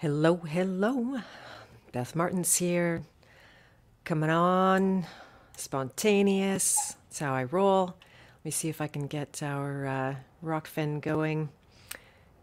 Hello, 0.00 0.36
hello. 0.36 1.18
Beth 1.90 2.14
Martens 2.14 2.54
here. 2.54 3.02
Coming 4.04 4.30
on. 4.30 5.04
Spontaneous. 5.56 6.94
That's 7.08 7.18
how 7.18 7.34
I 7.34 7.42
roll. 7.42 7.86
Let 7.86 8.44
me 8.44 8.52
see 8.52 8.68
if 8.68 8.80
I 8.80 8.86
can 8.86 9.08
get 9.08 9.42
our 9.42 9.86
uh, 9.86 10.14
Rokfin 10.40 11.00
going. 11.00 11.48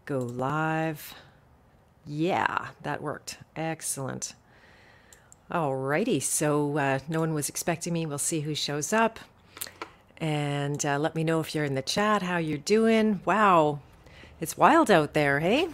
Go 0.04 0.18
live. 0.18 1.14
Yeah, 2.04 2.66
that 2.82 3.00
worked. 3.00 3.38
Excellent. 3.56 4.34
Alrighty, 5.50 6.22
so 6.22 6.76
uh, 6.76 6.98
no 7.08 7.20
one 7.20 7.32
was 7.32 7.48
expecting 7.48 7.94
me. 7.94 8.04
We'll 8.04 8.18
see 8.18 8.40
who 8.40 8.54
shows 8.54 8.92
up. 8.92 9.18
And 10.18 10.84
uh, 10.84 10.98
let 10.98 11.14
me 11.14 11.24
know 11.24 11.40
if 11.40 11.54
you're 11.54 11.64
in 11.64 11.74
the 11.74 11.80
chat, 11.80 12.20
how 12.20 12.36
you're 12.36 12.58
doing. 12.58 13.22
Wow, 13.24 13.78
it's 14.42 14.58
wild 14.58 14.90
out 14.90 15.14
there, 15.14 15.40
hey? 15.40 15.68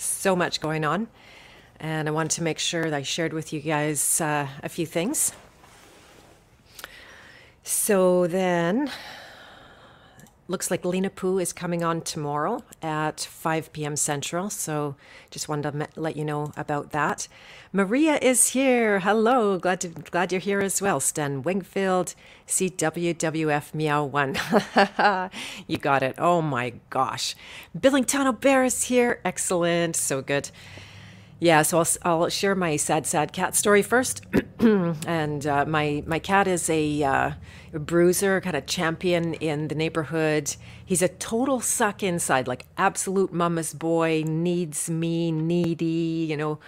So 0.00 0.34
much 0.34 0.62
going 0.62 0.82
on. 0.82 1.08
And 1.78 2.08
I 2.08 2.10
wanted 2.10 2.30
to 2.32 2.42
make 2.42 2.58
sure 2.58 2.84
that 2.84 2.94
I 2.94 3.02
shared 3.02 3.34
with 3.34 3.52
you 3.52 3.60
guys 3.60 4.18
uh, 4.18 4.48
a 4.62 4.68
few 4.70 4.86
things. 4.86 5.32
So 7.64 8.26
then 8.26 8.90
looks 10.50 10.68
like 10.68 10.84
Lena 10.84 11.10
Poo 11.10 11.38
is 11.38 11.52
coming 11.52 11.84
on 11.84 12.00
tomorrow 12.00 12.64
at 12.82 13.20
5 13.20 13.72
p.m. 13.72 13.94
Central. 13.94 14.50
So 14.50 14.96
just 15.30 15.48
wanted 15.48 15.70
to 15.70 15.88
let 15.94 16.16
you 16.16 16.24
know 16.24 16.52
about 16.56 16.90
that. 16.90 17.28
Maria 17.72 18.18
is 18.20 18.48
here. 18.48 18.98
Hello. 18.98 19.58
Glad 19.58 19.80
to, 19.82 19.88
glad 19.88 20.32
you're 20.32 20.40
here 20.40 20.60
as 20.60 20.82
well. 20.82 20.98
Stan 20.98 21.42
Wingfield, 21.42 22.16
CWWF 22.48 23.72
Meow 23.72 24.04
One. 24.04 24.36
you 25.68 25.78
got 25.78 26.02
it. 26.02 26.16
Oh 26.18 26.42
my 26.42 26.72
gosh. 26.90 27.36
Billington 27.78 28.34
Bear 28.40 28.64
is 28.64 28.82
here. 28.82 29.20
Excellent. 29.24 29.94
So 29.94 30.20
good. 30.20 30.50
Yeah, 31.42 31.62
so 31.62 31.78
I'll, 31.78 31.88
I'll 32.02 32.28
share 32.28 32.54
my 32.54 32.76
sad, 32.76 33.06
sad 33.06 33.32
cat 33.32 33.56
story 33.56 33.80
first. 33.82 34.26
and 34.60 35.46
uh, 35.46 35.64
my 35.64 36.04
my 36.06 36.18
cat 36.18 36.46
is 36.46 36.68
a, 36.68 37.02
uh, 37.02 37.30
a 37.72 37.78
bruiser, 37.78 38.42
kind 38.42 38.54
of 38.54 38.66
champion 38.66 39.32
in 39.34 39.68
the 39.68 39.74
neighborhood. 39.74 40.54
He's 40.84 41.00
a 41.00 41.08
total 41.08 41.60
suck 41.60 42.02
inside, 42.02 42.46
like 42.46 42.66
absolute 42.76 43.32
mama's 43.32 43.72
boy, 43.72 44.22
needs 44.26 44.90
me, 44.90 45.32
needy, 45.32 46.26
you 46.28 46.36
know, 46.36 46.58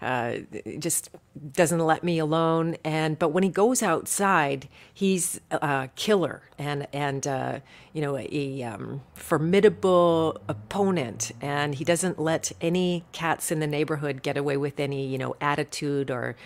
uh, 0.00 0.36
just 0.78 1.10
doesn't 1.52 1.80
let 1.80 2.04
me 2.04 2.18
alone. 2.18 2.76
And 2.84 3.18
but 3.18 3.30
when 3.30 3.42
he 3.42 3.48
goes 3.50 3.82
outside, 3.82 4.68
he's 4.92 5.40
a 5.50 5.88
killer 5.96 6.42
and 6.58 6.86
and 6.92 7.26
uh, 7.26 7.60
you 7.92 8.00
know 8.00 8.16
a 8.16 8.62
um, 8.62 9.02
formidable 9.14 10.40
opponent. 10.48 11.32
And 11.40 11.74
he 11.74 11.84
doesn't 11.84 12.18
let 12.18 12.52
any 12.60 13.04
cats 13.12 13.50
in 13.50 13.60
the 13.60 13.66
neighborhood 13.66 14.19
get 14.22 14.36
away 14.36 14.56
with 14.56 14.80
any 14.80 15.06
you 15.06 15.18
know 15.18 15.34
attitude 15.40 16.10
or 16.10 16.36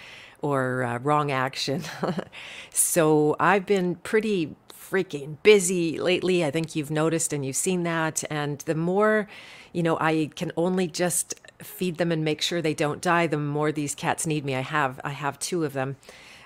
or 0.43 0.83
uh, 0.83 0.99
wrong 0.99 1.31
action. 1.31 1.83
so 2.71 3.35
I've 3.41 3.65
been 3.65 3.95
pretty 3.97 4.55
freaking 4.95 5.39
busy 5.43 5.99
lately. 5.99 6.45
I 6.45 6.51
think 6.51 6.77
you've 6.77 6.91
noticed 6.91 7.33
and 7.33 7.45
you've 7.45 7.57
seen 7.57 7.83
that. 7.85 8.23
And 8.31 8.59
the 8.61 8.75
more, 8.75 9.27
you 9.73 9.83
know, 9.83 9.97
I 10.01 10.31
can 10.37 10.53
only 10.57 10.87
just 10.87 11.35
feed 11.59 11.97
them 11.97 12.13
and 12.13 12.25
make 12.25 12.43
sure 12.43 12.61
they 12.61 12.75
don't 12.75 13.01
die, 13.01 13.27
the 13.27 13.39
more 13.39 13.73
these 13.73 13.95
cats 13.95 14.27
need 14.27 14.45
me. 14.45 14.55
I 14.55 14.61
have 14.61 15.01
I 15.03 15.11
have 15.11 15.39
two 15.39 15.65
of 15.65 15.73
them. 15.73 15.97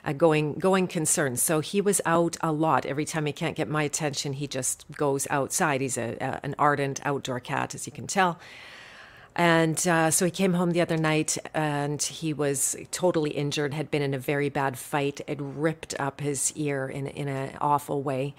Uh, 0.05 0.13
going 0.13 0.55
going 0.55 0.87
concern. 0.87 1.37
So 1.37 1.59
he 1.59 1.81
was 1.81 2.01
out 2.07 2.37
a 2.41 2.53
lot. 2.53 2.87
Every 2.87 3.05
time 3.05 3.27
he 3.27 3.33
can't 3.33 3.57
get 3.57 3.69
my 3.69 3.83
attention, 3.83 4.35
he 4.35 4.47
just 4.47 4.87
goes 4.93 5.27
outside. 5.29 5.81
He's 5.81 5.99
a, 5.99 6.17
a 6.21 6.41
an 6.45 6.55
ardent 6.57 7.01
outdoor 7.05 7.41
cat, 7.41 7.75
as 7.75 7.85
you 7.85 7.93
can 7.93 8.07
tell. 8.07 8.39
And 9.39 9.87
uh, 9.87 10.11
so 10.11 10.25
he 10.25 10.33
came 10.33 10.55
home 10.55 10.73
the 10.73 10.81
other 10.81 10.97
night 10.97 11.39
and 11.55 12.03
he 12.03 12.33
was 12.33 12.75
totally 12.91 13.31
injured, 13.31 13.73
had 13.73 13.89
been 13.89 14.03
in 14.03 14.13
a 14.13 14.19
very 14.19 14.49
bad 14.49 14.77
fight. 14.77 15.21
It 15.29 15.39
ripped 15.41 15.95
up 16.01 16.21
his 16.21 16.53
ear 16.57 16.89
in, 16.89 17.07
in 17.07 17.29
an 17.29 17.57
awful 17.61 18.03
way. 18.03 18.35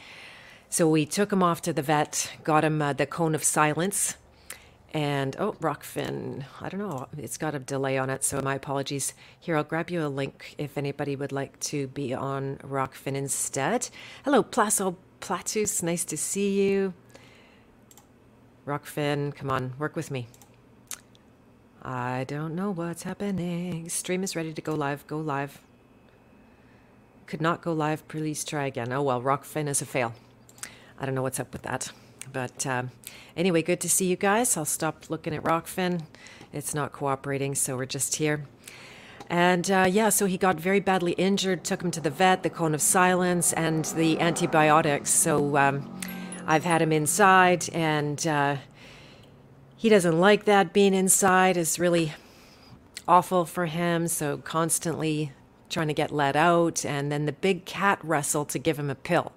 So 0.68 0.90
we 0.90 1.06
took 1.06 1.32
him 1.32 1.42
off 1.42 1.62
to 1.64 1.74
the 1.74 1.82
vet, 1.82 2.34
got 2.44 2.66
him 2.66 2.82
uh, 2.82 2.92
the 2.92 3.06
cone 3.06 3.34
of 3.34 3.46
silence, 3.46 4.18
and 4.94 5.36
oh, 5.40 5.54
Rokfin, 5.54 6.46
I 6.62 6.70
don't 6.70 6.80
know, 6.80 7.08
it's 7.18 7.38
got 7.38 7.56
a 7.56 7.60
delay 7.60 7.98
on 7.98 8.10
it, 8.10 8.24
so 8.24 8.42
my 8.42 8.56
apologies. 8.56 9.14
Here, 9.40 9.56
I'll 9.56 9.64
grab 9.64 9.90
you 9.90 10.06
a 10.06 10.10
link 10.10 10.54
if 10.58 10.78
anybody 10.78 11.16
would 11.16 11.32
like 11.32 11.60
to 11.62 11.88
be 11.88 12.14
on 12.14 12.58
Rokfin 12.58 13.16
instead. 13.16 13.90
Hello, 14.26 14.44
Plaso 14.44 14.98
Platus, 15.22 15.82
nice 15.82 16.04
to 16.06 16.18
see 16.18 16.62
you. 16.62 16.94
Rokfin, 18.68 19.34
come 19.34 19.50
on, 19.50 19.74
work 19.80 19.96
with 19.96 20.12
me. 20.12 20.28
I 21.82 22.26
don't 22.26 22.56
know 22.56 22.72
what's 22.72 23.04
happening. 23.04 23.88
Stream 23.90 24.24
is 24.24 24.36
ready 24.36 24.54
to 24.54 24.62
go 24.62 24.74
live. 24.74 25.08
Go 25.08 25.18
live. 25.18 25.62
Could 27.26 27.42
not 27.42 27.62
go 27.62 27.72
live. 27.72 28.06
Please 28.08 28.44
try 28.44 28.66
again. 28.66 28.92
Oh 28.92 29.02
well, 29.02 29.22
Rokfin 29.22 29.68
is 29.68 29.82
a 29.82 29.86
fail. 29.86 30.14
I 31.00 31.06
don't 31.06 31.16
know 31.16 31.22
what's 31.22 31.40
up 31.40 31.54
with 31.54 31.62
that. 31.62 31.92
But 32.34 32.66
um, 32.68 32.92
anyway, 33.38 33.62
good 33.62 33.80
to 33.82 33.90
see 33.90 34.08
you 34.08 34.16
guys. 34.16 34.58
I'll 34.58 34.66
stop 34.66 35.10
looking 35.10 35.34
at 35.34 35.44
Rokfin. 35.44 36.04
It's 36.52 36.76
not 36.76 36.92
cooperating, 36.92 37.56
so 37.56 37.78
we're 37.78 37.86
just 37.86 38.16
here. 38.16 38.46
And 39.30 39.70
uh, 39.70 39.88
yeah, 39.90 40.10
so 40.10 40.26
he 40.26 40.38
got 40.38 40.60
very 40.60 40.80
badly 40.80 41.12
injured, 41.14 41.64
took 41.64 41.82
him 41.82 41.92
to 41.92 42.02
the 42.02 42.10
vet, 42.10 42.44
the 42.44 42.50
cone 42.50 42.74
of 42.74 42.82
silence, 42.82 43.54
and 43.54 43.86
the 43.86 44.20
antibiotics. 44.20 45.12
So 45.12 45.56
um, 45.56 46.02
I've 46.48 46.66
had 46.66 46.82
him 46.82 46.92
inside, 46.92 47.70
and 47.72 48.26
uh, 48.26 48.58
he 49.80 49.88
doesn't 49.88 50.20
like 50.20 50.44
that. 50.44 50.74
Being 50.74 50.94
inside. 50.94 51.56
Is 51.56 51.80
really 51.80 52.12
awful 53.08 53.46
for 53.46 53.66
him. 53.66 54.10
So 54.10 54.40
constantly 54.40 55.32
trying 55.70 55.88
to 55.88 55.94
get 55.94 56.12
let 56.12 56.36
out, 56.36 56.84
and 56.84 57.10
then 57.10 57.26
the 57.26 57.32
big 57.32 57.64
cat 57.64 57.98
wrestle 58.04 58.44
to 58.44 58.60
give 58.60 58.78
him 58.78 58.90
a 58.90 58.96
pill. 58.96 59.32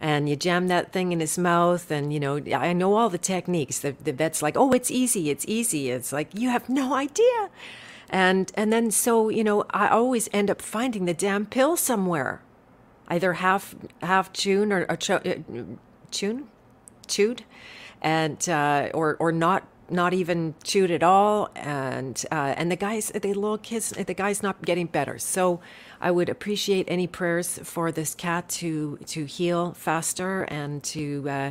And 0.00 0.30
you 0.30 0.34
jam 0.34 0.68
that 0.68 0.92
thing 0.92 1.12
in 1.12 1.20
his 1.20 1.36
mouth 1.36 1.90
and 1.90 2.10
you 2.10 2.18
know 2.18 2.38
i 2.56 2.72
know 2.72 2.94
all 2.94 3.10
the 3.10 3.18
techniques. 3.18 3.80
The, 3.80 3.94
the 4.02 4.14
vet's 4.14 4.40
like 4.40 4.56
oh 4.56 4.72
it's 4.72 4.90
easy 4.90 5.28
it's 5.28 5.44
easy. 5.46 5.90
It's 5.90 6.10
like 6.10 6.30
you 6.32 6.48
have 6.48 6.70
no 6.70 6.94
idea. 6.94 7.50
And 8.08 8.50
and 8.54 8.72
then 8.72 8.90
so 8.90 9.28
you 9.28 9.44
know 9.44 9.66
i 9.72 9.88
always 9.88 10.30
end 10.32 10.50
up 10.50 10.62
finding 10.62 11.04
the 11.04 11.12
damn 11.12 11.44
pill 11.44 11.76
somewhere. 11.76 12.40
Either 13.08 13.34
half 13.34 13.74
half 14.00 14.32
chewed 14.32 14.72
or, 14.72 14.86
or 14.90 14.96
ch- 14.96 15.10
uh, 15.10 15.34
chewed 17.10 17.42
and 18.00 18.48
uh, 18.48 18.88
or 18.94 19.16
or 19.20 19.32
not 19.32 19.66
not 19.90 20.14
even 20.14 20.54
chewed 20.62 20.90
at 20.90 21.02
all 21.02 21.50
and 21.56 22.24
uh, 22.30 22.54
and 22.56 22.70
the 22.70 22.76
guys 22.76 23.08
the 23.08 23.34
little 23.34 23.58
kids 23.58 23.90
the 23.90 24.14
guy's 24.14 24.42
not 24.42 24.62
getting 24.62 24.86
better 24.86 25.18
so 25.18 25.60
I 26.00 26.10
would 26.10 26.30
appreciate 26.30 26.86
any 26.88 27.06
prayers 27.06 27.58
for 27.62 27.92
this 27.92 28.14
cat 28.14 28.48
to 28.60 28.98
to 29.06 29.26
heal 29.26 29.72
faster 29.72 30.44
and 30.44 30.82
to 30.84 31.28
uh, 31.28 31.50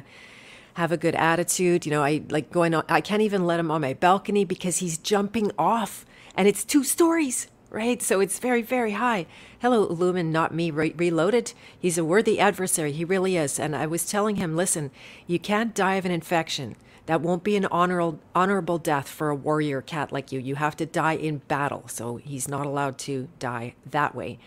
have 0.73 0.91
a 0.91 0.97
good 0.97 1.15
attitude. 1.15 1.85
You 1.85 1.91
know, 1.91 2.03
I 2.03 2.23
like 2.29 2.51
going 2.51 2.73
on. 2.73 2.83
I 2.89 3.01
can't 3.01 3.21
even 3.21 3.45
let 3.45 3.59
him 3.59 3.69
on 3.69 3.81
my 3.81 3.93
balcony 3.93 4.45
because 4.45 4.77
he's 4.77 4.97
jumping 4.97 5.51
off, 5.57 6.05
and 6.35 6.47
it's 6.47 6.63
two 6.63 6.83
stories, 6.83 7.47
right? 7.69 8.01
So 8.01 8.19
it's 8.19 8.39
very 8.39 8.61
very 8.61 8.91
high. 8.91 9.25
Hello, 9.59 9.85
Lumen, 9.85 10.31
not 10.31 10.53
me. 10.53 10.71
Re- 10.71 10.93
reloaded. 10.95 11.53
He's 11.77 11.97
a 11.97 12.05
worthy 12.05 12.39
adversary. 12.39 12.91
He 12.91 13.05
really 13.05 13.37
is. 13.37 13.59
And 13.59 13.75
I 13.75 13.87
was 13.87 14.05
telling 14.05 14.37
him, 14.37 14.55
listen, 14.55 14.91
you 15.27 15.39
can't 15.39 15.75
die 15.75 15.95
of 15.95 16.05
an 16.05 16.11
infection. 16.11 16.75
That 17.05 17.21
won't 17.21 17.43
be 17.43 17.55
an 17.55 17.65
honorable, 17.65 18.19
honorable 18.35 18.77
death 18.77 19.09
for 19.09 19.29
a 19.29 19.35
warrior 19.35 19.81
cat 19.81 20.11
like 20.11 20.31
you. 20.31 20.39
You 20.39 20.55
have 20.55 20.77
to 20.77 20.85
die 20.85 21.13
in 21.13 21.39
battle. 21.47 21.87
So 21.87 22.17
he's 22.17 22.47
not 22.47 22.67
allowed 22.67 22.99
to 22.99 23.29
die 23.39 23.73
that 23.89 24.13
way. 24.13 24.37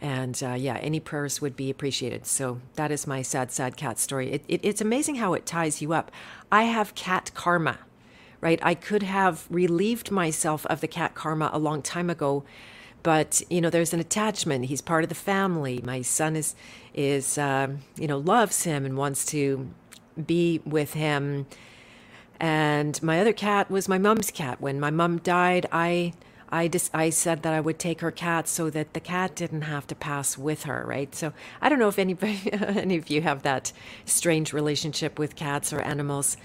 And 0.00 0.40
uh, 0.42 0.52
yeah, 0.52 0.76
any 0.76 1.00
prayers 1.00 1.40
would 1.40 1.56
be 1.56 1.70
appreciated. 1.70 2.26
So 2.26 2.60
that 2.74 2.92
is 2.92 3.06
my 3.06 3.22
sad, 3.22 3.50
sad 3.50 3.76
cat 3.76 3.98
story. 3.98 4.30
It, 4.32 4.44
it, 4.46 4.60
it's 4.62 4.80
amazing 4.80 5.16
how 5.16 5.34
it 5.34 5.44
ties 5.46 5.82
you 5.82 5.92
up. 5.92 6.12
I 6.52 6.64
have 6.64 6.94
cat 6.94 7.30
karma, 7.34 7.78
right? 8.44 8.60
I 8.62 8.74
could 8.74 9.02
have 9.02 9.46
relieved 9.50 10.12
myself 10.12 10.64
of 10.66 10.80
the 10.80 10.88
cat 10.88 11.14
karma 11.16 11.50
a 11.52 11.58
long 11.58 11.82
time 11.82 12.10
ago 12.10 12.44
but 13.02 13.42
you 13.50 13.60
know 13.60 13.68
there's 13.68 13.92
an 13.92 14.00
attachment 14.00 14.64
he's 14.64 14.80
part 14.80 15.02
of 15.02 15.10
the 15.10 15.14
family 15.14 15.78
my 15.84 16.00
son 16.00 16.36
is 16.36 16.54
is 16.94 17.36
um, 17.36 17.80
you 17.96 18.06
know 18.06 18.16
loves 18.18 18.62
him 18.64 18.86
and 18.86 18.96
wants 18.96 19.26
to 19.26 19.68
be 20.26 20.62
with 20.64 20.94
him 20.94 21.46
and 22.40 23.02
my 23.02 23.20
other 23.20 23.32
cat 23.32 23.70
was 23.70 23.88
my 23.88 23.98
mom's 23.98 24.30
cat. 24.30 24.60
When 24.60 24.80
my 24.80 24.90
mom 24.90 25.18
died, 25.18 25.66
I 25.72 26.12
I 26.50 26.68
just 26.68 26.94
I 26.94 27.10
said 27.10 27.42
that 27.42 27.52
I 27.52 27.60
would 27.60 27.78
take 27.78 28.00
her 28.00 28.10
cat 28.10 28.48
so 28.48 28.70
that 28.70 28.92
the 28.92 29.00
cat 29.00 29.34
didn't 29.34 29.62
have 29.62 29.86
to 29.88 29.94
pass 29.94 30.36
with 30.36 30.64
her, 30.64 30.84
right? 30.86 31.14
So 31.14 31.32
I 31.60 31.68
don't 31.68 31.78
know 31.78 31.88
if 31.88 31.98
anybody 31.98 32.40
any 32.52 32.96
of 32.96 33.08
you 33.08 33.22
have 33.22 33.42
that 33.42 33.72
strange 34.04 34.52
relationship 34.52 35.18
with 35.18 35.36
cats 35.36 35.72
or 35.72 35.80
animals. 35.80 36.36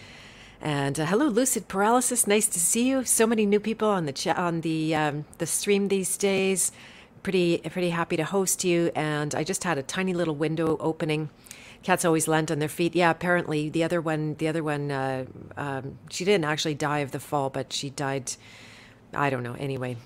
And 0.62 1.00
uh, 1.00 1.06
hello, 1.06 1.28
lucid 1.28 1.68
paralysis. 1.70 2.28
Nice 2.28 2.48
to 2.48 2.60
see 2.60 2.88
you. 2.88 3.06
So 3.06 3.26
many 3.26 3.46
new 3.46 3.60
people 3.60 3.88
on 3.88 4.06
the 4.06 4.12
chat 4.12 4.38
on 4.38 4.62
the 4.62 4.94
um, 4.96 5.26
the 5.38 5.46
stream 5.46 5.88
these 5.88 6.18
days. 6.18 6.72
Pretty 7.24 7.60
pretty 7.60 7.92
happy 7.92 8.18
to 8.18 8.26
host 8.26 8.64
you. 8.66 8.92
And 8.96 9.34
I 9.36 9.44
just 9.44 9.64
had 9.64 9.78
a 9.78 9.84
tiny 9.84 10.14
little 10.14 10.36
window 10.36 10.78
opening 10.80 11.30
cats 11.82 12.04
always 12.04 12.28
land 12.28 12.52
on 12.52 12.60
their 12.60 12.70
feet. 12.70 12.94
Yeah, 12.96 13.10
apparently 13.12 13.70
the 13.70 13.84
other 13.86 14.02
one, 14.02 14.36
the 14.36 14.50
other 14.50 14.64
one, 14.64 14.92
uh, 14.92 15.26
um, 15.56 15.98
she 16.10 16.26
didn't 16.26 16.44
actually 16.44 16.76
die 16.76 17.00
of 17.00 17.12
the 17.12 17.22
fall, 17.22 17.50
but 17.50 17.72
she 17.72 17.90
died 17.90 18.34
I 19.14 19.30
don't 19.30 19.44
know. 19.44 19.56
Anyway, 19.60 19.98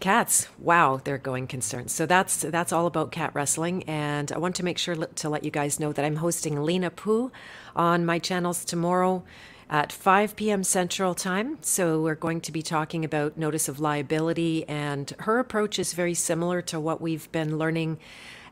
cats. 0.00 0.48
Wow, 0.58 1.00
they're 1.02 1.18
going 1.18 1.46
concerns. 1.46 1.92
So 1.92 2.06
that's 2.06 2.38
that's 2.42 2.72
all 2.72 2.86
about 2.86 3.12
cat 3.12 3.30
wrestling, 3.34 3.84
and 3.84 4.30
I 4.32 4.38
want 4.38 4.56
to 4.56 4.64
make 4.64 4.78
sure 4.78 4.94
to 4.96 5.28
let 5.28 5.44
you 5.44 5.50
guys 5.50 5.80
know 5.80 5.92
that 5.92 6.04
I'm 6.04 6.16
hosting 6.16 6.62
Lena 6.62 6.90
Poo 6.90 7.32
on 7.76 8.04
my 8.04 8.18
channels 8.18 8.64
tomorrow 8.64 9.22
at 9.70 9.92
5 9.92 10.34
p.m. 10.34 10.64
Central 10.64 11.14
Time. 11.14 11.56
So 11.60 12.02
we're 12.02 12.16
going 12.16 12.40
to 12.40 12.50
be 12.50 12.60
talking 12.60 13.04
about 13.04 13.38
notice 13.38 13.68
of 13.68 13.78
liability, 13.78 14.68
and 14.68 15.14
her 15.20 15.38
approach 15.38 15.78
is 15.78 15.92
very 15.92 16.14
similar 16.14 16.60
to 16.62 16.80
what 16.80 17.00
we've 17.00 17.30
been 17.30 17.56
learning 17.56 17.98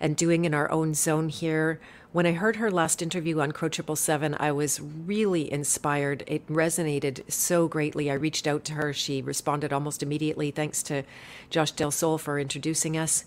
and 0.01 0.17
doing 0.17 0.45
in 0.45 0.55
our 0.55 0.71
own 0.71 0.95
zone 0.95 1.29
here. 1.29 1.81
When 2.13 2.25
I 2.25 2.33
heard 2.33 2.57
her 2.57 2.71
last 2.71 3.03
interview 3.03 3.41
on 3.41 3.51
Crow 3.51 3.69
Triple 3.69 3.97
Seven, 3.97 4.37
I 4.39 4.53
was 4.53 4.81
really 4.81 5.53
inspired. 5.53 6.23
It 6.29 6.47
resonated 6.47 7.29
so 7.31 7.67
greatly. 7.67 8.13
I 8.13 8.15
reached 8.15 8.47
out 8.47 8.65
to 8.67 8.75
her. 8.75 8.93
She 8.93 9.21
responded 9.21 9.73
almost 9.73 10.05
immediately. 10.05 10.53
Thanks 10.53 10.85
to 10.85 11.03
Josh 11.51 11.73
Del 11.73 11.91
Sol 11.91 12.17
for 12.17 12.39
introducing 12.39 12.97
us. 12.97 13.25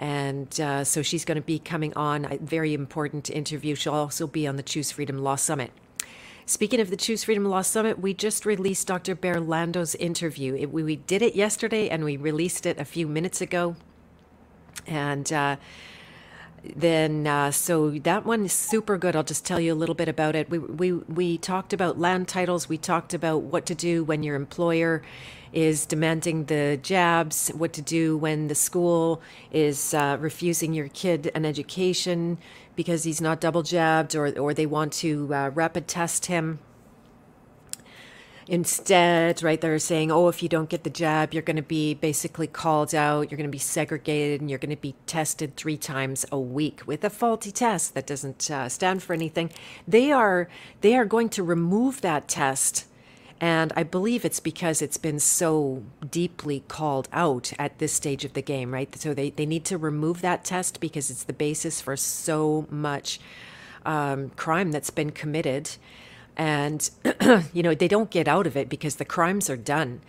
And 0.00 0.60
uh, 0.60 0.82
so 0.82 1.02
she's 1.02 1.24
going 1.24 1.36
to 1.36 1.42
be 1.42 1.60
coming 1.60 1.94
on 1.94 2.24
a 2.24 2.38
very 2.38 2.74
important 2.74 3.30
interview. 3.30 3.76
She'll 3.76 3.94
also 3.94 4.26
be 4.26 4.46
on 4.46 4.56
the 4.56 4.62
Choose 4.64 4.90
Freedom 4.90 5.18
Law 5.18 5.36
Summit. 5.36 5.70
Speaking 6.48 6.80
of 6.80 6.88
the 6.88 6.96
Choose 6.96 7.24
Freedom 7.24 7.44
Law 7.44 7.60
Summit, 7.60 7.98
we 7.98 8.14
just 8.14 8.46
released 8.46 8.86
Dr. 8.86 9.14
Berlando's 9.14 9.94
interview. 9.96 10.54
It, 10.54 10.72
we, 10.72 10.82
we, 10.82 10.96
did 10.96 11.20
it 11.20 11.36
yesterday 11.36 11.90
and 11.90 12.04
we 12.04 12.16
released 12.16 12.64
it 12.64 12.78
a 12.78 12.86
few 12.86 13.06
minutes 13.06 13.42
ago. 13.42 13.76
And 14.86 15.30
uh, 15.30 15.56
then, 16.64 17.26
uh, 17.26 17.50
so 17.50 17.90
that 17.90 18.24
one 18.24 18.46
is 18.46 18.54
super 18.54 18.96
good. 18.96 19.14
I'll 19.14 19.24
just 19.24 19.44
tell 19.44 19.60
you 19.60 19.74
a 19.74 19.76
little 19.76 19.94
bit 19.94 20.08
about 20.08 20.34
it. 20.34 20.48
We, 20.48 20.58
we, 20.58 20.92
we 20.92 21.36
talked 21.36 21.74
about 21.74 21.98
land 21.98 22.28
titles, 22.28 22.66
we 22.66 22.78
talked 22.78 23.12
about 23.12 23.42
what 23.42 23.66
to 23.66 23.74
do 23.74 24.02
when 24.02 24.22
your 24.22 24.34
employer 24.34 25.02
is 25.52 25.86
demanding 25.86 26.44
the 26.44 26.78
jabs, 26.82 27.48
what 27.54 27.72
to 27.74 27.82
do 27.82 28.16
when 28.16 28.48
the 28.48 28.54
school 28.54 29.20
is 29.50 29.94
uh, 29.94 30.16
refusing 30.20 30.72
your 30.72 30.88
kid 30.88 31.30
an 31.34 31.44
education 31.44 32.38
because 32.76 33.04
he's 33.04 33.20
not 33.20 33.40
double 33.40 33.62
jabbed 33.62 34.14
or, 34.14 34.38
or 34.38 34.54
they 34.54 34.66
want 34.66 34.92
to 34.92 35.32
uh, 35.34 35.50
rapid 35.50 35.88
test 35.88 36.26
him. 36.26 36.58
Instead, 38.50 39.42
right, 39.42 39.60
they're 39.60 39.78
saying, 39.78 40.10
oh, 40.10 40.28
if 40.28 40.42
you 40.42 40.48
don't 40.48 40.70
get 40.70 40.82
the 40.82 40.88
jab, 40.90 41.34
you're 41.34 41.42
going 41.42 41.56
to 41.56 41.62
be 41.62 41.92
basically 41.92 42.46
called 42.46 42.94
out, 42.94 43.30
you're 43.30 43.36
going 43.36 43.48
to 43.48 43.52
be 43.52 43.58
segregated, 43.58 44.40
and 44.40 44.48
you're 44.48 44.58
going 44.58 44.74
to 44.74 44.76
be 44.76 44.94
tested 45.04 45.54
three 45.54 45.76
times 45.76 46.24
a 46.32 46.40
week 46.40 46.80
with 46.86 47.04
a 47.04 47.10
faulty 47.10 47.52
test 47.52 47.92
that 47.92 48.06
doesn't 48.06 48.50
uh, 48.50 48.66
stand 48.70 49.02
for 49.02 49.12
anything. 49.12 49.50
They 49.86 50.10
are 50.12 50.48
they 50.80 50.96
are 50.96 51.04
going 51.04 51.28
to 51.30 51.42
remove 51.42 52.00
that 52.00 52.26
test 52.26 52.86
and 53.40 53.72
I 53.76 53.84
believe 53.84 54.24
it's 54.24 54.40
because 54.40 54.82
it's 54.82 54.96
been 54.96 55.20
so 55.20 55.84
deeply 56.10 56.64
called 56.66 57.08
out 57.12 57.52
at 57.58 57.78
this 57.78 57.92
stage 57.92 58.24
of 58.24 58.32
the 58.32 58.42
game, 58.42 58.74
right? 58.74 58.94
So 58.96 59.14
they, 59.14 59.30
they 59.30 59.46
need 59.46 59.64
to 59.66 59.78
remove 59.78 60.22
that 60.22 60.44
test 60.44 60.80
because 60.80 61.08
it's 61.08 61.22
the 61.22 61.32
basis 61.32 61.80
for 61.80 61.96
so 61.96 62.66
much 62.68 63.20
um, 63.86 64.30
crime 64.30 64.72
that's 64.72 64.90
been 64.90 65.10
committed. 65.10 65.76
And, 66.36 66.90
you 67.52 67.62
know, 67.62 67.74
they 67.74 67.88
don't 67.88 68.10
get 68.10 68.26
out 68.26 68.46
of 68.46 68.56
it 68.56 68.68
because 68.68 68.96
the 68.96 69.04
crimes 69.04 69.48
are 69.48 69.56
done. 69.56 70.00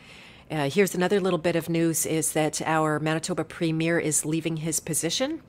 Uh, 0.49 0.67
here's 0.67 0.95
another 0.95 1.19
little 1.19 1.37
bit 1.37 1.55
of 1.55 1.69
news 1.69 2.07
is 2.07 2.31
that 2.31 2.59
our 2.63 2.99
Manitoba 2.99 3.43
Premier 3.43 3.99
is 3.99 4.25
leaving 4.25 4.57
his 4.57 4.79
position 4.79 5.41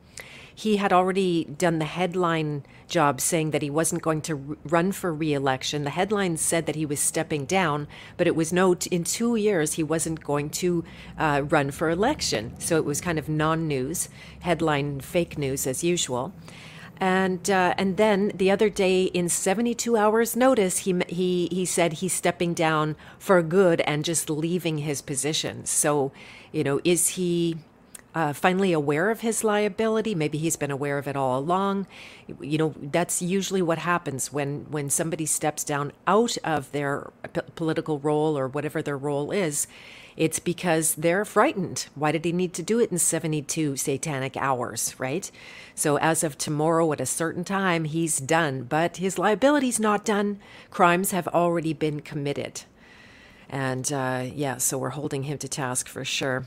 he 0.60 0.76
had 0.76 0.92
already 0.92 1.44
done 1.44 1.78
the 1.78 1.86
headline 1.86 2.62
job 2.86 3.18
saying 3.18 3.50
that 3.50 3.62
he 3.62 3.70
wasn't 3.70 4.02
going 4.02 4.20
to 4.20 4.58
run 4.64 4.92
for 4.92 5.10
re-election. 5.10 5.84
The 5.84 5.90
headline 5.90 6.36
said 6.36 6.66
that 6.66 6.76
he 6.76 6.84
was 6.84 7.00
stepping 7.00 7.46
down, 7.46 7.88
but 8.18 8.26
it 8.26 8.36
was 8.36 8.52
no, 8.52 8.74
in 8.90 9.04
two 9.04 9.36
years 9.36 9.74
he 9.74 9.82
wasn't 9.82 10.22
going 10.22 10.50
to 10.50 10.84
uh, 11.16 11.44
run 11.48 11.70
for 11.70 11.88
election. 11.88 12.52
So 12.58 12.76
it 12.76 12.84
was 12.84 13.00
kind 13.00 13.18
of 13.18 13.26
non-news, 13.26 14.10
headline 14.40 15.00
fake 15.00 15.38
news 15.38 15.66
as 15.66 15.82
usual. 15.82 16.34
And 17.00 17.48
uh, 17.48 17.72
and 17.78 17.96
then 17.96 18.30
the 18.34 18.50
other 18.50 18.68
day, 18.68 19.04
in 19.04 19.30
72 19.30 19.96
hours' 19.96 20.36
notice, 20.36 20.80
he 20.80 20.94
he 21.08 21.48
he 21.50 21.64
said 21.64 21.94
he's 21.94 22.12
stepping 22.12 22.52
down 22.52 22.94
for 23.18 23.42
good 23.42 23.80
and 23.80 24.04
just 24.04 24.28
leaving 24.28 24.78
his 24.78 25.00
position. 25.00 25.64
So, 25.64 26.12
you 26.52 26.62
know, 26.62 26.78
is 26.84 27.08
he 27.16 27.56
uh, 28.14 28.32
finally 28.32 28.72
aware 28.72 29.10
of 29.10 29.20
his 29.20 29.44
liability. 29.44 30.14
Maybe 30.14 30.38
he's 30.38 30.56
been 30.56 30.70
aware 30.70 30.98
of 30.98 31.06
it 31.06 31.16
all 31.16 31.38
along. 31.38 31.86
You 32.40 32.58
know, 32.58 32.74
that's 32.80 33.22
usually 33.22 33.62
what 33.62 33.78
happens 33.78 34.32
when 34.32 34.66
when 34.70 34.90
somebody 34.90 35.26
steps 35.26 35.64
down 35.64 35.92
out 36.06 36.36
of 36.42 36.70
their 36.72 37.12
p- 37.32 37.40
political 37.54 37.98
role 37.98 38.36
or 38.36 38.48
whatever 38.48 38.82
their 38.82 38.98
role 38.98 39.30
is. 39.30 39.66
It's 40.16 40.40
because 40.40 40.96
they're 40.96 41.24
frightened. 41.24 41.86
Why 41.94 42.12
did 42.12 42.24
he 42.24 42.32
need 42.32 42.52
to 42.54 42.62
do 42.62 42.80
it 42.80 42.90
in 42.90 42.98
72 42.98 43.76
satanic 43.76 44.36
hours, 44.36 44.94
right? 44.98 45.30
So, 45.74 45.96
as 45.96 46.24
of 46.24 46.36
tomorrow 46.36 46.92
at 46.92 47.00
a 47.00 47.06
certain 47.06 47.44
time, 47.44 47.84
he's 47.84 48.18
done, 48.18 48.64
but 48.64 48.96
his 48.98 49.18
liability's 49.18 49.80
not 49.80 50.04
done. 50.04 50.40
Crimes 50.70 51.12
have 51.12 51.28
already 51.28 51.72
been 51.72 52.00
committed. 52.00 52.62
And 53.48 53.90
uh, 53.92 54.26
yeah, 54.32 54.58
so 54.58 54.78
we're 54.78 54.90
holding 54.90 55.22
him 55.22 55.38
to 55.38 55.48
task 55.48 55.88
for 55.88 56.04
sure 56.04 56.46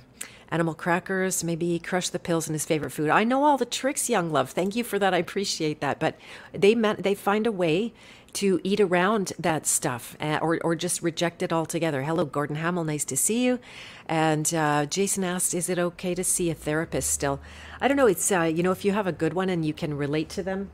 animal 0.53 0.75
crackers, 0.75 1.43
maybe 1.43 1.79
crush 1.79 2.09
the 2.09 2.19
pills 2.19 2.47
in 2.47 2.53
his 2.53 2.63
favorite 2.63 2.91
food. 2.91 3.09
I 3.09 3.23
know 3.23 3.43
all 3.43 3.57
the 3.57 3.65
tricks, 3.65 4.09
young 4.09 4.31
love. 4.31 4.51
Thank 4.51 4.75
you 4.75 4.83
for 4.83 4.99
that. 4.99 5.13
I 5.13 5.17
appreciate 5.17 5.81
that. 5.81 5.99
But 5.99 6.15
they 6.53 6.75
they 6.75 7.15
find 7.15 7.47
a 7.47 7.51
way 7.51 7.93
to 8.33 8.59
eat 8.63 8.79
around 8.79 9.33
that 9.37 9.65
stuff 9.65 10.15
uh, 10.19 10.39
or, 10.41 10.59
or 10.63 10.75
just 10.75 11.01
reject 11.01 11.43
it 11.43 11.53
altogether. 11.53 12.03
Hello, 12.03 12.25
Gordon 12.25 12.55
Hamill. 12.55 12.83
Nice 12.83 13.05
to 13.05 13.17
see 13.17 13.45
you. 13.45 13.59
And 14.07 14.53
uh, 14.53 14.85
Jason 14.85 15.23
asked, 15.23 15.53
is 15.53 15.69
it 15.69 15.79
okay 15.79 16.15
to 16.15 16.23
see 16.23 16.49
a 16.49 16.55
therapist 16.55 17.09
still? 17.09 17.39
I 17.79 17.87
don't 17.87 17.97
know. 17.97 18.07
It's, 18.07 18.31
uh, 18.31 18.43
you 18.43 18.63
know, 18.63 18.71
if 18.71 18.83
you 18.85 18.91
have 18.91 19.07
a 19.07 19.11
good 19.11 19.33
one 19.33 19.49
and 19.49 19.65
you 19.65 19.73
can 19.73 19.95
relate 19.95 20.29
to 20.29 20.43
them, 20.43 20.71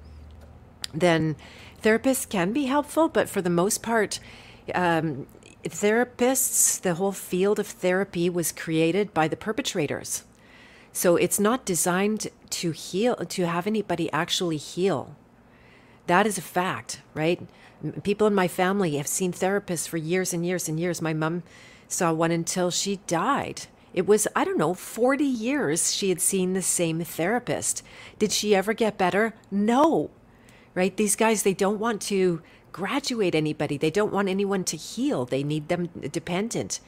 then 0.93 1.35
therapists 1.83 2.27
can 2.27 2.53
be 2.53 2.65
helpful. 2.65 3.09
But 3.09 3.29
for 3.29 3.41
the 3.41 3.49
most 3.49 3.83
part, 3.83 4.19
um, 4.73 5.27
therapists, 5.63 6.79
the 6.79 6.95
whole 6.95 7.11
field 7.11 7.59
of 7.59 7.67
therapy 7.67 8.29
was 8.29 8.51
created 8.51 9.13
by 9.13 9.27
the 9.27 9.37
perpetrators. 9.37 10.23
So 10.93 11.15
it's 11.15 11.39
not 11.39 11.65
designed 11.65 12.27
to 12.49 12.71
heal, 12.71 13.15
to 13.15 13.45
have 13.45 13.67
anybody 13.67 14.11
actually 14.11 14.57
heal. 14.57 15.15
That 16.07 16.25
is 16.25 16.37
a 16.37 16.41
fact, 16.41 17.01
right? 17.13 17.41
People 18.03 18.27
in 18.27 18.33
my 18.33 18.47
family 18.47 18.97
have 18.97 19.07
seen 19.07 19.31
therapists 19.31 19.87
for 19.87 19.97
years 19.97 20.33
and 20.33 20.45
years 20.45 20.67
and 20.67 20.79
years. 20.79 21.01
My 21.01 21.13
mom 21.13 21.43
saw 21.87 22.11
one 22.11 22.31
until 22.31 22.71
she 22.71 22.97
died. 23.07 23.67
It 23.93 24.05
was, 24.05 24.27
I 24.35 24.43
don't 24.43 24.57
know, 24.57 24.73
40 24.73 25.23
years 25.23 25.93
she 25.93 26.09
had 26.09 26.21
seen 26.21 26.53
the 26.53 26.61
same 26.61 27.03
therapist. 27.03 27.83
Did 28.17 28.31
she 28.31 28.55
ever 28.55 28.73
get 28.73 28.97
better? 28.97 29.33
No, 29.49 30.11
right? 30.75 30.95
These 30.95 31.15
guys, 31.15 31.43
they 31.43 31.53
don't 31.53 31.79
want 31.79 32.01
to 32.03 32.41
graduate 32.71 33.35
anybody. 33.35 33.77
They 33.77 33.91
don't 33.91 34.13
want 34.13 34.29
anyone 34.29 34.63
to 34.65 34.77
heal. 34.77 35.25
They 35.25 35.43
need 35.43 35.67
them 35.67 35.87
dependent. 36.11 36.79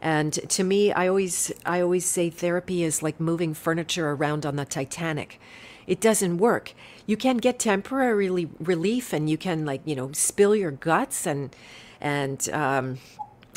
And 0.00 0.32
to 0.32 0.64
me, 0.64 0.92
I 0.92 1.08
always 1.08 1.52
I 1.64 1.80
always 1.80 2.04
say 2.04 2.30
therapy 2.30 2.82
is 2.82 3.02
like 3.02 3.18
moving 3.18 3.54
furniture 3.54 4.10
around 4.10 4.44
on 4.44 4.56
the 4.56 4.64
Titanic. 4.64 5.40
It 5.86 6.00
doesn't 6.00 6.38
work. 6.38 6.74
You 7.06 7.16
can 7.16 7.36
get 7.36 7.58
temporary 7.58 8.28
relief, 8.58 9.12
and 9.12 9.30
you 9.30 9.38
can 9.38 9.64
like 9.64 9.80
you 9.84 9.94
know 9.94 10.12
spill 10.12 10.54
your 10.54 10.72
guts 10.72 11.26
and 11.26 11.54
and 12.00 12.48
um, 12.50 12.98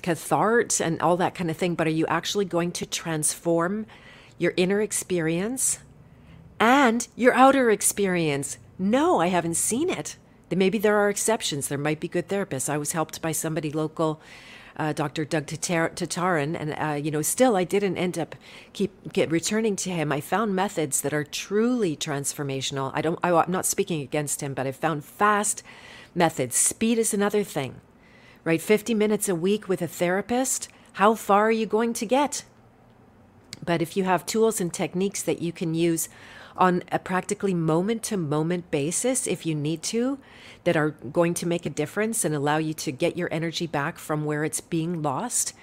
cathart 0.02 0.80
and 0.80 1.02
all 1.02 1.18
that 1.18 1.36
kind 1.36 1.50
of 1.50 1.58
thing. 1.58 1.76
But 1.76 1.88
are 1.88 1.92
you 1.92 2.08
actually 2.08 2.46
going 2.46 2.72
to 2.74 2.86
transform 2.86 3.86
your 4.38 4.54
inner 4.56 4.82
experience 4.82 5.80
and 6.60 7.08
your 7.16 7.34
outer 7.34 7.70
experience? 7.70 8.58
No, 8.78 9.20
I 9.20 9.28
haven't 9.28 9.56
seen 9.56 9.90
it. 9.90 10.16
Maybe 10.52 10.78
there 10.78 10.98
are 10.98 11.10
exceptions. 11.10 11.68
There 11.68 11.78
might 11.78 12.00
be 12.00 12.08
good 12.08 12.28
therapists. 12.28 12.70
I 12.70 12.78
was 12.78 12.94
helped 12.94 13.22
by 13.22 13.32
somebody 13.32 13.72
local, 13.72 14.20
uh, 14.78 14.94
Dr. 14.94 15.26
Doug 15.26 15.46
Tatarin, 15.46 16.56
and 16.60 16.74
uh, 16.74 16.94
you 16.94 17.12
know, 17.12 17.22
still 17.22 17.56
I 17.56 17.64
didn't 17.64 17.98
end 17.98 18.18
up 18.18 18.36
keep 18.74 19.14
get 19.14 19.30
returning 19.30 19.76
to 19.78 19.90
him. 19.90 20.12
I 20.12 20.22
found 20.22 20.56
methods 20.56 21.02
that 21.02 21.14
are 21.14 21.24
truly 21.24 21.96
transformational. 21.96 22.92
I 22.94 23.02
don't. 23.02 23.20
I, 23.24 23.32
I'm 23.32 23.52
not 23.52 23.66
speaking 23.66 24.02
against 24.02 24.42
him, 24.42 24.54
but 24.54 24.66
I 24.66 24.72
found 24.72 25.06
fast 25.06 25.64
methods. 26.16 26.56
Speed 26.56 26.98
is 26.98 27.14
another 27.14 27.44
thing, 27.44 27.82
right? 28.44 28.62
50 28.62 28.94
minutes 28.94 29.30
a 29.30 29.36
week 29.36 29.68
with 29.68 29.82
a 29.82 29.88
therapist. 29.88 30.70
How 30.94 31.14
far 31.14 31.48
are 31.48 31.52
you 31.52 31.66
going 31.66 31.94
to 31.94 32.06
get? 32.06 32.44
But 33.64 33.82
if 33.82 33.96
you 33.98 34.06
have 34.06 34.26
tools 34.26 34.62
and 34.62 34.74
techniques 34.74 35.22
that 35.24 35.42
you 35.42 35.52
can 35.52 35.74
use 35.74 36.10
on 36.58 36.84
a 36.92 37.00
practically 37.00 37.54
moment 37.54 38.04
to 38.04 38.18
moment 38.18 38.70
basis 38.72 39.28
if 39.28 39.46
you 39.46 39.56
need 39.56 39.82
to 39.84 40.20
that 40.64 40.76
are 40.76 40.90
going 40.90 41.34
to 41.34 41.48
make 41.48 41.66
a 41.66 41.70
difference 41.70 42.26
and 42.26 42.36
allow 42.36 42.58
you 42.58 42.74
to 42.74 42.92
get 42.92 43.18
your 43.18 43.30
energy 43.32 43.68
back 43.68 43.98
from 43.98 44.26
where 44.26 44.44
it's 44.44 44.62
being 44.62 45.02
lost, 45.02 45.54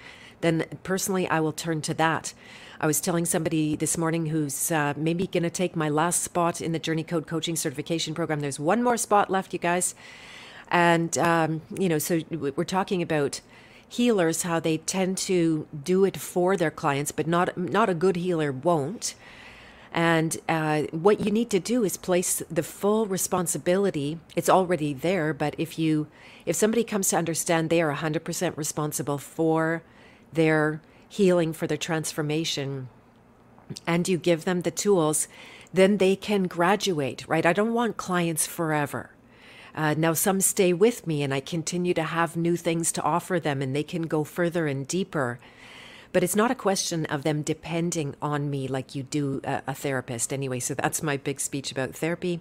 then 0.41 0.65
personally 0.83 1.27
I 1.27 1.39
will 1.39 1.51
turn 1.51 1.81
to 1.83 1.93
that. 1.95 2.33
I 2.79 2.85
was 2.85 3.01
telling 3.01 3.25
somebody 3.25 3.75
this 3.75 3.97
morning 3.97 4.27
who's 4.27 4.71
uh, 4.71 4.93
maybe 4.95 5.25
going 5.25 5.43
to 5.43 5.49
take 5.49 5.75
my 5.75 5.89
last 5.89 6.21
spot 6.21 6.61
in 6.61 6.73
the 6.73 6.79
Journey 6.79 7.03
Code 7.03 7.25
Coaching 7.25 7.55
Certification 7.55 8.13
Program. 8.13 8.39
There's 8.39 8.59
one 8.59 8.83
more 8.83 8.97
spot 8.97 9.31
left, 9.31 9.51
you 9.51 9.59
guys. 9.59 9.95
And, 10.69 11.17
um, 11.17 11.61
you 11.75 11.89
know, 11.89 11.97
so 11.97 12.21
we're 12.29 12.63
talking 12.65 13.01
about 13.01 13.41
healers 13.89 14.43
how 14.43 14.59
they 14.59 14.77
tend 14.77 15.17
to 15.17 15.67
do 15.83 16.05
it 16.05 16.17
for 16.17 16.57
their 16.57 16.71
clients, 16.71 17.11
but 17.11 17.25
not 17.25 17.57
not 17.57 17.89
a 17.89 17.93
good 17.93 18.17
healer 18.17 18.51
won't. 18.51 19.15
And 19.91 20.37
uh, 20.47 20.83
what 20.91 21.21
you 21.21 21.31
need 21.31 21.49
to 21.51 21.59
do 21.59 21.83
is 21.83 21.97
place 21.97 22.41
the 22.49 22.63
full 22.63 23.05
responsibility. 23.05 24.19
It's 24.35 24.49
already 24.49 24.93
there, 24.93 25.33
but 25.33 25.55
if 25.57 25.79
you 25.79 26.07
if 26.45 26.55
somebody 26.55 26.83
comes 26.83 27.09
to 27.09 27.17
understand 27.17 27.69
they 27.69 27.81
are 27.81 27.93
100% 27.93 28.55
responsible 28.55 29.17
for 29.17 29.83
their 30.31 30.81
healing, 31.09 31.53
for 31.53 31.67
their 31.67 31.77
transformation, 31.77 32.89
and 33.85 34.07
you 34.07 34.17
give 34.17 34.45
them 34.45 34.61
the 34.61 34.71
tools, 34.71 35.27
then 35.73 35.97
they 35.97 36.15
can 36.15 36.43
graduate, 36.43 37.25
right? 37.27 37.45
I 37.45 37.53
don't 37.53 37.73
want 37.73 37.97
clients 37.97 38.47
forever. 38.47 39.11
Uh, 39.75 39.93
now, 39.95 40.13
some 40.13 40.41
stay 40.41 40.73
with 40.73 41.05
me 41.05 41.21
and 41.21 41.33
I 41.33 41.39
continue 41.39 41.93
to 41.93 42.03
have 42.03 42.35
new 42.35 42.55
things 42.55 42.91
to 42.93 43.03
offer 43.03 43.39
them 43.39 43.61
and 43.61 43.75
they 43.75 43.83
can 43.83 44.03
go 44.03 44.23
further 44.23 44.65
and 44.65 44.87
deeper. 44.87 45.39
But 46.17 46.23
it's 46.23 46.35
not 46.35 46.49
a 46.49 46.55
question 46.55 47.05
of 47.05 47.21
them 47.21 47.43
depending 47.43 48.15
on 48.23 48.49
me 48.49 48.67
like 48.67 48.95
you 48.95 49.03
do 49.03 49.39
a, 49.43 49.61
a 49.67 49.75
therapist 49.75 50.33
anyway. 50.33 50.59
So 50.59 50.73
that's 50.73 51.03
my 51.03 51.15
big 51.15 51.39
speech 51.39 51.71
about 51.71 51.93
therapy. 51.93 52.39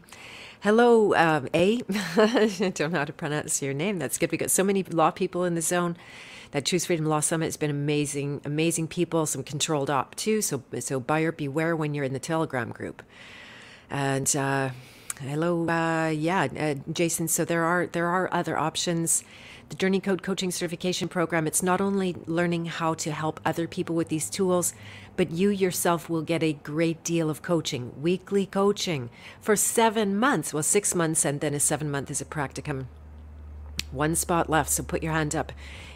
Hello, 0.62 1.14
um, 1.14 1.46
A. 1.52 1.82
I 2.16 2.70
don't 2.74 2.90
know 2.94 3.00
how 3.00 3.04
to 3.04 3.12
pronounce 3.12 3.60
your 3.60 3.74
name. 3.74 3.98
That's 3.98 4.16
good. 4.16 4.32
We 4.32 4.38
got 4.38 4.50
so 4.50 4.64
many 4.64 4.82
law 4.82 5.10
people 5.10 5.44
in 5.44 5.56
the 5.56 5.60
zone. 5.60 5.98
That 6.52 6.64
Choose 6.64 6.86
Freedom 6.86 7.04
Law 7.04 7.20
Summit 7.20 7.44
has 7.44 7.58
been 7.58 7.68
amazing, 7.68 8.40
amazing 8.46 8.88
people. 8.88 9.26
Some 9.26 9.44
controlled 9.44 9.90
op 9.90 10.14
too. 10.14 10.40
So, 10.40 10.62
so 10.80 10.98
buyer 10.98 11.30
beware 11.30 11.76
when 11.76 11.92
you're 11.92 12.02
in 12.02 12.14
the 12.14 12.18
Telegram 12.18 12.70
group. 12.70 13.02
And 13.90 14.34
uh, 14.34 14.70
hello, 15.20 15.68
uh, 15.68 16.08
yeah, 16.08 16.48
uh, 16.58 16.76
Jason. 16.90 17.28
So 17.28 17.44
there 17.44 17.64
are 17.64 17.88
there 17.88 18.06
are 18.06 18.32
other 18.32 18.56
options. 18.56 19.22
The 19.68 19.74
Journey 19.74 19.98
Code 19.98 20.22
Coaching 20.22 20.52
Certification 20.52 21.08
Program. 21.08 21.44
It's 21.48 21.62
not 21.62 21.80
only 21.80 22.14
learning 22.26 22.66
how 22.66 22.94
to 22.94 23.10
help 23.10 23.40
other 23.44 23.66
people 23.66 23.96
with 23.96 24.08
these 24.08 24.30
tools, 24.30 24.72
but 25.16 25.32
you 25.32 25.50
yourself 25.50 26.08
will 26.08 26.22
get 26.22 26.44
a 26.44 26.52
great 26.52 27.02
deal 27.02 27.28
of 27.28 27.42
coaching, 27.42 28.00
weekly 28.00 28.46
coaching 28.46 29.10
for 29.40 29.56
seven 29.56 30.16
months. 30.16 30.54
Well, 30.54 30.62
six 30.62 30.94
months, 30.94 31.24
and 31.24 31.40
then 31.40 31.52
a 31.52 31.58
seven 31.58 31.90
month 31.90 32.12
is 32.12 32.20
a 32.20 32.24
practicum. 32.24 32.86
One 33.90 34.14
spot 34.14 34.48
left, 34.48 34.70
so 34.70 34.84
put 34.84 35.02
your 35.02 35.12
hand 35.12 35.34
up 35.34 35.50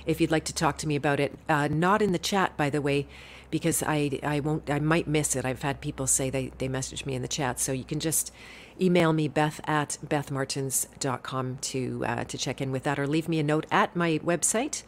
if 0.04 0.20
you'd 0.20 0.32
like 0.32 0.44
to 0.46 0.54
talk 0.54 0.76
to 0.78 0.88
me 0.88 0.96
about 0.96 1.20
it. 1.20 1.38
Uh, 1.48 1.68
not 1.68 2.02
in 2.02 2.10
the 2.10 2.18
chat, 2.18 2.56
by 2.56 2.70
the 2.70 2.82
way 2.82 3.06
because 3.50 3.82
I, 3.82 4.18
I 4.22 4.40
won't 4.40 4.70
I 4.70 4.78
might 4.78 5.06
miss 5.06 5.36
it. 5.36 5.44
I've 5.44 5.62
had 5.62 5.80
people 5.80 6.06
say 6.06 6.30
they, 6.30 6.52
they 6.58 6.68
message 6.68 7.04
me 7.04 7.14
in 7.14 7.22
the 7.22 7.28
chat. 7.28 7.60
So 7.60 7.72
you 7.72 7.84
can 7.84 8.00
just 8.00 8.32
email 8.80 9.12
me 9.12 9.28
beth 9.28 9.60
at 9.64 9.99
bethmartens.com 10.04 11.58
to 11.60 12.04
uh, 12.06 12.25
to 12.25 12.38
check 12.38 12.60
in 12.60 12.72
with 12.72 12.84
that 12.84 12.99
or 12.99 13.06
leave 13.06 13.28
me 13.28 13.38
a 13.38 13.42
note 13.42 13.66
at 13.70 13.94
my 13.94 14.18
website. 14.25 14.82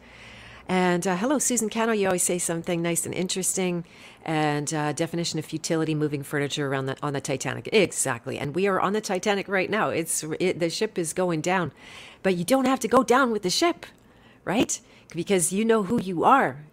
And 0.67 1.05
uh, 1.05 1.17
hello, 1.17 1.39
Susan 1.39 1.69
Cano. 1.69 1.91
You 1.91 2.07
always 2.07 2.23
say 2.23 2.37
something 2.37 2.81
nice 2.81 3.05
and 3.05 3.13
interesting. 3.13 3.83
And 4.25 4.73
uh, 4.73 4.93
definition 4.93 5.37
of 5.39 5.45
futility: 5.45 5.93
moving 5.93 6.23
furniture 6.23 6.67
around 6.67 6.85
the 6.85 6.97
on 7.03 7.13
the 7.13 7.21
Titanic. 7.21 7.69
Exactly. 7.73 8.37
And 8.37 8.55
we 8.55 8.67
are 8.67 8.79
on 8.79 8.93
the 8.93 9.01
Titanic 9.01 9.47
right 9.47 9.69
now. 9.69 9.89
It's 9.89 10.23
it, 10.39 10.59
the 10.59 10.69
ship 10.69 10.97
is 10.97 11.11
going 11.13 11.41
down, 11.41 11.73
but 12.21 12.35
you 12.35 12.45
don't 12.45 12.65
have 12.65 12.79
to 12.81 12.87
go 12.87 13.03
down 13.03 13.31
with 13.31 13.43
the 13.43 13.49
ship, 13.49 13.85
right? 14.45 14.79
Because 15.13 15.51
you 15.51 15.65
know 15.65 15.83
who 15.83 16.01
you 16.01 16.23
are. 16.23 16.65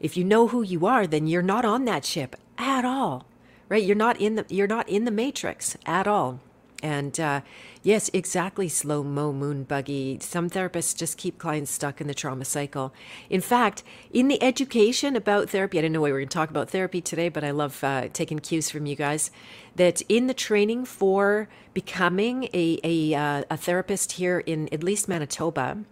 If 0.00 0.16
you 0.16 0.24
know 0.24 0.48
who 0.48 0.62
you 0.62 0.86
are, 0.86 1.06
then 1.06 1.26
you're 1.26 1.42
not 1.42 1.64
on 1.64 1.84
that 1.84 2.04
ship 2.04 2.34
at 2.58 2.84
all, 2.84 3.26
right? 3.68 3.82
You're 3.82 3.94
not 3.94 4.20
in 4.20 4.34
the 4.34 4.46
you're 4.48 4.66
not 4.66 4.88
in 4.88 5.04
the 5.04 5.10
matrix 5.12 5.76
at 5.86 6.08
all. 6.08 6.40
And 6.82 7.18
uh, 7.20 7.40
yes, 7.82 8.10
exactly, 8.12 8.68
slow 8.68 9.02
mo 9.02 9.32
moon 9.32 9.64
buggy. 9.64 10.18
Some 10.20 10.48
therapists 10.48 10.96
just 10.96 11.18
keep 11.18 11.38
clients 11.38 11.70
stuck 11.70 12.00
in 12.00 12.06
the 12.06 12.14
trauma 12.14 12.44
cycle. 12.44 12.92
In 13.28 13.40
fact, 13.40 13.82
in 14.12 14.28
the 14.28 14.42
education 14.42 15.16
about 15.16 15.50
therapy, 15.50 15.78
I 15.78 15.82
didn't 15.82 15.92
know 15.92 16.00
why 16.00 16.08
we 16.08 16.12
were 16.12 16.18
going 16.20 16.28
to 16.28 16.34
talk 16.34 16.50
about 16.50 16.70
therapy 16.70 17.00
today, 17.00 17.28
but 17.28 17.44
I 17.44 17.50
love 17.50 17.82
uh, 17.84 18.08
taking 18.12 18.38
cues 18.38 18.70
from 18.70 18.86
you 18.86 18.96
guys. 18.96 19.30
That 19.76 20.02
in 20.08 20.26
the 20.26 20.34
training 20.34 20.84
for 20.86 21.48
becoming 21.74 22.44
a 22.54 22.80
a, 22.82 23.14
uh, 23.14 23.44
a 23.50 23.56
therapist 23.56 24.12
here 24.12 24.40
in 24.40 24.68
at 24.72 24.82
least 24.82 25.08
Manitoba, 25.08 25.84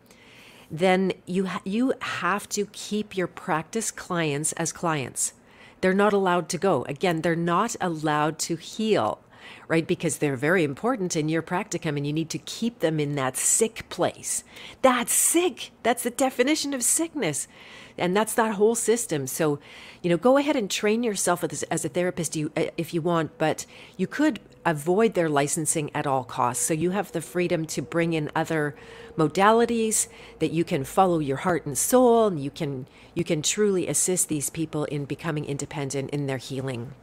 then 0.71 1.12
you 1.26 1.47
ha- 1.47 1.62
you 1.64 1.95
have 2.00 2.49
to 2.50 2.66
keep 2.66 3.16
your 3.16 3.26
practice 3.26 3.90
clients 3.90 4.52
as 4.52 4.73
clients. 4.73 5.33
They're 5.80 5.95
not 5.95 6.12
allowed 6.12 6.49
to 6.50 6.59
go. 6.59 6.85
Again, 6.85 7.23
they're 7.23 7.37
not 7.37 7.76
allowed 7.80 8.38
to 8.40 8.57
heal, 8.57 9.21
right? 9.67 9.87
Because 9.87 10.19
they're 10.19 10.37
very 10.37 10.64
important 10.64 11.17
in 11.17 11.28
your 11.28 11.43
practicum 11.43 11.97
and 11.97 12.07
you 12.07 12.12
need 12.12 12.31
to 12.31 12.38
keep 12.38 12.81
them 12.81 12.99
in 12.99 13.14
that 13.17 13.37
sick 13.37 13.88
place. 13.88 14.45
That's 14.83 15.12
sick. 15.12 15.71
That's 15.83 16.02
the 16.02 16.11
definition 16.11 16.75
of 16.75 16.83
sickness. 16.83 17.49
And 17.97 18.17
that's 18.17 18.35
that 18.35 18.55
whole 18.55 18.75
system. 18.75 19.26
So, 19.26 19.59
you 20.02 20.11
know, 20.11 20.17
go 20.17 20.37
ahead 20.37 20.57
and 20.57 20.71
train 20.71 21.02
yourself 21.02 21.43
as, 21.43 21.64
as 21.64 21.85
a 21.85 21.88
therapist 21.88 22.37
uh, 22.37 22.49
if 22.76 22.95
you 22.95 23.02
want, 23.02 23.37
but 23.38 23.67
you 23.97 24.07
could 24.07 24.38
avoid 24.64 25.14
their 25.14 25.28
licensing 25.28 25.90
at 25.95 26.07
all 26.07 26.25
costs. 26.25 26.64
So 26.64 26.75
you 26.75 26.90
have 26.90 27.12
the 27.12 27.21
freedom 27.21 27.67
to 27.67 27.83
bring 27.83 28.12
in 28.12 28.31
other 28.37 28.76
modalities 29.17 30.09
that 30.38 30.52
you 30.52 30.64
can 30.64 30.85
follow 30.85 31.19
your 31.19 31.38
heart 31.38 31.67
and 31.67 31.76
soul 31.76 32.26
and 32.26 32.40
you 32.40 32.50
can 32.50 32.87
you 33.14 33.25
can 33.25 33.43
truly 33.43 33.88
assist 33.88 34.28
these 34.28 34.49
people 34.49 34.85
in 34.85 35.05
becoming 35.05 35.45
independent 35.45 36.11
in 36.11 36.26
their 36.26 36.37
healing. 36.37 36.95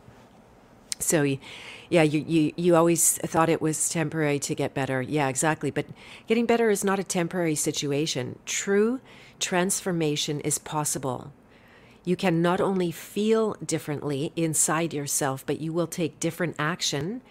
So 0.99 1.23
yeah, 1.89 2.03
you, 2.03 2.23
you 2.27 2.53
you 2.55 2.75
always 2.75 3.17
thought 3.19 3.49
it 3.49 3.61
was 3.61 3.89
temporary 3.89 4.39
to 4.39 4.55
get 4.55 4.73
better. 4.73 5.01
Yeah, 5.01 5.27
exactly. 5.27 5.71
But 5.71 5.85
getting 6.27 6.45
better 6.45 6.69
is 6.69 6.83
not 6.83 6.99
a 6.99 7.03
temporary 7.03 7.55
situation. 7.55 8.39
True 8.45 8.99
transformation 9.39 10.39
is 10.41 10.57
possible. 10.57 11.31
You 12.03 12.15
can 12.15 12.41
not 12.41 12.61
only 12.61 12.91
feel 12.91 13.55
differently 13.65 14.31
inside 14.35 14.93
yourself, 14.93 15.45
but 15.45 15.59
you 15.59 15.73
will 15.73 15.87
take 15.87 16.19
different 16.19 16.55
action 16.59 17.21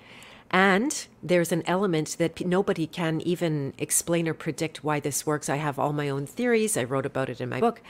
and 0.55 1.07
there's 1.21 1.51
an 1.51 1.65
element 1.67 2.17
that 2.19 2.47
nobody 2.47 2.87
can 2.87 3.21
even 3.23 3.75
explain 3.77 4.29
or 4.29 4.35
predict 4.35 4.85
why 4.85 5.01
this 5.01 5.27
works. 5.27 5.49
I 5.49 5.57
have 5.57 5.81
all 5.81 5.93
my 5.93 6.09
own 6.09 6.27
theories. 6.27 6.77
I 6.77 6.85
wrote 6.85 7.07
about 7.07 7.29
it 7.29 7.41
in 7.41 7.49
my 7.49 7.59
book. 7.59 7.83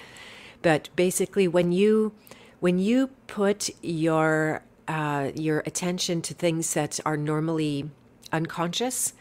But 0.62 0.88
basically, 0.96 1.46
when 1.46 1.72
you 1.72 2.12
when 2.60 2.78
you 2.78 3.08
put 3.26 3.68
your 3.82 4.62
uh, 4.88 5.30
your 5.34 5.60
attention 5.60 6.22
to 6.22 6.34
things 6.34 6.74
that 6.74 7.00
are 7.04 7.16
normally 7.16 7.90
unconscious, 8.32 9.14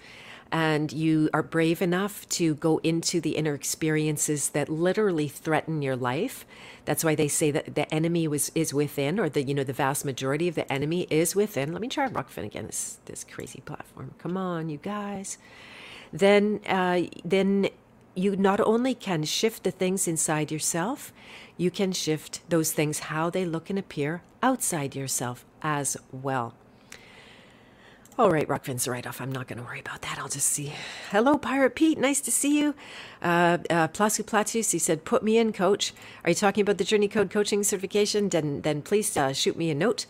and 0.51 0.93
you 0.93 1.29
are 1.33 1.41
brave 1.41 1.81
enough 1.81 2.29
to 2.29 2.53
go 2.55 2.79
into 2.83 3.19
the 3.19 3.31
inner 3.31 3.55
experiences 3.55 4.49
that 4.49 4.69
literally 4.69 5.27
threaten 5.27 5.81
your 5.81 5.95
life, 5.95 6.45
that's 6.85 7.03
why 7.03 7.15
they 7.15 7.27
say 7.27 7.49
that 7.49 7.73
the 7.73 7.91
enemy 7.93 8.27
was 8.27 8.51
is 8.53 8.73
within, 8.73 9.19
or 9.19 9.29
the 9.29 9.43
you 9.43 9.53
know 9.53 9.63
the 9.63 9.73
vast 9.73 10.05
majority 10.05 10.47
of 10.47 10.55
the 10.55 10.71
enemy 10.71 11.07
is 11.09 11.35
within. 11.35 11.71
Let 11.71 11.81
me 11.81 11.87
try 11.87 12.07
Rokfin 12.07 12.45
again. 12.45 12.67
This 12.67 12.99
this 13.05 13.23
crazy 13.23 13.61
platform. 13.61 14.13
Come 14.19 14.37
on, 14.37 14.69
you 14.69 14.77
guys. 14.77 15.37
Then 16.11 16.59
uh, 16.67 17.01
then 17.25 17.69
you 18.15 18.35
not 18.35 18.59
only 18.59 18.93
can 18.93 19.23
shift 19.23 19.63
the 19.63 19.71
things 19.71 20.07
inside 20.07 20.51
yourself, 20.51 21.11
you 21.57 21.71
can 21.71 21.91
shift 21.91 22.41
those 22.49 22.71
things 22.71 22.99
how 22.99 23.29
they 23.29 23.45
look 23.45 23.69
and 23.69 23.79
appear 23.79 24.21
outside 24.43 24.95
yourself 24.95 25.45
as 25.63 25.97
well. 26.11 26.53
All 28.15 28.29
right, 28.29 28.47
Rokfin's 28.47 28.87
right 28.87 29.07
off. 29.07 29.19
I'm 29.19 29.31
not 29.31 29.47
going 29.47 29.57
to 29.57 29.65
worry 29.65 29.79
about 29.79 30.03
that. 30.03 30.19
I'll 30.19 30.27
just 30.29 30.47
see. 30.47 30.71
Hello, 31.09 31.35
Pirate 31.35 31.73
Pete. 31.73 31.97
Nice 31.97 32.21
to 32.21 32.31
see 32.31 32.59
you. 32.59 32.75
Uh, 33.23 33.57
uh, 33.71 33.87
Plasu 33.87 34.23
Platus, 34.23 34.69
he 34.69 34.77
said, 34.77 35.03
put 35.03 35.23
me 35.23 35.39
in, 35.39 35.51
coach. 35.51 35.95
Are 36.23 36.29
you 36.29 36.35
talking 36.35 36.61
about 36.61 36.77
the 36.77 36.83
Journey 36.83 37.07
Code 37.07 37.31
coaching 37.31 37.63
certification? 37.63 38.29
Then, 38.29 38.61
then 38.61 38.83
please 38.83 39.17
uh, 39.17 39.33
shoot 39.33 39.57
me 39.57 39.71
a 39.71 39.75
note. 39.75 40.05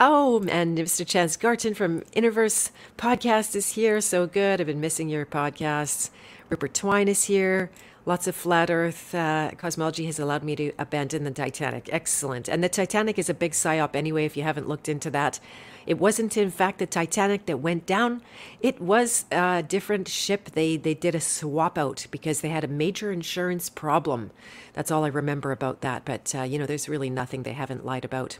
Oh, 0.00 0.44
and 0.48 0.76
Mr. 0.76 1.06
Chance 1.06 1.36
Garton 1.36 1.74
from 1.74 2.00
Interverse 2.16 2.70
Podcast 2.98 3.54
is 3.54 3.74
here. 3.74 4.00
So 4.00 4.26
good. 4.26 4.60
I've 4.60 4.66
been 4.66 4.80
missing 4.80 5.08
your 5.08 5.24
podcasts. 5.24 6.10
Rupert 6.50 6.74
Twine 6.74 7.06
is 7.06 7.24
here. 7.24 7.70
Lots 8.06 8.26
of 8.26 8.36
flat 8.36 8.70
Earth 8.70 9.14
uh, 9.14 9.52
cosmology 9.56 10.04
has 10.04 10.18
allowed 10.18 10.42
me 10.42 10.54
to 10.56 10.72
abandon 10.78 11.24
the 11.24 11.30
Titanic. 11.30 11.88
Excellent. 11.90 12.48
And 12.48 12.62
the 12.62 12.68
Titanic 12.68 13.18
is 13.18 13.30
a 13.30 13.34
big 13.34 13.52
psyop 13.52 13.96
anyway, 13.96 14.26
if 14.26 14.36
you 14.36 14.42
haven't 14.42 14.68
looked 14.68 14.90
into 14.90 15.10
that. 15.10 15.40
It 15.86 15.98
wasn't, 15.98 16.36
in 16.36 16.50
fact, 16.50 16.80
the 16.80 16.86
Titanic 16.86 17.46
that 17.46 17.60
went 17.60 17.86
down. 17.86 18.20
It 18.60 18.78
was 18.78 19.24
a 19.30 19.62
different 19.62 20.08
ship. 20.08 20.50
They 20.50 20.76
they 20.76 20.94
did 20.94 21.14
a 21.14 21.20
swap 21.20 21.78
out 21.78 22.06
because 22.10 22.42
they 22.42 22.50
had 22.50 22.64
a 22.64 22.68
major 22.68 23.10
insurance 23.10 23.70
problem. 23.70 24.32
That's 24.74 24.90
all 24.90 25.04
I 25.04 25.08
remember 25.08 25.50
about 25.50 25.80
that. 25.80 26.04
But 26.04 26.34
uh, 26.34 26.42
you 26.42 26.58
know, 26.58 26.66
there's 26.66 26.88
really 26.88 27.10
nothing 27.10 27.42
they 27.42 27.52
haven't 27.52 27.86
lied 27.86 28.04
about. 28.04 28.38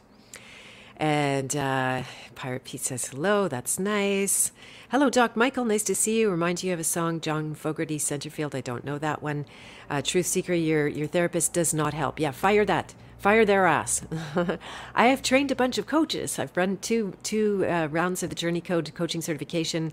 And 0.96 1.56
uh, 1.56 2.02
Pirate 2.34 2.64
Pete 2.64 2.80
says 2.80 3.06
hello. 3.06 3.48
That's 3.48 3.78
nice. 3.78 4.52
Hello, 4.90 5.10
Doc 5.10 5.36
Michael. 5.36 5.64
Nice 5.64 5.82
to 5.84 5.94
see 5.94 6.20
you. 6.20 6.30
Remind 6.30 6.62
you 6.62 6.72
of 6.72 6.78
a 6.78 6.84
song, 6.84 7.20
John 7.20 7.54
Fogerty, 7.54 7.98
Centerfield. 7.98 8.54
I 8.54 8.60
don't 8.60 8.84
know 8.84 8.98
that 8.98 9.22
one. 9.22 9.44
Uh, 9.90 10.02
Truth 10.02 10.26
Seeker, 10.26 10.54
your 10.54 10.86
your 10.86 11.08
therapist 11.08 11.52
does 11.52 11.74
not 11.74 11.94
help. 11.94 12.20
Yeah, 12.20 12.30
fire 12.30 12.64
that 12.66 12.94
fire 13.18 13.44
their 13.44 13.66
ass. 13.66 14.02
I 14.94 15.06
have 15.06 15.22
trained 15.22 15.50
a 15.50 15.56
bunch 15.56 15.78
of 15.78 15.86
coaches. 15.86 16.38
I've 16.38 16.56
run 16.56 16.76
two 16.76 17.14
two 17.22 17.66
uh, 17.66 17.88
rounds 17.90 18.22
of 18.22 18.30
the 18.30 18.36
Journey 18.36 18.60
Code 18.60 18.94
coaching 18.94 19.20
certification. 19.20 19.92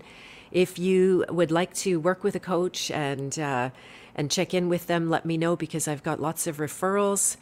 If 0.52 0.78
you 0.78 1.24
would 1.30 1.50
like 1.50 1.74
to 1.76 1.98
work 1.98 2.22
with 2.22 2.36
a 2.36 2.40
coach 2.40 2.90
and 2.90 3.36
uh, 3.38 3.70
and 4.14 4.30
check 4.30 4.54
in 4.54 4.68
with 4.68 4.86
them. 4.86 5.08
Let 5.08 5.24
me 5.24 5.36
know 5.36 5.56
because 5.56 5.88
I've 5.88 6.02
got 6.02 6.20
lots 6.20 6.46
of 6.46 6.58
referrals. 6.58 7.36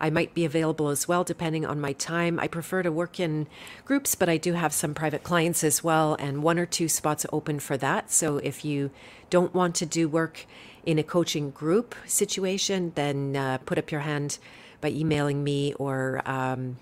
I 0.00 0.10
might 0.10 0.34
be 0.34 0.44
available 0.44 0.88
as 0.88 1.08
well, 1.08 1.24
depending 1.24 1.66
on 1.66 1.80
my 1.80 1.92
time. 1.92 2.38
I 2.38 2.46
prefer 2.46 2.82
to 2.82 2.92
work 2.92 3.18
in 3.18 3.48
groups, 3.84 4.14
but 4.14 4.28
I 4.28 4.36
do 4.36 4.52
have 4.52 4.72
some 4.72 4.94
private 4.94 5.22
clients 5.22 5.64
as 5.64 5.82
well, 5.82 6.14
and 6.14 6.42
one 6.42 6.58
or 6.58 6.66
two 6.66 6.88
spots 6.88 7.26
open 7.32 7.58
for 7.58 7.76
that. 7.76 8.10
So 8.10 8.38
if 8.38 8.64
you 8.64 8.90
don't 9.30 9.54
want 9.54 9.74
to 9.76 9.86
do 9.86 10.08
work 10.08 10.46
in 10.86 10.98
a 10.98 11.02
coaching 11.02 11.50
group 11.50 11.94
situation, 12.06 12.92
then 12.94 13.36
uh, 13.36 13.58
put 13.58 13.78
up 13.78 13.90
your 13.90 14.02
hand 14.02 14.38
by 14.80 14.90
emailing 14.90 15.42
me 15.42 15.74
or, 15.74 16.22
um, 16.24 16.78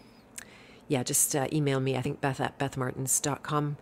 yeah, 0.89 1.03
just 1.03 1.35
uh, 1.35 1.47
email 1.53 1.81
me. 1.81 1.97
I 1.97 2.03
think 2.03 2.21
beth 2.21 2.41
at 2.41 2.59
bethmartens.com. 2.59 3.79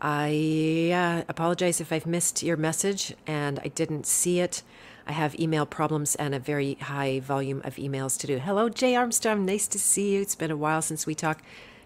I 0.00 0.90
uh, 0.94 1.24
apologize 1.28 1.80
if 1.80 1.92
I've 1.92 2.06
missed 2.06 2.42
your 2.42 2.56
message 2.56 3.14
and 3.26 3.58
I 3.64 3.68
didn't 3.68 4.06
see 4.06 4.40
it. 4.40 4.62
I 5.08 5.12
have 5.12 5.40
email 5.40 5.64
problems 5.64 6.14
and 6.16 6.34
a 6.34 6.38
very 6.38 6.74
high 6.74 7.20
volume 7.20 7.62
of 7.64 7.76
emails 7.76 8.18
to 8.20 8.26
do. 8.26 8.38
Hello, 8.38 8.68
Jay 8.68 8.94
Armstrong. 8.94 9.46
Nice 9.46 9.66
to 9.68 9.78
see 9.78 10.14
you. 10.14 10.20
It's 10.20 10.34
been 10.34 10.50
a 10.50 10.56
while 10.56 10.82
since 10.82 11.06
we 11.06 11.14
talked. 11.14 11.42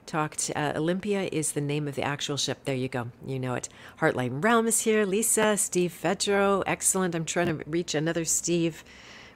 Talked. 0.06 0.50
Uh, 0.56 0.72
Olympia 0.74 1.28
is 1.30 1.52
the 1.52 1.60
name 1.60 1.86
of 1.86 1.94
the 1.94 2.02
actual 2.02 2.36
ship. 2.36 2.64
There 2.64 2.74
you 2.74 2.88
go. 2.88 3.12
You 3.24 3.38
know 3.38 3.54
it. 3.54 3.68
Heartline 4.00 4.42
Realm 4.42 4.66
is 4.66 4.80
here. 4.80 5.06
Lisa, 5.06 5.56
Steve 5.56 5.96
Fedro. 6.02 6.64
Excellent. 6.66 7.14
I'm 7.14 7.24
trying 7.24 7.46
to 7.46 7.64
reach 7.70 7.94
another 7.94 8.24
Steve. 8.24 8.82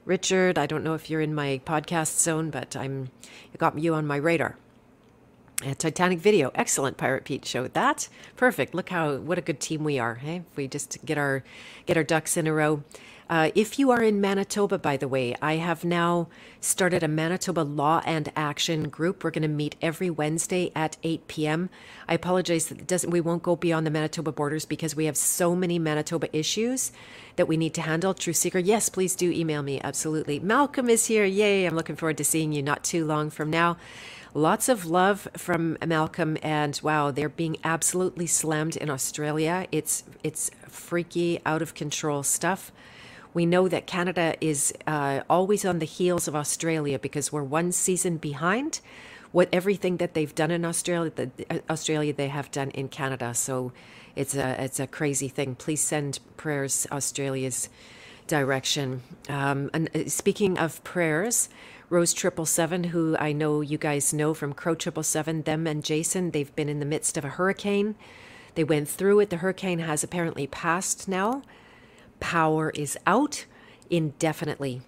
Richard, 0.03 0.57
I 0.57 0.65
don't 0.65 0.83
know 0.83 0.93
if 0.93 1.09
you're 1.09 1.21
in 1.21 1.33
my 1.33 1.61
podcast 1.65 2.19
zone, 2.19 2.49
but 2.49 2.75
I'm 2.75 3.09
I 3.53 3.57
got 3.57 3.79
you 3.79 3.93
on 3.93 4.05
my 4.05 4.17
radar. 4.17 4.57
A 5.65 5.73
Titanic 5.73 6.19
video, 6.19 6.51
excellent. 6.53 6.97
Pirate 6.97 7.23
Pete 7.23 7.45
showed 7.45 7.73
that. 7.73 8.09
Perfect. 8.35 8.75
Look 8.75 8.89
how 8.89 9.15
what 9.15 9.37
a 9.37 9.41
good 9.41 9.61
team 9.61 9.85
we 9.85 9.97
are. 9.97 10.15
Hey, 10.15 10.43
if 10.51 10.57
we 10.57 10.67
just 10.67 11.03
get 11.05 11.17
our 11.17 11.45
get 11.85 11.95
our 11.95 12.03
ducks 12.03 12.35
in 12.35 12.45
a 12.45 12.53
row. 12.53 12.83
Uh, 13.29 13.51
if 13.55 13.77
you 13.77 13.91
are 13.91 14.01
in 14.01 14.21
Manitoba, 14.21 14.77
by 14.77 14.95
the 14.95 15.07
way, 15.07 15.35
I 15.41 15.57
have 15.57 15.83
now 15.83 16.29
started 16.61 17.03
a 17.03 17.09
Manitoba 17.09 17.59
Law 17.59 18.01
and 18.05 18.31
Action 18.37 18.87
group. 18.87 19.21
We're 19.23 19.31
going 19.31 19.41
to 19.41 19.49
meet 19.49 19.75
every 19.81 20.09
Wednesday 20.09 20.71
at 20.73 20.95
8 21.03 21.27
p.m. 21.27 21.69
I 22.07 22.13
apologize 22.13 22.67
that 22.67 22.87
doesn't. 22.87 23.09
We 23.09 23.19
won't 23.19 23.43
go 23.43 23.57
beyond 23.57 23.85
the 23.85 23.91
Manitoba 23.91 24.31
borders 24.31 24.63
because 24.65 24.95
we 24.95 25.05
have 25.05 25.17
so 25.17 25.55
many 25.55 25.77
Manitoba 25.77 26.35
issues 26.35 26.93
that 27.35 27.49
we 27.49 27.57
need 27.57 27.73
to 27.73 27.81
handle. 27.81 28.13
True 28.13 28.31
Seeker, 28.31 28.59
yes, 28.59 28.87
please 28.87 29.13
do 29.13 29.29
email 29.29 29.61
me. 29.61 29.81
Absolutely. 29.83 30.39
Malcolm 30.39 30.89
is 30.89 31.07
here. 31.07 31.25
Yay! 31.25 31.65
I'm 31.65 31.75
looking 31.75 31.97
forward 31.97 32.17
to 32.19 32.23
seeing 32.23 32.53
you 32.53 32.63
not 32.63 32.85
too 32.85 33.03
long 33.05 33.29
from 33.29 33.49
now. 33.49 33.75
Lots 34.33 34.69
of 34.69 34.85
love 34.85 35.27
from 35.35 35.77
Malcolm, 35.85 36.37
and 36.43 36.79
wow, 36.83 37.11
they're 37.11 37.27
being 37.27 37.57
absolutely 37.63 38.27
slammed 38.27 38.77
in 38.77 38.89
Australia. 38.89 39.67
It's 39.71 40.03
it's 40.23 40.51
freaky, 40.67 41.41
out 41.45 41.61
of 41.61 41.73
control 41.73 42.23
stuff. 42.23 42.71
We 43.37 43.45
know 43.45 43.67
that 43.67 43.85
Canada 43.85 44.33
is 44.41 44.73
uh, 44.87 45.21
always 45.29 45.63
on 45.63 45.77
the 45.77 45.85
heels 45.85 46.27
of 46.27 46.35
Australia 46.35 46.97
because 46.97 47.31
we're 47.31 47.43
one 47.43 47.71
season 47.71 48.17
behind. 48.17 48.81
What 49.31 49.47
everything 49.53 49.97
that 49.97 50.15
they've 50.15 50.33
done 50.33 50.49
in 50.49 50.65
Australia, 50.65 51.11
the, 51.13 51.29
uh, 51.47 51.59
Australia 51.69 52.13
they 52.13 52.29
have 52.29 52.49
done 52.49 52.71
in 52.71 52.89
Canada. 52.89 53.35
So 53.35 53.73
it's 54.15 54.33
a 54.33 54.59
it's 54.63 54.79
a 54.79 54.87
crazy 54.87 55.27
thing. 55.27 55.53
Please 55.53 55.81
send 55.81 56.17
prayers 56.35 56.87
Australia's 56.91 57.69
direction. 58.25 59.03
Um, 59.29 59.69
and 59.71 59.95
uh, 59.95 60.09
speaking 60.09 60.57
of 60.57 60.83
prayers, 60.83 61.47
Rose 61.91 62.13
Triple 62.13 62.47
Seven, 62.47 62.85
who 62.85 63.15
I 63.19 63.33
know 63.33 63.61
you 63.61 63.77
guys 63.77 64.15
know 64.15 64.33
from 64.33 64.51
Crow 64.53 64.73
Triple 64.73 65.03
Seven, 65.03 65.43
them 65.43 65.67
and 65.67 65.85
Jason, 65.85 66.31
they've 66.31 66.55
been 66.55 66.69
in 66.69 66.79
the 66.79 66.87
midst 66.87 67.17
of 67.17 67.23
a 67.23 67.29
hurricane. 67.37 67.93
They 68.55 68.63
went 68.63 68.89
through 68.89 69.19
it. 69.19 69.29
The 69.29 69.43
hurricane 69.45 69.77
has 69.77 70.03
apparently 70.03 70.47
passed 70.47 71.07
now 71.07 71.43
power 72.19 72.71
is 72.71 72.97
out 73.05 73.45
indefinitely. 73.89 74.81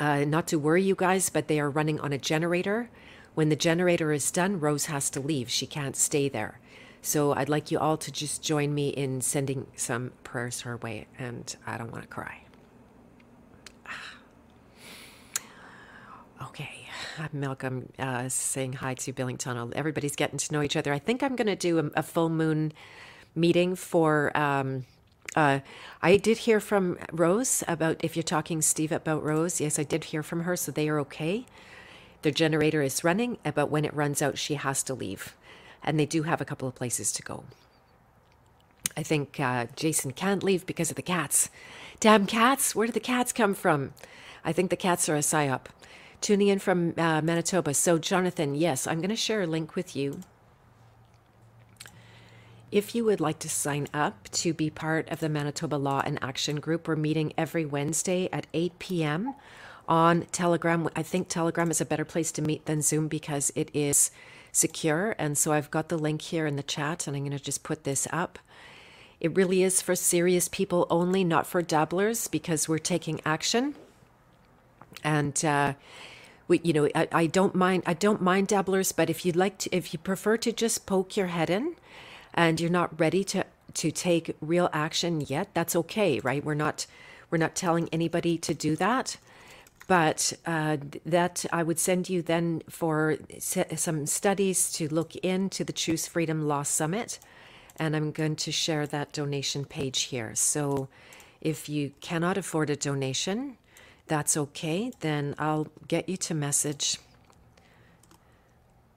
Uh, 0.00 0.24
not 0.24 0.46
to 0.48 0.58
worry 0.58 0.82
you 0.82 0.94
guys, 0.94 1.30
but 1.30 1.48
they 1.48 1.60
are 1.60 1.70
running 1.70 2.00
on 2.00 2.12
a 2.12 2.18
generator. 2.18 2.90
When 3.34 3.48
the 3.48 3.56
generator 3.56 4.12
is 4.12 4.30
done, 4.30 4.60
Rose 4.60 4.86
has 4.86 5.08
to 5.10 5.20
leave. 5.20 5.48
She 5.48 5.66
can't 5.66 5.96
stay 5.96 6.28
there. 6.28 6.58
So 7.00 7.32
I'd 7.34 7.48
like 7.48 7.70
you 7.70 7.78
all 7.78 7.96
to 7.96 8.12
just 8.12 8.42
join 8.42 8.74
me 8.74 8.88
in 8.88 9.20
sending 9.20 9.66
some 9.74 10.12
prayers 10.22 10.60
her 10.60 10.76
way, 10.76 11.08
and 11.18 11.54
I 11.66 11.76
don't 11.76 11.90
want 11.90 12.04
to 12.04 12.08
cry. 12.08 12.42
Okay, 16.42 16.88
Malcolm 17.32 17.92
uh, 18.00 18.28
saying 18.28 18.72
hi 18.72 18.94
to 18.94 19.12
Billington. 19.12 19.72
Everybody's 19.76 20.16
getting 20.16 20.38
to 20.38 20.52
know 20.52 20.60
each 20.60 20.74
other. 20.74 20.92
I 20.92 20.98
think 20.98 21.22
I'm 21.22 21.36
going 21.36 21.46
to 21.46 21.54
do 21.54 21.78
a, 21.78 21.84
a, 22.00 22.02
full 22.02 22.28
moon 22.28 22.72
meeting 23.36 23.76
for 23.76 24.36
um, 24.36 24.84
uh, 25.36 25.60
I 26.02 26.16
did 26.16 26.38
hear 26.38 26.60
from 26.60 26.98
Rose 27.12 27.64
about 27.66 28.02
if 28.04 28.16
you're 28.16 28.22
talking, 28.22 28.62
Steve, 28.62 28.92
about 28.92 29.22
Rose. 29.22 29.60
Yes, 29.60 29.78
I 29.78 29.84
did 29.84 30.04
hear 30.04 30.22
from 30.22 30.42
her, 30.42 30.56
so 30.56 30.72
they 30.72 30.88
are 30.88 30.98
okay. 31.00 31.46
Their 32.22 32.32
generator 32.32 32.82
is 32.82 33.04
running, 33.04 33.38
uh, 33.44 33.50
but 33.52 33.70
when 33.70 33.84
it 33.84 33.94
runs 33.94 34.22
out, 34.22 34.38
she 34.38 34.54
has 34.54 34.82
to 34.84 34.94
leave. 34.94 35.34
And 35.82 35.98
they 35.98 36.06
do 36.06 36.22
have 36.22 36.40
a 36.40 36.44
couple 36.44 36.68
of 36.68 36.74
places 36.74 37.12
to 37.12 37.22
go. 37.22 37.44
I 38.96 39.02
think 39.02 39.40
uh, 39.40 39.66
Jason 39.74 40.12
can't 40.12 40.42
leave 40.42 40.66
because 40.66 40.90
of 40.90 40.96
the 40.96 41.02
cats. 41.02 41.50
Damn 41.98 42.26
cats! 42.26 42.74
Where 42.74 42.86
did 42.86 42.94
the 42.94 43.00
cats 43.00 43.32
come 43.32 43.54
from? 43.54 43.92
I 44.44 44.52
think 44.52 44.70
the 44.70 44.76
cats 44.76 45.08
are 45.08 45.16
a 45.16 45.20
psyop. 45.20 45.66
Tuning 46.20 46.48
in 46.48 46.58
from 46.58 46.94
uh, 46.98 47.20
Manitoba. 47.22 47.74
So, 47.74 47.98
Jonathan, 47.98 48.54
yes, 48.54 48.86
I'm 48.86 48.98
going 48.98 49.10
to 49.10 49.16
share 49.16 49.42
a 49.42 49.46
link 49.46 49.74
with 49.74 49.96
you 49.96 50.20
if 52.72 52.94
you 52.94 53.04
would 53.04 53.20
like 53.20 53.38
to 53.40 53.50
sign 53.50 53.86
up 53.92 54.30
to 54.30 54.54
be 54.54 54.70
part 54.70 55.08
of 55.10 55.20
the 55.20 55.28
Manitoba 55.28 55.76
Law 55.76 56.02
and 56.04 56.18
Action 56.22 56.58
Group, 56.58 56.88
we're 56.88 56.96
meeting 56.96 57.34
every 57.36 57.66
Wednesday 57.66 58.30
at 58.32 58.46
8 58.54 58.78
p.m. 58.78 59.34
on 59.86 60.22
Telegram. 60.32 60.88
I 60.96 61.02
think 61.02 61.28
Telegram 61.28 61.70
is 61.70 61.82
a 61.82 61.84
better 61.84 62.06
place 62.06 62.32
to 62.32 62.42
meet 62.42 62.64
than 62.64 62.80
Zoom 62.80 63.08
because 63.08 63.52
it 63.54 63.70
is 63.74 64.10
secure. 64.52 65.14
And 65.18 65.36
so 65.36 65.52
I've 65.52 65.70
got 65.70 65.90
the 65.90 65.98
link 65.98 66.22
here 66.22 66.46
in 66.46 66.56
the 66.56 66.62
chat, 66.62 67.06
and 67.06 67.14
I'm 67.14 67.24
going 67.24 67.36
to 67.36 67.44
just 67.44 67.62
put 67.62 67.84
this 67.84 68.08
up. 68.10 68.38
It 69.20 69.36
really 69.36 69.62
is 69.62 69.82
for 69.82 69.94
serious 69.94 70.48
people 70.48 70.86
only, 70.88 71.24
not 71.24 71.46
for 71.46 71.60
dabblers, 71.60 72.26
because 72.26 72.70
we're 72.70 72.78
taking 72.78 73.20
action. 73.26 73.74
And 75.04 75.44
uh, 75.44 75.74
we, 76.48 76.62
you 76.64 76.72
know, 76.72 76.88
I, 76.94 77.08
I 77.12 77.26
don't 77.26 77.54
mind. 77.54 77.82
I 77.84 77.92
don't 77.92 78.22
mind 78.22 78.48
dabblers, 78.48 78.92
but 78.92 79.10
if 79.10 79.26
you'd 79.26 79.36
like 79.36 79.58
to, 79.58 79.76
if 79.76 79.92
you 79.92 79.98
prefer 79.98 80.38
to 80.38 80.52
just 80.52 80.86
poke 80.86 81.18
your 81.18 81.26
head 81.26 81.50
in 81.50 81.76
and 82.34 82.60
you're 82.60 82.70
not 82.70 82.98
ready 82.98 83.24
to 83.24 83.44
to 83.74 83.90
take 83.90 84.36
real 84.40 84.68
action 84.72 85.22
yet, 85.22 85.48
that's 85.54 85.74
okay, 85.74 86.20
right? 86.20 86.44
We're 86.44 86.54
not 86.54 86.86
we're 87.30 87.38
not 87.38 87.54
telling 87.54 87.88
anybody 87.90 88.36
to 88.38 88.54
do 88.54 88.76
that. 88.76 89.16
But 89.88 90.32
uh, 90.46 90.76
that 91.04 91.44
I 91.52 91.62
would 91.62 91.78
send 91.78 92.08
you 92.08 92.22
then 92.22 92.62
for 92.68 93.16
some 93.40 94.06
studies 94.06 94.72
to 94.74 94.88
look 94.88 95.16
into 95.16 95.64
the 95.64 95.72
Choose 95.72 96.06
Freedom 96.06 96.46
Law 96.46 96.62
Summit. 96.62 97.18
And 97.76 97.96
I'm 97.96 98.12
going 98.12 98.36
to 98.36 98.52
share 98.52 98.86
that 98.86 99.12
donation 99.12 99.64
page 99.64 100.02
here. 100.04 100.34
So 100.34 100.88
if 101.40 101.68
you 101.68 101.92
cannot 102.00 102.38
afford 102.38 102.70
a 102.70 102.76
donation, 102.76 103.56
that's 104.06 104.36
okay. 104.36 104.92
Then 105.00 105.34
I'll 105.38 105.68
get 105.88 106.08
you 106.08 106.16
to 106.18 106.34
message 106.34 106.98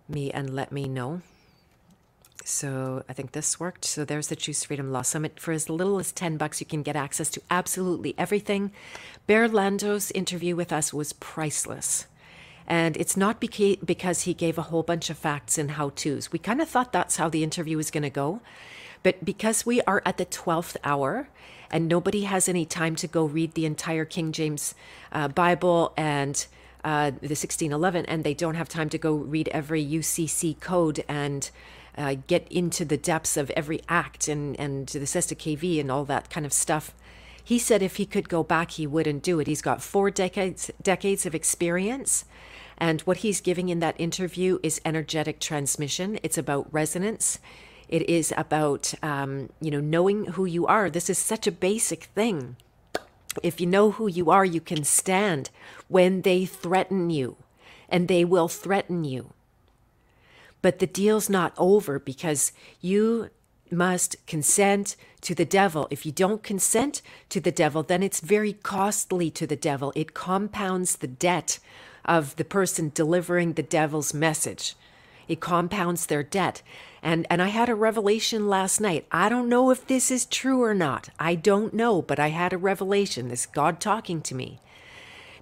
me 0.07 0.31
and 0.31 0.53
let 0.53 0.71
me 0.71 0.87
know. 0.87 1.21
So 2.47 3.03
I 3.09 3.13
think 3.13 3.31
this 3.31 3.59
worked. 3.59 3.85
So 3.85 4.05
there's 4.05 4.27
the 4.27 4.35
Choose 4.35 4.63
Freedom 4.63 4.91
Law 4.91 5.01
Summit. 5.01 5.39
For 5.39 5.51
as 5.51 5.67
little 5.67 5.97
as 5.97 6.11
10 6.11 6.37
bucks, 6.37 6.59
you 6.59 6.67
can 6.67 6.83
get 6.83 6.95
access 6.95 7.27
to 7.31 7.41
absolutely 7.49 8.13
everything. 8.19 8.71
Bear 9.25 9.47
Lando's 9.47 10.11
interview 10.11 10.55
with 10.55 10.71
us 10.71 10.93
was 10.93 11.11
priceless. 11.13 12.05
And 12.67 12.95
it's 12.97 13.17
not 13.17 13.41
beca- 13.41 13.83
because 13.83 14.21
he 14.21 14.35
gave 14.35 14.59
a 14.59 14.63
whole 14.69 14.83
bunch 14.83 15.09
of 15.09 15.17
facts 15.17 15.57
and 15.57 15.71
how 15.71 15.89
to's. 15.89 16.31
We 16.31 16.37
kind 16.37 16.61
of 16.61 16.69
thought 16.69 16.93
that's 16.93 17.17
how 17.17 17.29
the 17.29 17.43
interview 17.43 17.77
was 17.77 17.89
going 17.89 18.03
to 18.03 18.11
go. 18.11 18.41
But 19.01 19.25
because 19.25 19.65
we 19.65 19.81
are 19.81 20.03
at 20.05 20.17
the 20.17 20.25
12th 20.27 20.77
hour 20.83 21.29
and 21.71 21.87
nobody 21.87 22.25
has 22.25 22.47
any 22.47 22.65
time 22.65 22.95
to 22.97 23.07
go 23.07 23.25
read 23.25 23.55
the 23.55 23.65
entire 23.65 24.05
King 24.05 24.31
James 24.31 24.75
uh, 25.11 25.29
Bible 25.29 25.93
and 25.97 26.45
uh, 26.83 27.09
the 27.09 27.33
1611, 27.33 28.05
and 28.05 28.23
they 28.23 28.35
don't 28.35 28.53
have 28.53 28.69
time 28.69 28.89
to 28.89 28.99
go 28.99 29.15
read 29.15 29.47
every 29.47 29.83
UCC 29.83 30.59
code 30.59 31.03
and 31.09 31.49
uh, 31.97 32.15
get 32.27 32.47
into 32.51 32.85
the 32.85 32.97
depths 32.97 33.37
of 33.37 33.49
every 33.51 33.81
act 33.87 34.27
and, 34.27 34.59
and 34.59 34.87
the 34.87 34.99
Cestui 34.99 35.37
Que 35.37 35.55
Vie 35.55 35.79
and 35.79 35.91
all 35.91 36.05
that 36.05 36.29
kind 36.29 36.45
of 36.45 36.53
stuff. 36.53 36.93
He 37.43 37.59
said 37.59 37.81
if 37.81 37.97
he 37.97 38.05
could 38.05 38.27
go 38.27 38.43
back, 38.43 38.71
he 38.71 38.87
wouldn't 38.87 39.23
do 39.23 39.39
it. 39.39 39.47
He's 39.47 39.61
got 39.61 39.81
four 39.81 40.09
decades 40.09 40.71
decades 40.81 41.25
of 41.25 41.35
experience. 41.35 42.25
And 42.77 43.01
what 43.01 43.17
he's 43.17 43.39
giving 43.39 43.69
in 43.69 43.79
that 43.79 43.95
interview 43.99 44.59
is 44.61 44.81
energetic 44.83 45.39
transmission. 45.39 46.19
It's 46.23 46.37
about 46.37 46.73
resonance. 46.73 47.39
It 47.87 48.09
is 48.09 48.33
about, 48.35 48.93
um, 49.03 49.49
you 49.61 49.71
know, 49.71 49.79
knowing 49.79 50.25
who 50.25 50.45
you 50.45 50.65
are. 50.65 50.89
This 50.89 51.09
is 51.09 51.17
such 51.17 51.47
a 51.47 51.51
basic 51.51 52.05
thing. 52.15 52.57
If 53.43 53.61
you 53.61 53.67
know 53.67 53.91
who 53.91 54.07
you 54.07 54.31
are, 54.31 54.45
you 54.45 54.59
can 54.59 54.83
stand 54.83 55.51
when 55.87 56.23
they 56.23 56.45
threaten 56.45 57.09
you, 57.09 57.37
and 57.87 58.07
they 58.07 58.25
will 58.25 58.47
threaten 58.47 59.03
you. 59.03 59.34
But 60.65 60.79
the 60.79 60.87
deal's 60.87 61.29
not 61.29 61.53
over 61.59 61.99
because 61.99 62.51
you 62.81 63.29
must 63.69 64.15
consent 64.25 64.95
to 65.21 65.35
the 65.35 65.45
devil. 65.45 65.87
If 65.91 66.07
you 66.07 66.11
don't 66.11 66.41
consent 66.41 67.03
to 67.29 67.39
the 67.39 67.51
devil, 67.51 67.83
then 67.83 68.01
it's 68.01 68.19
very 68.19 68.53
costly 68.53 69.29
to 69.29 69.45
the 69.45 69.55
devil. 69.55 69.93
It 69.95 70.15
compounds 70.15 70.95
the 70.95 71.05
debt 71.05 71.59
of 72.03 72.35
the 72.37 72.43
person 72.43 72.91
delivering 72.91 73.53
the 73.53 73.61
devil's 73.61 74.11
message. 74.11 74.73
It 75.27 75.39
compounds 75.39 76.07
their 76.07 76.23
debt. 76.23 76.63
And 77.03 77.27
and 77.29 77.43
I 77.43 77.49
had 77.49 77.69
a 77.69 77.75
revelation 77.75 78.49
last 78.49 78.81
night. 78.81 79.05
I 79.11 79.29
don't 79.29 79.47
know 79.47 79.69
if 79.69 79.85
this 79.85 80.09
is 80.09 80.25
true 80.25 80.63
or 80.63 80.73
not. 80.73 81.09
I 81.19 81.35
don't 81.35 81.75
know, 81.75 82.01
but 82.01 82.17
I 82.17 82.29
had 82.29 82.53
a 82.53 82.57
revelation. 82.57 83.27
This 83.27 83.45
God 83.45 83.79
talking 83.79 84.19
to 84.21 84.33
me. 84.33 84.59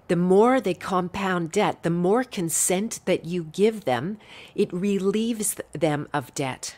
The 0.08 0.16
more 0.16 0.60
they 0.60 0.74
compound 0.74 1.50
debt, 1.52 1.82
the 1.82 1.90
more 1.90 2.24
consent 2.24 3.00
that 3.06 3.24
you 3.24 3.44
give 3.44 3.84
them, 3.84 4.18
it 4.54 4.72
relieves 4.72 5.56
them 5.72 6.08
of 6.12 6.34
debt. 6.34 6.76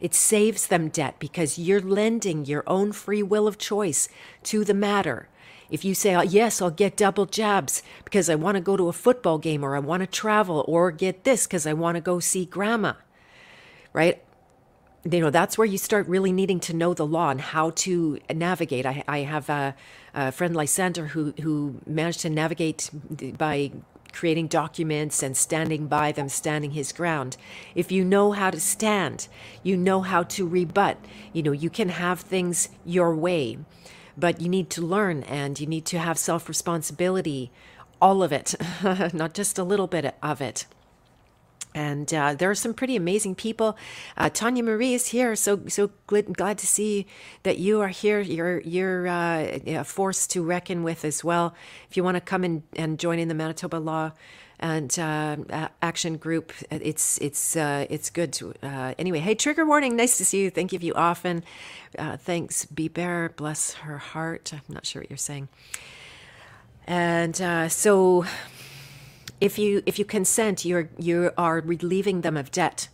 It 0.00 0.14
saves 0.14 0.68
them 0.68 0.88
debt 0.88 1.16
because 1.18 1.58
you're 1.58 1.80
lending 1.80 2.46
your 2.46 2.62
own 2.66 2.92
free 2.92 3.22
will 3.22 3.46
of 3.46 3.58
choice 3.58 4.08
to 4.44 4.64
the 4.64 4.74
matter. 4.74 5.28
If 5.70 5.84
you 5.84 5.94
say, 5.94 6.14
oh, 6.14 6.22
Yes, 6.22 6.62
I'll 6.62 6.70
get 6.70 6.96
double 6.96 7.26
jabs 7.26 7.82
because 8.04 8.30
I 8.30 8.34
want 8.34 8.54
to 8.54 8.62
go 8.62 8.76
to 8.76 8.88
a 8.88 8.92
football 8.92 9.38
game 9.38 9.64
or 9.64 9.76
I 9.76 9.80
want 9.80 10.00
to 10.02 10.06
travel 10.06 10.64
or 10.66 10.90
get 10.90 11.24
this 11.24 11.46
because 11.46 11.66
I 11.66 11.74
want 11.74 11.96
to 11.96 12.00
go 12.00 12.20
see 12.20 12.46
grandma, 12.46 12.94
right? 13.92 14.22
You 15.04 15.20
know, 15.20 15.30
that's 15.30 15.56
where 15.56 15.66
you 15.66 15.78
start 15.78 16.08
really 16.08 16.32
needing 16.32 16.58
to 16.60 16.74
know 16.74 16.92
the 16.92 17.06
law 17.06 17.30
and 17.30 17.40
how 17.40 17.70
to 17.70 18.18
navigate. 18.34 18.84
I, 18.84 19.04
I 19.06 19.18
have 19.20 19.48
a, 19.48 19.74
a 20.12 20.32
friend, 20.32 20.56
Lysander, 20.56 21.06
who, 21.06 21.32
who 21.40 21.80
managed 21.86 22.20
to 22.20 22.30
navigate 22.30 22.90
by 23.38 23.70
creating 24.12 24.48
documents 24.48 25.22
and 25.22 25.36
standing 25.36 25.86
by 25.86 26.12
them, 26.12 26.28
standing 26.28 26.72
his 26.72 26.92
ground. 26.92 27.36
If 27.74 27.92
you 27.92 28.04
know 28.04 28.32
how 28.32 28.50
to 28.50 28.60
stand, 28.60 29.28
you 29.62 29.76
know 29.76 30.00
how 30.00 30.24
to 30.24 30.46
rebut. 30.46 30.98
You 31.32 31.42
know, 31.42 31.52
you 31.52 31.70
can 31.70 31.90
have 31.90 32.20
things 32.20 32.68
your 32.84 33.14
way, 33.14 33.58
but 34.16 34.40
you 34.40 34.48
need 34.48 34.70
to 34.70 34.82
learn 34.82 35.22
and 35.24 35.58
you 35.60 35.66
need 35.66 35.84
to 35.86 35.98
have 35.98 36.18
self 36.18 36.48
responsibility, 36.48 37.52
all 38.00 38.22
of 38.22 38.32
it, 38.32 38.54
not 39.14 39.34
just 39.34 39.58
a 39.58 39.64
little 39.64 39.86
bit 39.86 40.16
of 40.22 40.40
it. 40.40 40.66
And 41.78 42.12
uh, 42.12 42.34
there 42.34 42.50
are 42.50 42.56
some 42.56 42.74
pretty 42.74 42.96
amazing 42.96 43.36
people. 43.36 43.78
Uh, 44.16 44.30
Tanya 44.30 44.64
Marie 44.64 44.94
is 44.94 45.06
here, 45.06 45.36
so 45.36 45.60
so 45.68 45.90
glad, 46.08 46.36
glad 46.36 46.58
to 46.58 46.66
see 46.66 47.06
that 47.44 47.58
you 47.58 47.80
are 47.80 47.92
here. 48.02 48.18
You're 48.18 48.58
you're 48.62 49.06
uh, 49.06 49.60
a 49.64 49.84
force 49.84 50.26
to 50.28 50.42
reckon 50.42 50.82
with 50.82 51.04
as 51.04 51.22
well. 51.22 51.54
If 51.88 51.96
you 51.96 52.02
want 52.02 52.16
to 52.16 52.20
come 52.20 52.42
in 52.42 52.64
and 52.74 52.98
join 52.98 53.20
in 53.20 53.28
the 53.28 53.34
Manitoba 53.34 53.76
Law 53.76 54.10
and 54.58 54.98
uh, 54.98 55.36
action 55.80 56.16
group. 56.16 56.52
It's 56.68 57.18
it's 57.18 57.54
uh, 57.54 57.86
it's 57.88 58.10
good 58.10 58.32
to 58.34 58.54
uh, 58.60 58.94
anyway. 58.98 59.20
Hey, 59.20 59.36
trigger 59.36 59.64
warning. 59.64 59.94
Nice 59.94 60.18
to 60.18 60.24
see 60.24 60.42
you. 60.42 60.50
Thank 60.50 60.72
you 60.72 60.80
for 60.80 60.84
you 60.84 60.94
often. 60.94 61.44
Uh, 61.96 62.16
thanks, 62.16 62.64
Be 62.64 62.88
Bear. 62.88 63.28
Bless 63.36 63.74
her 63.74 63.98
heart. 63.98 64.52
I'm 64.52 64.74
not 64.74 64.84
sure 64.84 65.02
what 65.02 65.10
you're 65.10 65.16
saying. 65.16 65.48
And 66.88 67.40
uh, 67.40 67.68
so 67.68 68.24
if 69.40 69.58
you 69.58 69.82
if 69.86 69.98
you 69.98 70.04
consent, 70.04 70.64
you're 70.64 70.88
you 70.98 71.30
are 71.36 71.60
relieving 71.60 72.20
them 72.20 72.36
of 72.36 72.50
debt. 72.50 72.88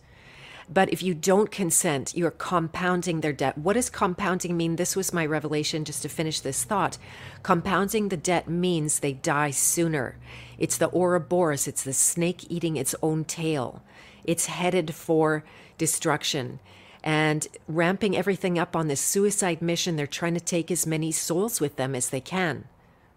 But 0.67 0.91
if 0.91 1.03
you 1.03 1.13
don't 1.13 1.51
consent, 1.51 2.15
you're 2.15 2.31
compounding 2.31 3.21
their 3.21 3.33
debt. 3.33 3.57
What 3.57 3.73
does 3.73 3.89
compounding 3.89 4.57
mean? 4.57 4.77
This 4.77 4.95
was 4.95 5.13
my 5.13 5.23
revelation 5.25 5.85
just 5.85 6.01
to 6.01 6.09
finish 6.09 6.39
this 6.39 6.63
thought. 6.63 6.97
Compounding 7.43 8.09
the 8.09 8.17
debt 8.17 8.49
means 8.49 8.99
they 8.99 9.13
die 9.13 9.51
sooner. 9.51 10.17
It's 10.57 10.77
the 10.77 10.89
Ouroboros, 10.89 11.67
it's 11.67 11.83
the 11.83 11.93
snake 11.93 12.49
eating 12.49 12.77
its 12.77 12.95
own 13.03 13.25
tail. 13.25 13.83
It's 14.23 14.47
headed 14.47 14.95
for 14.95 15.43
destruction 15.77 16.59
and 17.03 17.47
ramping 17.67 18.17
everything 18.17 18.57
up 18.57 18.75
on 18.75 18.87
this 18.87 19.01
suicide 19.01 19.61
mission. 19.61 19.97
They're 19.97 20.07
trying 20.07 20.33
to 20.33 20.39
take 20.39 20.71
as 20.71 20.87
many 20.87 21.11
souls 21.11 21.61
with 21.61 21.75
them 21.75 21.93
as 21.93 22.09
they 22.09 22.21
can 22.21 22.65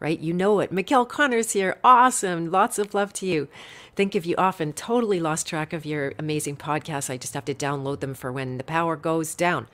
right? 0.01 0.19
You 0.19 0.33
know 0.33 0.61
it. 0.61 0.73
Mikkel 0.73 1.09
Connor's 1.09 1.53
here. 1.53 1.79
Awesome. 1.83 2.51
Lots 2.51 2.79
of 2.79 2.95
love 2.95 3.13
to 3.15 3.27
you. 3.27 3.49
Think 3.97 4.15
of 4.15 4.25
you 4.25 4.35
often. 4.37 4.73
Totally 4.73 5.21
lost 5.21 5.47
track 5.47 5.73
of 5.73 5.85
your 5.85 6.15
amazing 6.19 6.57
podcasts. 6.57 7.11
I 7.11 7.17
just 7.17 7.35
have 7.35 7.45
to 7.47 7.55
download 7.55 8.01
them 8.01 8.15
for 8.15 8.31
when 8.31 8.59
the 8.59 8.65
power 8.65 8.97
goes 8.97 9.35
down 9.35 9.67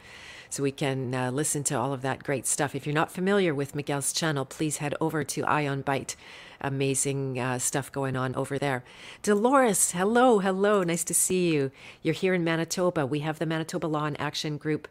so 0.49 0.63
we 0.63 0.71
can 0.71 1.15
uh, 1.15 1.31
listen 1.31 1.65
to 1.65 1.75
all 1.75 1.93
of 1.93 2.03
that 2.03 2.23
great 2.23 2.47
stuff. 2.47 2.75
If 2.75 2.87
you're 2.87 2.95
not 2.95 3.11
familiar 3.11 3.55
with 3.55 3.75
Miguel's 3.75 4.13
channel, 4.13 4.45
please 4.45 4.77
head 4.79 4.95
over 5.01 5.25
to 5.25 5.45
Ion 5.45 5.83
Byte. 5.83 6.15
Amazing 6.61 7.39
uh, 7.39 7.59
stuff 7.59 7.91
going 7.93 8.17
on 8.17 8.35
over 8.37 8.59
there. 8.59 8.85
Dolores, 9.23 9.91
hello, 9.91 10.39
hello. 10.39 10.83
Nice 10.83 11.05
to 11.05 11.15
see 11.15 11.53
you. 11.53 11.71
You're 12.03 12.15
here 12.15 12.35
in 12.35 12.45
Manitoba. 12.45 13.05
We 13.05 13.19
have 13.19 13.39
the 13.39 13.47
Manitoba 13.47 13.87
Law 13.87 14.07
and 14.07 14.19
Action 14.21 14.57
Group. 14.57 14.89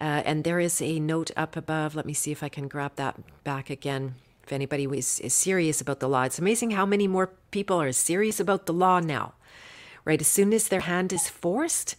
Uh, 0.00 0.22
and 0.24 0.44
there 0.44 0.60
is 0.60 0.80
a 0.80 1.00
note 1.00 1.32
up 1.36 1.56
above. 1.56 1.96
Let 1.96 2.06
me 2.06 2.12
see 2.12 2.30
if 2.30 2.42
I 2.42 2.48
can 2.48 2.68
grab 2.68 2.92
that 2.96 3.16
back 3.42 3.70
again 3.70 4.14
if 4.48 4.52
anybody 4.54 4.84
is, 4.84 5.20
is 5.20 5.34
serious 5.34 5.82
about 5.82 6.00
the 6.00 6.08
law. 6.08 6.22
It's 6.22 6.38
amazing 6.38 6.70
how 6.70 6.86
many 6.86 7.06
more 7.06 7.30
people 7.50 7.80
are 7.82 7.92
serious 7.92 8.40
about 8.40 8.64
the 8.64 8.72
law 8.72 8.98
now, 8.98 9.34
right? 10.06 10.20
As 10.20 10.26
soon 10.26 10.54
as 10.54 10.68
their 10.68 10.80
hand 10.80 11.12
is 11.12 11.28
forced, 11.28 11.96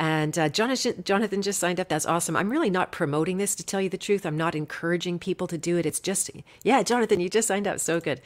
and 0.00 0.38
uh, 0.38 0.48
Jonathan, 0.48 1.04
Jonathan 1.04 1.42
just 1.42 1.58
signed 1.58 1.78
up. 1.78 1.90
That's 1.90 2.06
awesome. 2.06 2.34
I'm 2.34 2.48
really 2.48 2.70
not 2.70 2.90
promoting 2.90 3.36
this 3.36 3.54
to 3.56 3.62
tell 3.62 3.82
you 3.82 3.90
the 3.90 3.98
truth. 3.98 4.24
I'm 4.24 4.38
not 4.38 4.54
encouraging 4.54 5.18
people 5.18 5.46
to 5.48 5.58
do 5.58 5.76
it. 5.76 5.84
It's 5.84 6.00
just, 6.00 6.30
yeah, 6.62 6.82
Jonathan, 6.82 7.20
you 7.20 7.28
just 7.28 7.46
signed 7.46 7.68
up. 7.68 7.80
So 7.80 8.00
good. 8.00 8.22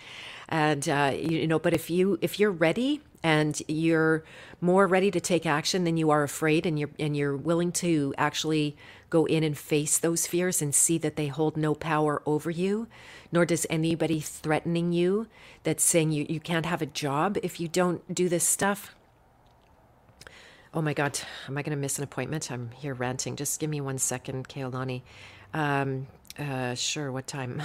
And 0.49 0.89
uh, 0.89 1.13
you, 1.17 1.41
you 1.41 1.47
know, 1.49 1.59
but 1.59 1.73
if 1.73 1.91
you 1.91 2.17
if 2.23 2.39
you're 2.39 2.53
ready 2.53 3.01
and 3.25 3.61
you're 3.67 4.23
more 4.61 4.87
ready 4.87 5.11
to 5.11 5.19
take 5.19 5.47
action 5.47 5.83
than 5.83 5.97
you 5.97 6.11
are 6.11 6.23
afraid, 6.23 6.65
and 6.65 6.79
you're 6.79 6.91
and 7.01 7.17
you're 7.17 7.37
willing 7.37 7.73
to 7.73 8.15
actually 8.17 8.77
go 9.11 9.25
in 9.25 9.43
and 9.43 9.59
face 9.59 9.99
those 9.99 10.29
fears 10.29 10.63
and 10.63 10.73
see 10.73 10.97
that 10.99 11.17
they 11.17 11.27
hold 11.27 11.57
no 11.57 11.75
power 11.75 12.23
over 12.25 12.53
you, 12.53 12.87
nor 13.33 13.45
does 13.45 13.67
anybody 13.69 14.21
threatening 14.21 14.93
you 14.93 15.27
that's 15.65 15.83
saying 15.83 16.13
you, 16.13 16.25
you 16.29 16.39
can't 16.39 16.67
have 16.67 16.83
a 16.83 16.87
job 16.87 17.37
if 17.43 17.59
you 17.59 17.67
don't 17.67 18.15
do 18.15 18.29
this 18.29 18.45
stuff. 18.45 18.95
Oh 20.77 20.83
my 20.83 20.93
God, 20.93 21.21
am 21.47 21.57
I 21.57 21.63
going 21.63 21.77
to 21.77 21.81
miss 21.81 21.99
an 21.99 22.05
appointment? 22.05 22.51
I'm 22.51 22.73
here 22.73 22.95
ranting. 22.95 23.37
Just 23.37 23.61
give 23.61 23.71
me 23.71 23.81
one 23.81 23.97
second, 23.97 24.49
Kaolani. 24.49 25.03
Um, 25.53 26.09
uh, 26.37 26.75
sure, 26.75 27.13
what 27.13 27.29
time? 27.29 27.63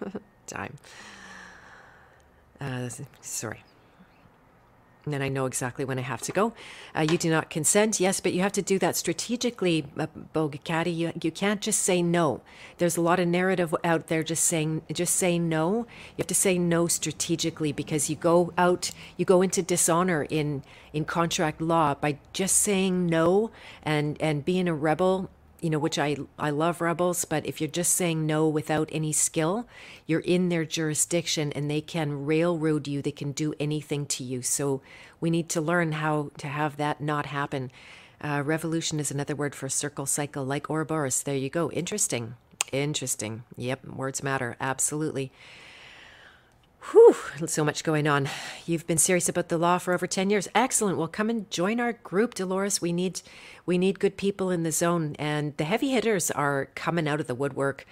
time. 0.46 0.78
Uh, 2.60 2.88
sorry 3.20 3.64
and 5.04 5.12
then 5.12 5.22
I 5.22 5.28
know 5.28 5.46
exactly 5.46 5.84
when 5.84 5.98
I 5.98 6.02
have 6.02 6.22
to 6.22 6.32
go. 6.32 6.52
Uh, 6.96 7.00
you 7.00 7.18
do 7.18 7.30
not 7.30 7.50
consent, 7.50 7.98
yes, 7.98 8.20
but 8.20 8.32
you 8.32 8.42
have 8.42 8.52
to 8.52 8.62
do 8.62 8.78
that 8.78 8.96
strategically, 8.96 9.86
uh, 9.98 10.06
Bogacati. 10.34 10.94
You 10.94 11.12
you 11.20 11.30
can't 11.30 11.60
just 11.60 11.82
say 11.82 12.02
no. 12.02 12.40
There's 12.78 12.96
a 12.96 13.00
lot 13.00 13.18
of 13.18 13.28
narrative 13.28 13.74
out 13.84 14.06
there 14.06 14.22
just 14.22 14.44
saying 14.44 14.82
just 14.92 15.16
say 15.16 15.38
no. 15.38 15.86
You 16.16 16.22
have 16.22 16.26
to 16.28 16.34
say 16.34 16.58
no 16.58 16.86
strategically 16.86 17.72
because 17.72 18.08
you 18.08 18.16
go 18.16 18.52
out, 18.56 18.90
you 19.16 19.24
go 19.24 19.42
into 19.42 19.62
dishonor 19.62 20.24
in 20.30 20.62
in 20.92 21.04
contract 21.04 21.60
law 21.60 21.94
by 21.94 22.18
just 22.32 22.56
saying 22.58 23.06
no 23.06 23.50
and 23.82 24.16
and 24.20 24.44
being 24.44 24.68
a 24.68 24.74
rebel 24.74 25.30
you 25.62 25.70
know, 25.70 25.78
which 25.78 25.98
I 25.98 26.16
I 26.38 26.50
love 26.50 26.80
rebels, 26.80 27.24
but 27.24 27.46
if 27.46 27.60
you're 27.60 27.70
just 27.70 27.94
saying 27.94 28.26
no 28.26 28.48
without 28.48 28.88
any 28.92 29.12
skill, 29.12 29.66
you're 30.06 30.20
in 30.20 30.48
their 30.48 30.64
jurisdiction 30.64 31.52
and 31.52 31.70
they 31.70 31.80
can 31.80 32.26
railroad 32.26 32.88
you. 32.88 33.00
They 33.00 33.12
can 33.12 33.32
do 33.32 33.54
anything 33.60 34.04
to 34.06 34.24
you. 34.24 34.42
So 34.42 34.82
we 35.20 35.30
need 35.30 35.48
to 35.50 35.60
learn 35.60 35.92
how 35.92 36.32
to 36.38 36.48
have 36.48 36.76
that 36.76 37.00
not 37.00 37.26
happen. 37.26 37.70
Uh, 38.20 38.42
revolution 38.44 39.00
is 39.00 39.10
another 39.10 39.34
word 39.34 39.54
for 39.54 39.68
circle 39.68 40.06
cycle, 40.06 40.44
like 40.44 40.68
Ouroboros. 40.68 41.22
There 41.22 41.36
you 41.36 41.48
go. 41.48 41.70
Interesting. 41.70 42.34
Interesting. 42.72 43.44
Yep, 43.56 43.86
words 43.86 44.22
matter. 44.22 44.56
Absolutely. 44.60 45.32
Whew, 46.90 47.14
so 47.46 47.64
much 47.64 47.84
going 47.84 48.08
on. 48.08 48.28
You've 48.66 48.86
been 48.88 48.98
serious 48.98 49.28
about 49.28 49.48
the 49.48 49.56
law 49.56 49.78
for 49.78 49.94
over 49.94 50.06
10 50.08 50.30
years. 50.30 50.48
Excellent. 50.52 50.98
Well, 50.98 51.06
come 51.06 51.30
and 51.30 51.48
join 51.48 51.78
our 51.78 51.92
group, 51.92 52.34
Dolores. 52.34 52.82
We 52.82 52.92
need 52.92 53.22
we 53.64 53.78
need 53.78 54.00
good 54.00 54.16
people 54.16 54.50
in 54.50 54.64
the 54.64 54.72
zone 54.72 55.14
and 55.18 55.56
the 55.56 55.64
heavy 55.64 55.90
hitters 55.90 56.32
are 56.32 56.66
coming 56.74 57.06
out 57.06 57.20
of 57.20 57.28
the 57.28 57.34
woodwork 57.36 57.86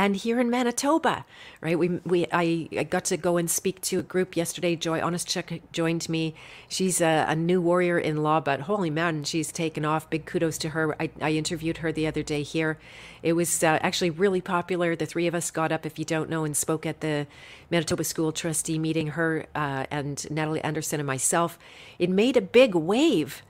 and 0.00 0.16
here 0.16 0.40
in 0.40 0.48
Manitoba, 0.48 1.26
right? 1.60 1.78
We 1.78 1.88
we 2.06 2.26
I, 2.32 2.70
I 2.74 2.84
got 2.84 3.04
to 3.06 3.18
go 3.18 3.36
and 3.36 3.50
speak 3.50 3.82
to 3.82 3.98
a 3.98 4.02
group 4.02 4.34
yesterday. 4.34 4.74
Joy 4.74 4.98
Honestchuk 4.98 5.60
joined 5.72 6.08
me. 6.08 6.34
She's 6.68 7.02
a, 7.02 7.26
a, 7.28 7.36
new 7.36 7.60
warrior 7.60 7.98
in 7.98 8.22
law, 8.22 8.40
but 8.40 8.60
holy 8.60 8.88
man, 8.88 9.24
she's 9.24 9.52
taken 9.52 9.84
off. 9.84 10.08
Big 10.08 10.24
kudos 10.24 10.56
to 10.58 10.70
her. 10.70 10.96
I, 10.98 11.10
I 11.20 11.32
interviewed 11.32 11.78
her 11.78 11.92
the 11.92 12.06
other 12.06 12.22
day 12.22 12.42
here. 12.42 12.78
It 13.22 13.34
was 13.34 13.62
uh, 13.62 13.78
actually 13.82 14.08
really 14.08 14.40
popular. 14.40 14.96
The 14.96 15.04
three 15.04 15.26
of 15.26 15.34
us 15.34 15.50
got 15.50 15.70
up, 15.70 15.84
if 15.84 15.98
you 15.98 16.06
don't 16.06 16.30
know, 16.30 16.44
and 16.44 16.56
spoke 16.56 16.86
at 16.86 17.02
the 17.02 17.26
Manitoba 17.70 18.04
School 18.04 18.32
Trustee 18.32 18.78
meeting. 18.78 19.08
Her 19.08 19.44
uh, 19.54 19.84
and 19.90 20.30
Natalie 20.30 20.62
Anderson 20.62 21.00
and 21.00 21.06
myself. 21.06 21.58
It 21.98 22.08
made 22.08 22.38
a 22.38 22.40
big 22.40 22.74
wave, 22.74 23.42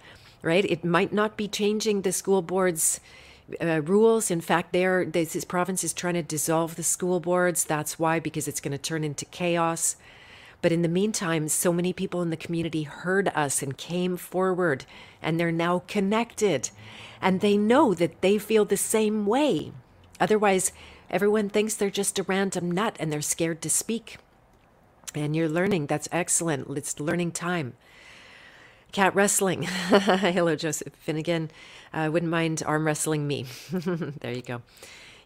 right? 0.42 0.64
It 0.64 0.84
might 0.84 1.12
not 1.12 1.36
be 1.36 1.46
changing 1.46 2.02
the 2.02 2.10
school 2.10 2.42
board's 2.42 2.98
uh, 3.60 3.82
rules. 3.82 4.30
In 4.30 4.40
fact, 4.40 4.72
there 4.72 5.04
this 5.04 5.44
province 5.44 5.84
is 5.84 5.92
trying 5.92 6.14
to 6.14 6.22
dissolve 6.22 6.76
the 6.76 6.82
school 6.82 7.20
boards. 7.20 7.64
That's 7.64 7.98
why, 7.98 8.20
because 8.20 8.48
it's 8.48 8.60
going 8.60 8.72
to 8.72 8.78
turn 8.78 9.04
into 9.04 9.24
chaos. 9.26 9.96
But 10.62 10.72
in 10.72 10.82
the 10.82 10.88
meantime, 10.88 11.48
so 11.48 11.72
many 11.72 11.92
people 11.92 12.20
in 12.20 12.30
the 12.30 12.36
community 12.36 12.82
heard 12.82 13.28
us 13.28 13.62
and 13.62 13.76
came 13.76 14.16
forward, 14.16 14.84
and 15.22 15.40
they're 15.40 15.52
now 15.52 15.82
connected. 15.86 16.70
And 17.22 17.40
they 17.40 17.56
know 17.56 17.94
that 17.94 18.20
they 18.20 18.38
feel 18.38 18.64
the 18.64 18.76
same 18.76 19.26
way. 19.26 19.72
Otherwise, 20.20 20.72
everyone 21.08 21.48
thinks 21.48 21.74
they're 21.74 21.90
just 21.90 22.18
a 22.18 22.22
random 22.22 22.70
nut 22.70 22.96
and 22.98 23.12
they're 23.12 23.22
scared 23.22 23.62
to 23.62 23.70
speak. 23.70 24.18
And 25.14 25.34
you're 25.34 25.48
learning. 25.48 25.86
That's 25.86 26.08
excellent. 26.12 26.68
It's 26.76 27.00
learning 27.00 27.32
time. 27.32 27.74
Cat 28.92 29.14
wrestling. 29.14 29.62
Hello, 29.62 30.56
Joseph 30.56 30.94
Finnegan. 30.94 31.50
I 31.92 32.06
uh, 32.06 32.10
wouldn't 32.10 32.30
mind 32.30 32.62
arm 32.66 32.86
wrestling 32.86 33.26
me. 33.26 33.46
there 33.70 34.32
you 34.32 34.42
go. 34.42 34.62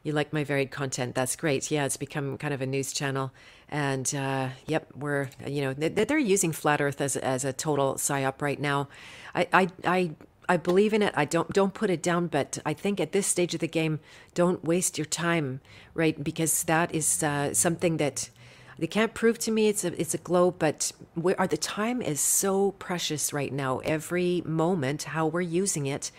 You 0.03 0.13
like 0.13 0.35
my 0.35 0.45
varied 0.45 0.71
content. 0.71 1.15
That's 1.15 1.35
great. 1.35 1.71
Yeah, 1.71 1.87
it's 1.87 1.97
become 1.97 2.37
kind 2.37 2.53
of 2.53 2.61
a 2.61 2.67
news 2.67 2.93
channel. 2.93 3.33
And 3.71 4.15
uh, 4.15 4.51
yep, 4.67 4.89
we're, 4.95 5.31
you 5.47 5.63
know, 5.63 5.73
they're 5.73 6.19
using 6.19 6.53
Flat 6.53 6.83
Earth 6.83 7.01
as, 7.01 7.17
as 7.17 7.45
a 7.45 7.55
total 7.55 7.95
psyop 7.95 8.43
right 8.43 8.61
now. 8.61 8.89
I, 9.35 9.49
I, 9.51 9.69
I, 9.87 10.11
I 10.47 10.59
believe 10.59 10.93
in 10.93 11.01
it. 11.01 11.15
I 11.17 11.25
don't 11.25 11.51
don't 11.55 11.73
put 11.73 11.89
it 11.89 12.03
down, 12.03 12.27
but 12.27 12.59
I 12.67 12.75
think 12.75 13.01
at 13.01 13.13
this 13.13 13.27
stage 13.27 13.55
of 13.55 13.61
the 13.61 13.69
game, 13.69 14.01
don't 14.35 14.63
waste 14.63 14.99
your 14.99 15.07
time, 15.07 15.63
right? 15.95 16.23
Because 16.23 16.65
that 16.65 16.95
is 16.95 17.23
uh, 17.23 17.55
something 17.55 17.97
that 17.97 18.29
they 18.79 18.87
can't 18.87 19.15
prove 19.15 19.39
to 19.41 19.51
me 19.51 19.69
it's 19.69 19.85
a 19.85 19.99
it's 20.01 20.15
a 20.15 20.19
globe, 20.19 20.57
but 20.59 20.93
we 21.15 21.35
are 21.37 21.47
the 21.47 21.57
time 21.57 22.03
is 22.03 22.21
so 22.21 22.73
precious 22.73 23.33
right 23.33 23.53
now. 23.53 23.79
Every 23.79 24.43
moment, 24.45 25.05
how 25.05 25.27
we're 25.27 25.43
using 25.43 25.87
it, 25.87 26.11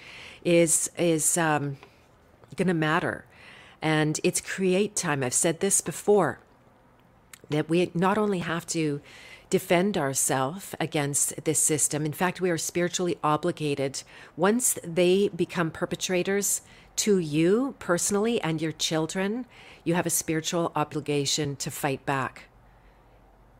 is 0.43 0.89
is 0.97 1.37
um, 1.37 1.77
going 2.55 2.67
to 2.67 2.73
matter, 2.73 3.25
and 3.81 4.19
it's 4.23 4.39
create 4.39 4.95
time. 4.95 5.23
I've 5.23 5.33
said 5.33 5.59
this 5.59 5.81
before 5.81 6.39
that 7.49 7.69
we 7.69 7.91
not 7.93 8.17
only 8.17 8.39
have 8.39 8.65
to 8.67 9.01
defend 9.49 9.97
ourselves 9.97 10.73
against 10.79 11.43
this 11.45 11.59
system. 11.59 12.05
In 12.05 12.13
fact, 12.13 12.41
we 12.41 12.49
are 12.49 12.57
spiritually 12.57 13.17
obligated. 13.23 14.01
Once 14.35 14.79
they 14.83 15.27
become 15.29 15.69
perpetrators 15.69 16.61
to 16.97 17.19
you 17.19 17.75
personally 17.79 18.41
and 18.41 18.61
your 18.61 18.71
children, 18.71 19.45
you 19.83 19.93
have 19.93 20.05
a 20.05 20.09
spiritual 20.09 20.71
obligation 20.75 21.55
to 21.57 21.71
fight 21.71 22.05
back. 22.05 22.43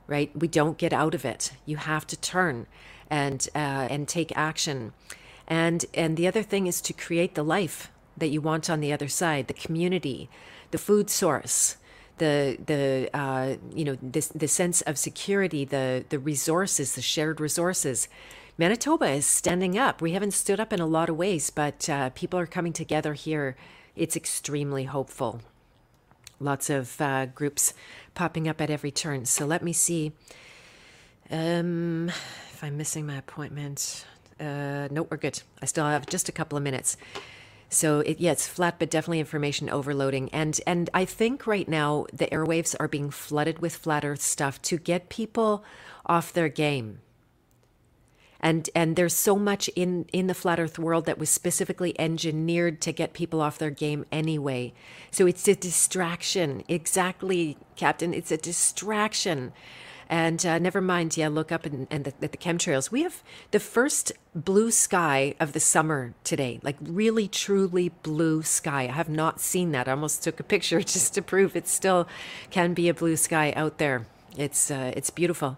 Right? 0.08 0.32
We 0.36 0.48
don't 0.48 0.78
get 0.78 0.94
out 0.94 1.16
of 1.16 1.26
it. 1.26 1.54
You 1.66 1.78
have 1.78 2.06
to 2.08 2.18
turn 2.18 2.68
and 3.10 3.48
uh, 3.56 3.88
and 3.90 4.08
take 4.08 4.36
action. 4.36 4.94
And 5.48 5.86
and 5.94 6.18
the 6.18 6.28
other 6.28 6.44
thing 6.44 6.68
is 6.68 6.82
to 6.82 6.94
create 6.94 7.36
the 7.36 7.44
life 7.44 7.92
that 8.18 8.28
you 8.28 8.42
want 8.42 8.70
on 8.70 8.80
the 8.80 8.94
other 8.94 9.08
side, 9.08 9.48
the 9.48 9.54
community, 9.54 10.30
the 10.72 10.78
food 10.78 11.10
source, 11.10 11.78
the 12.18 12.58
the 12.66 13.10
uh, 13.14 13.56
you 13.74 13.86
know 13.86 13.98
this 14.02 14.28
the 14.30 14.48
sense 14.48 14.82
of 14.82 14.98
security, 14.98 15.66
the 15.66 16.06
the 16.10 16.20
resources, 16.20 16.96
the 16.96 17.02
shared 17.02 17.40
resources. 17.40 18.08
Manitoba 18.58 19.10
is 19.10 19.26
standing 19.26 19.78
up. 19.78 20.02
We 20.02 20.14
haven't 20.14 20.32
stood 20.32 20.62
up 20.62 20.72
in 20.72 20.80
a 20.80 20.86
lot 20.86 21.10
of 21.10 21.18
ways, 21.18 21.50
but 21.50 21.90
uh, 21.90 22.10
people 22.12 22.40
are 22.40 22.46
coming 22.46 22.72
together 22.72 23.14
here. 23.14 23.58
It's 23.98 24.16
extremely 24.16 24.86
hopeful. 24.86 25.42
Lots 26.40 26.70
of 26.70 27.00
uh, 27.02 27.26
groups 27.26 27.74
popping 28.14 28.48
up 28.48 28.62
at 28.62 28.70
every 28.70 28.92
turn. 28.92 29.26
So 29.26 29.46
let 29.46 29.62
me 29.62 29.74
see 29.74 30.14
um, 31.30 32.10
if 32.54 32.64
I'm 32.64 32.78
missing 32.78 33.06
my 33.06 33.18
appointment. 33.18 34.06
Uh, 34.40 34.88
no, 34.90 35.04
we're 35.04 35.18
good. 35.18 35.42
I 35.62 35.66
still 35.66 35.86
have 35.86 36.06
just 36.06 36.30
a 36.30 36.34
couple 36.34 36.58
of 36.58 36.64
minutes. 36.64 36.96
So 37.70 38.00
it, 38.02 38.22
yeah, 38.22 38.32
it's 38.32 38.48
flat, 38.48 38.80
but 38.80 38.90
definitely 38.90 39.20
information 39.20 39.70
overloading. 39.70 40.30
And 40.30 40.62
and 40.66 40.90
I 40.94 41.04
think 41.04 41.46
right 41.46 41.68
now 41.68 42.06
the 42.14 42.28
airwaves 42.28 42.74
are 42.80 42.88
being 42.88 43.10
flooded 43.10 43.60
with 43.60 43.76
flat 43.76 44.06
Earth 44.06 44.22
stuff 44.22 44.62
to 44.64 44.78
get 44.78 45.10
people 45.10 45.64
off 46.06 46.32
their 46.32 46.48
game. 46.48 47.00
And 48.46 48.70
and 48.76 48.96
there's 48.96 49.16
so 49.16 49.36
much 49.38 49.70
in 49.70 50.06
in 50.14 50.28
the 50.28 50.36
flat 50.36 50.60
Earth 50.60 50.78
world 50.78 51.06
that 51.08 51.18
was 51.18 51.32
specifically 51.32 52.00
engineered 52.00 52.80
to 52.82 52.92
get 52.92 53.14
people 53.14 53.42
off 53.42 53.58
their 53.58 53.72
game 53.72 54.06
anyway. 54.12 54.74
So 55.10 55.26
it's 55.26 55.48
a 55.48 55.56
distraction. 55.56 56.64
Exactly, 56.68 57.58
Captain. 57.76 58.14
It's 58.14 58.32
a 58.32 58.38
distraction 58.38 59.52
and 60.10 60.46
uh, 60.46 60.60
never 60.60 60.82
mind, 60.82 61.18
yeah, 61.18 61.30
look 61.30 61.52
up 61.52 61.66
and, 61.66 61.88
and 61.90 62.04
the, 62.06 62.14
at 62.22 62.32
the 62.32 62.38
chemtrails. 62.38 62.92
We 62.92 63.02
have 63.02 63.24
the 63.52 63.60
first 63.60 64.12
blue 64.36 64.70
sky 64.70 65.34
of 65.40 65.54
the 65.54 65.60
summer 65.60 66.14
today, 66.24 66.60
like 66.62 66.78
really, 66.82 67.28
truly 67.28 67.90
blue 68.04 68.44
sky. 68.44 68.84
I 68.84 68.92
have 68.92 69.10
not 69.10 69.40
seen 69.40 69.72
that. 69.72 69.88
I 69.88 69.92
almost 69.92 70.24
took 70.24 70.40
a 70.40 70.44
picture 70.44 70.80
just 70.96 71.14
to 71.16 71.22
prove 71.22 71.56
it 71.56 71.68
still 71.68 72.08
can 72.52 72.74
be 72.74 72.88
a 72.90 72.94
blue 72.94 73.18
sky 73.18 73.52
out 73.56 73.78
there. 73.80 74.06
It's 74.38 74.70
uh, 74.70 74.92
it's 74.96 75.10
beautiful. 75.10 75.58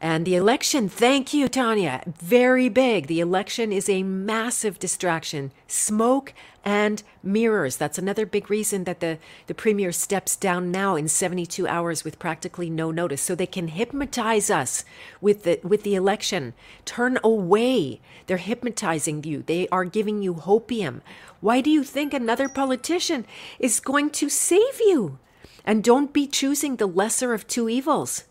And 0.00 0.24
the 0.24 0.36
election, 0.36 0.88
thank 0.88 1.34
you, 1.34 1.48
Tanya, 1.48 2.04
very 2.06 2.68
big. 2.68 3.08
The 3.08 3.18
election 3.18 3.72
is 3.72 3.88
a 3.88 4.04
massive 4.04 4.78
distraction. 4.78 5.50
Smoke 5.66 6.32
and 6.64 7.02
mirrors. 7.20 7.76
That's 7.76 7.98
another 7.98 8.24
big 8.24 8.48
reason 8.48 8.84
that 8.84 9.00
the, 9.00 9.18
the 9.48 9.54
premier 9.54 9.90
steps 9.90 10.36
down 10.36 10.70
now 10.70 10.94
in 10.94 11.08
72 11.08 11.66
hours 11.66 12.04
with 12.04 12.20
practically 12.20 12.70
no 12.70 12.92
notice. 12.92 13.22
So 13.22 13.34
they 13.34 13.46
can 13.46 13.68
hypnotize 13.68 14.50
us 14.50 14.84
with 15.20 15.42
the, 15.42 15.58
with 15.64 15.82
the 15.82 15.96
election. 15.96 16.54
Turn 16.84 17.18
away. 17.24 18.00
They're 18.28 18.36
hypnotizing 18.36 19.24
you, 19.24 19.42
they 19.42 19.66
are 19.68 19.84
giving 19.84 20.22
you 20.22 20.34
hopium. 20.34 21.00
Why 21.40 21.60
do 21.60 21.70
you 21.70 21.82
think 21.82 22.14
another 22.14 22.48
politician 22.48 23.26
is 23.58 23.80
going 23.80 24.10
to 24.10 24.28
save 24.28 24.78
you? 24.80 25.18
And 25.64 25.82
don't 25.82 26.12
be 26.12 26.26
choosing 26.26 26.76
the 26.76 26.86
lesser 26.86 27.34
of 27.34 27.48
two 27.48 27.68
evils. 27.68 28.24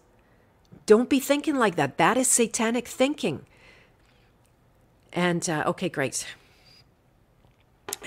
Don't 0.88 1.10
be 1.10 1.19
thinking 1.19 1.58
like 1.58 1.76
that. 1.76 1.97
That 1.97 2.17
is 2.17 2.30
satanic 2.30 2.88
thinking. 2.88 3.45
And 5.12 5.47
uh, 5.50 5.63
okay, 5.67 5.89
great. 5.89 6.26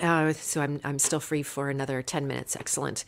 Uh, 0.03 0.33
so 0.33 0.63
I'm 0.63 0.81
I'm 0.83 0.99
still 0.99 1.21
free 1.21 1.43
for 1.43 1.69
another 1.69 2.03
ten 2.03 2.27
minutes. 2.27 2.57
Excellent. 2.57 3.05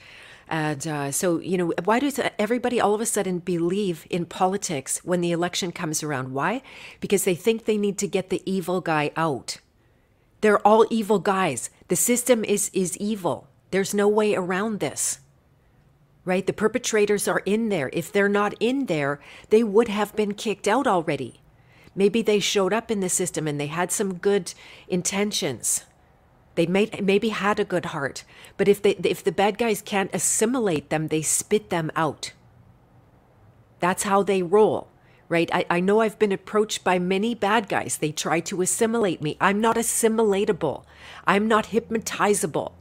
And 0.46 0.86
uh, 0.86 1.10
so 1.10 1.38
you 1.40 1.56
know, 1.56 1.72
why 1.84 2.00
does 2.00 2.20
everybody 2.38 2.80
all 2.80 2.94
of 2.94 3.00
a 3.00 3.06
sudden 3.06 3.38
believe 3.38 4.06
in 4.10 4.26
politics 4.26 5.00
when 5.04 5.22
the 5.22 5.32
election 5.32 5.72
comes 5.72 6.02
around? 6.02 6.34
Why? 6.34 6.60
Because 7.00 7.24
they 7.24 7.34
think 7.34 7.64
they 7.64 7.78
need 7.78 7.96
to 7.98 8.06
get 8.06 8.28
the 8.28 8.42
evil 8.44 8.82
guy 8.82 9.10
out. 9.16 9.56
They're 10.42 10.66
all 10.66 10.86
evil 10.90 11.18
guys. 11.18 11.70
The 11.88 11.96
system 11.96 12.44
is 12.44 12.70
is 12.74 12.96
evil. 12.98 13.48
There's 13.70 13.94
no 13.94 14.06
way 14.06 14.34
around 14.34 14.80
this 14.80 15.20
right? 16.24 16.46
The 16.46 16.52
perpetrators 16.52 17.26
are 17.26 17.42
in 17.44 17.68
there. 17.68 17.90
If 17.92 18.12
they're 18.12 18.28
not 18.28 18.54
in 18.60 18.86
there, 18.86 19.20
they 19.50 19.64
would 19.64 19.88
have 19.88 20.14
been 20.14 20.34
kicked 20.34 20.68
out 20.68 20.86
already. 20.86 21.40
Maybe 21.94 22.22
they 22.22 22.40
showed 22.40 22.72
up 22.72 22.90
in 22.90 23.00
the 23.00 23.08
system 23.08 23.46
and 23.46 23.60
they 23.60 23.66
had 23.66 23.92
some 23.92 24.14
good 24.14 24.54
intentions. 24.88 25.84
They 26.54 26.66
may, 26.66 26.90
maybe 27.02 27.30
had 27.30 27.58
a 27.58 27.64
good 27.64 27.86
heart, 27.86 28.24
but 28.56 28.68
if 28.68 28.82
they 28.82 28.90
if 28.90 29.24
the 29.24 29.32
bad 29.32 29.56
guys 29.56 29.80
can't 29.80 30.14
assimilate 30.14 30.90
them, 30.90 31.08
they 31.08 31.22
spit 31.22 31.70
them 31.70 31.90
out. 31.96 32.32
That's 33.80 34.02
how 34.02 34.22
they 34.22 34.42
roll, 34.42 34.88
right? 35.28 35.50
I, 35.52 35.64
I 35.70 35.80
know 35.80 36.00
I've 36.00 36.18
been 36.18 36.30
approached 36.30 36.84
by 36.84 36.98
many 36.98 37.34
bad 37.34 37.68
guys. 37.68 37.96
They 37.96 38.12
try 38.12 38.40
to 38.40 38.60
assimilate 38.60 39.22
me. 39.22 39.36
I'm 39.40 39.60
not 39.60 39.76
assimilatable. 39.76 40.84
I'm 41.26 41.48
not 41.48 41.68
hypnotizable. 41.68 42.72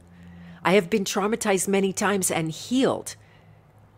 I 0.62 0.74
have 0.74 0.90
been 0.90 1.04
traumatized 1.04 1.66
many 1.66 1.92
times 1.92 2.30
and 2.30 2.50
healed 2.50 3.16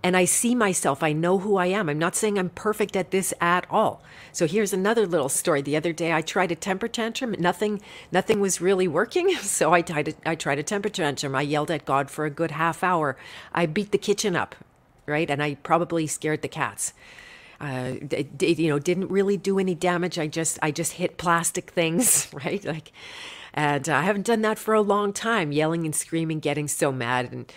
and 0.05 0.19
I 0.19 0.27
see 0.27 0.55
myself. 0.55 1.03
I 1.03 1.14
know 1.14 1.38
who 1.38 1.57
I 1.57 1.67
am. 1.67 1.88
I'm 1.88 1.99
not 1.99 2.14
saying 2.14 2.38
I'm 2.38 2.51
perfect 2.51 2.95
at 2.95 3.11
this 3.11 3.33
at 3.40 3.67
all. 3.71 4.03
So 4.33 4.47
here's 4.47 4.75
another 4.75 5.07
little 5.07 5.31
story. 5.31 5.62
The 5.62 5.79
other 5.79 5.95
day 5.95 6.12
I 6.12 6.21
tried 6.21 6.53
a 6.53 6.57
temper 6.57 6.88
tantrum. 6.88 7.35
Nothing 7.38 7.81
nothing 8.12 8.38
was 8.38 8.61
really 8.61 8.87
working. 8.87 9.35
So 9.55 9.73
I 9.73 9.83
tried 9.83 10.09
a, 10.09 10.14
I 10.27 10.35
tried 10.35 10.59
a 10.59 10.62
temper 10.64 10.88
tantrum. 10.88 11.35
I 11.35 11.43
yelled 11.43 11.71
at 11.71 11.85
God 11.85 12.11
for 12.11 12.25
a 12.27 12.31
good 12.31 12.51
half 12.51 12.83
hour. 12.83 13.17
I 13.53 13.67
beat 13.67 13.93
the 13.93 13.99
kitchen 13.99 14.35
up, 14.37 14.57
right? 15.07 15.31
And 15.31 15.43
I 15.43 15.55
probably 15.57 16.07
scared 16.07 16.43
the 16.43 16.49
cats. 16.49 16.93
Uh, 17.61 17.95
you 18.40 18.69
know, 18.69 18.81
didn't 18.81 19.09
really 19.09 19.37
do 19.37 19.59
any 19.61 19.75
damage. 19.75 20.19
I 20.19 20.27
just 20.27 20.59
I 20.61 20.71
just 20.71 20.95
hit 20.95 21.17
plastic 21.17 21.71
things, 21.71 22.29
right? 22.45 22.62
Like 22.64 22.93
and 23.55 23.88
I 23.88 24.03
haven't 24.03 24.27
done 24.27 24.43
that 24.43 24.59
for 24.59 24.75
a 24.75 24.83
long 24.83 25.12
time, 25.12 25.53
yelling 25.53 25.85
and 25.85 25.95
screaming, 25.95 26.40
getting 26.40 26.69
so 26.69 26.90
mad 26.93 27.33
and 27.33 27.51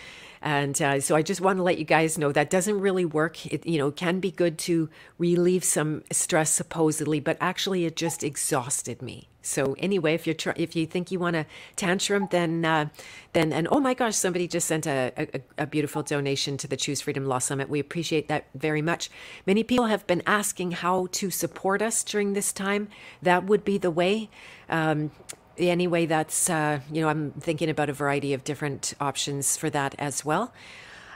and 0.47 0.81
uh, 0.81 1.01
so 1.01 1.13
I 1.13 1.23
just 1.23 1.41
want 1.41 1.57
to 1.57 1.63
let 1.63 1.77
you 1.77 1.83
guys 1.83 2.17
know 2.17 2.31
that 2.31 2.49
doesn't 2.49 2.79
really 2.79 3.03
work. 3.03 3.45
It, 3.47 3.67
you 3.67 3.77
know, 3.77 3.91
can 3.91 4.21
be 4.21 4.31
good 4.31 4.57
to 4.59 4.89
relieve 5.17 5.65
some 5.65 6.05
stress 6.09 6.49
supposedly, 6.49 7.19
but 7.19 7.35
actually 7.41 7.83
it 7.83 7.97
just 7.97 8.23
exhausted 8.23 9.01
me. 9.01 9.27
So 9.41 9.75
anyway, 9.77 10.13
if 10.13 10.25
you're 10.25 10.35
tr- 10.35 10.51
if 10.55 10.73
you 10.73 10.85
think 10.85 11.11
you 11.11 11.19
want 11.19 11.35
a 11.35 11.45
tantrum, 11.75 12.29
then 12.31 12.63
uh, 12.63 12.87
then 13.33 13.51
and 13.51 13.67
oh 13.69 13.81
my 13.81 13.93
gosh, 13.93 14.15
somebody 14.15 14.47
just 14.47 14.69
sent 14.69 14.87
a, 14.87 15.11
a, 15.17 15.41
a 15.57 15.67
beautiful 15.67 16.01
donation 16.01 16.55
to 16.57 16.67
the 16.67 16.77
Choose 16.77 17.01
Freedom 17.01 17.25
Law 17.25 17.39
Summit. 17.39 17.67
We 17.67 17.81
appreciate 17.81 18.29
that 18.29 18.45
very 18.55 18.81
much. 18.81 19.11
Many 19.45 19.65
people 19.65 19.87
have 19.87 20.07
been 20.07 20.23
asking 20.25 20.71
how 20.71 21.09
to 21.11 21.29
support 21.29 21.81
us 21.81 22.05
during 22.05 22.31
this 22.31 22.53
time. 22.53 22.87
That 23.21 23.43
would 23.43 23.65
be 23.65 23.77
the 23.77 23.91
way. 23.91 24.29
Um, 24.69 25.11
anyway, 25.57 26.05
that's, 26.05 26.49
uh, 26.49 26.79
you 26.91 27.01
know, 27.01 27.09
I'm 27.09 27.31
thinking 27.31 27.69
about 27.69 27.89
a 27.89 27.93
variety 27.93 28.33
of 28.33 28.43
different 28.43 28.93
options 28.99 29.57
for 29.57 29.69
that 29.69 29.95
as 29.97 30.23
well. 30.23 30.53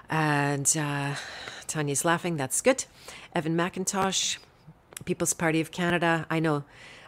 And 0.09 0.75
uh, 0.77 1.15
Tanya's 1.67 2.03
laughing. 2.03 2.37
That's 2.37 2.61
good. 2.61 2.85
Evan 3.33 3.55
McIntosh, 3.55 4.37
People's 5.05 5.33
Party 5.33 5.61
of 5.61 5.71
Canada. 5.71 6.25
I 6.29 6.39
know. 6.39 6.63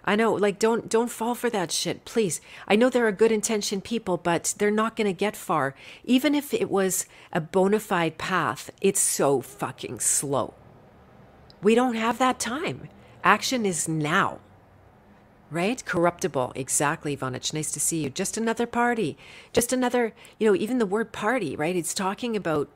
I 0.05 0.17
know, 0.17 0.33
like 0.33 0.59
don't 0.59 0.89
don't 0.89 1.09
fall 1.09 1.33
for 1.33 1.49
that 1.49 1.71
shit, 1.71 2.03
please. 2.03 2.41
I 2.67 2.75
know 2.75 2.89
there 2.89 3.07
are 3.07 3.11
good 3.13 3.31
intentioned 3.31 3.85
people, 3.85 4.17
but 4.17 4.53
they're 4.57 4.69
not 4.69 4.97
going 4.97 5.07
to 5.07 5.13
get 5.13 5.35
far. 5.35 5.75
Even 6.03 6.35
if 6.35 6.53
it 6.53 6.69
was 6.69 7.05
a 7.31 7.39
bona 7.39 7.79
fide 7.79 8.17
path, 8.17 8.69
it's 8.81 8.99
so 8.99 9.39
fucking 9.39 10.01
slow. 10.01 10.55
We 11.61 11.73
don't 11.73 11.95
have 11.95 12.17
that 12.17 12.37
time. 12.37 12.89
Action 13.23 13.65
is 13.65 13.87
now. 13.87 14.39
Right? 15.53 15.85
Corruptible. 15.85 16.51
Exactly, 16.55 17.15
Ivanich. 17.15 17.53
Nice 17.53 17.71
to 17.73 17.79
see 17.79 18.03
you. 18.03 18.09
Just 18.09 18.37
another 18.37 18.65
party. 18.65 19.17
Just 19.53 19.71
another, 19.71 20.13
you 20.39 20.47
know, 20.47 20.55
even 20.55 20.79
the 20.79 20.85
word 20.85 21.11
party, 21.11 21.55
right? 21.55 21.75
It's 21.75 21.93
talking 21.93 22.35
about 22.35 22.69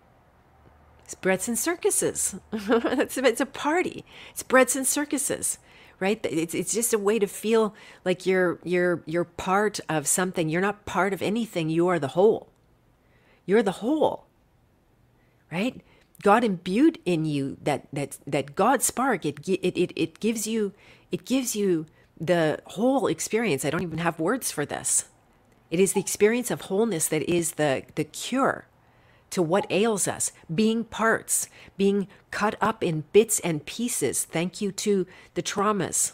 breads 1.19 1.47
and 1.47 1.57
circuses. 1.57 2.35
it's, 2.53 3.17
it's 3.17 3.41
a 3.41 3.47
party. 3.47 4.05
It's 4.29 4.43
breads 4.43 4.75
and 4.75 4.85
circuses 4.85 5.57
right 5.99 6.23
it's, 6.29 6.53
it's 6.53 6.73
just 6.73 6.93
a 6.93 6.99
way 6.99 7.17
to 7.17 7.25
feel 7.25 7.73
like 8.05 8.27
you're 8.27 8.59
you're 8.63 9.01
you're 9.07 9.23
part 9.23 9.79
of 9.89 10.05
something 10.05 10.47
you're 10.47 10.61
not 10.61 10.85
part 10.85 11.11
of 11.11 11.23
anything 11.23 11.69
you 11.71 11.87
are 11.87 11.97
the 11.97 12.09
whole 12.09 12.47
you're 13.47 13.63
the 13.63 13.81
whole 13.83 14.27
right 15.51 15.81
god 16.21 16.43
imbued 16.43 16.99
in 17.05 17.25
you 17.25 17.57
that 17.63 17.87
that 17.91 18.17
that 18.27 18.55
god 18.55 18.83
spark 18.83 19.25
it 19.25 19.47
it 19.49 19.75
it, 19.75 19.91
it 19.95 20.19
gives 20.19 20.45
you 20.45 20.71
it 21.11 21.25
gives 21.25 21.55
you 21.55 21.87
the 22.19 22.59
whole 22.65 23.07
experience 23.07 23.63
i 23.63 23.69
don't 23.69 23.83
even 23.83 23.99
have 23.99 24.19
words 24.19 24.51
for 24.51 24.65
this 24.65 25.05
it 25.69 25.79
is 25.79 25.93
the 25.93 25.99
experience 25.99 26.49
of 26.49 26.61
wholeness 26.61 27.07
that 27.07 27.23
is 27.29 27.53
the 27.53 27.83
the 27.95 28.03
cure 28.03 28.67
to 29.29 29.41
what 29.41 29.67
ails 29.69 30.07
us, 30.07 30.31
being 30.53 30.83
parts, 30.83 31.49
being 31.77 32.07
cut 32.31 32.55
up 32.61 32.83
in 32.83 33.03
bits 33.11 33.39
and 33.41 33.65
pieces. 33.65 34.23
Thank 34.23 34.61
you 34.61 34.71
to 34.73 35.05
the 35.33 35.43
traumas. 35.43 36.13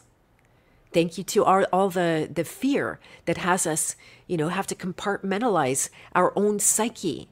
Thank 0.91 1.17
you 1.17 1.23
to 1.25 1.45
our, 1.45 1.63
all 1.73 1.89
the, 1.89 2.29
the 2.31 2.43
fear 2.43 2.99
that 3.25 3.37
has 3.37 3.65
us, 3.65 3.95
you 4.27 4.37
know, 4.37 4.49
have 4.49 4.67
to 4.67 4.75
compartmentalize 4.75 5.89
our 6.13 6.31
own 6.35 6.59
psyche. 6.59 7.29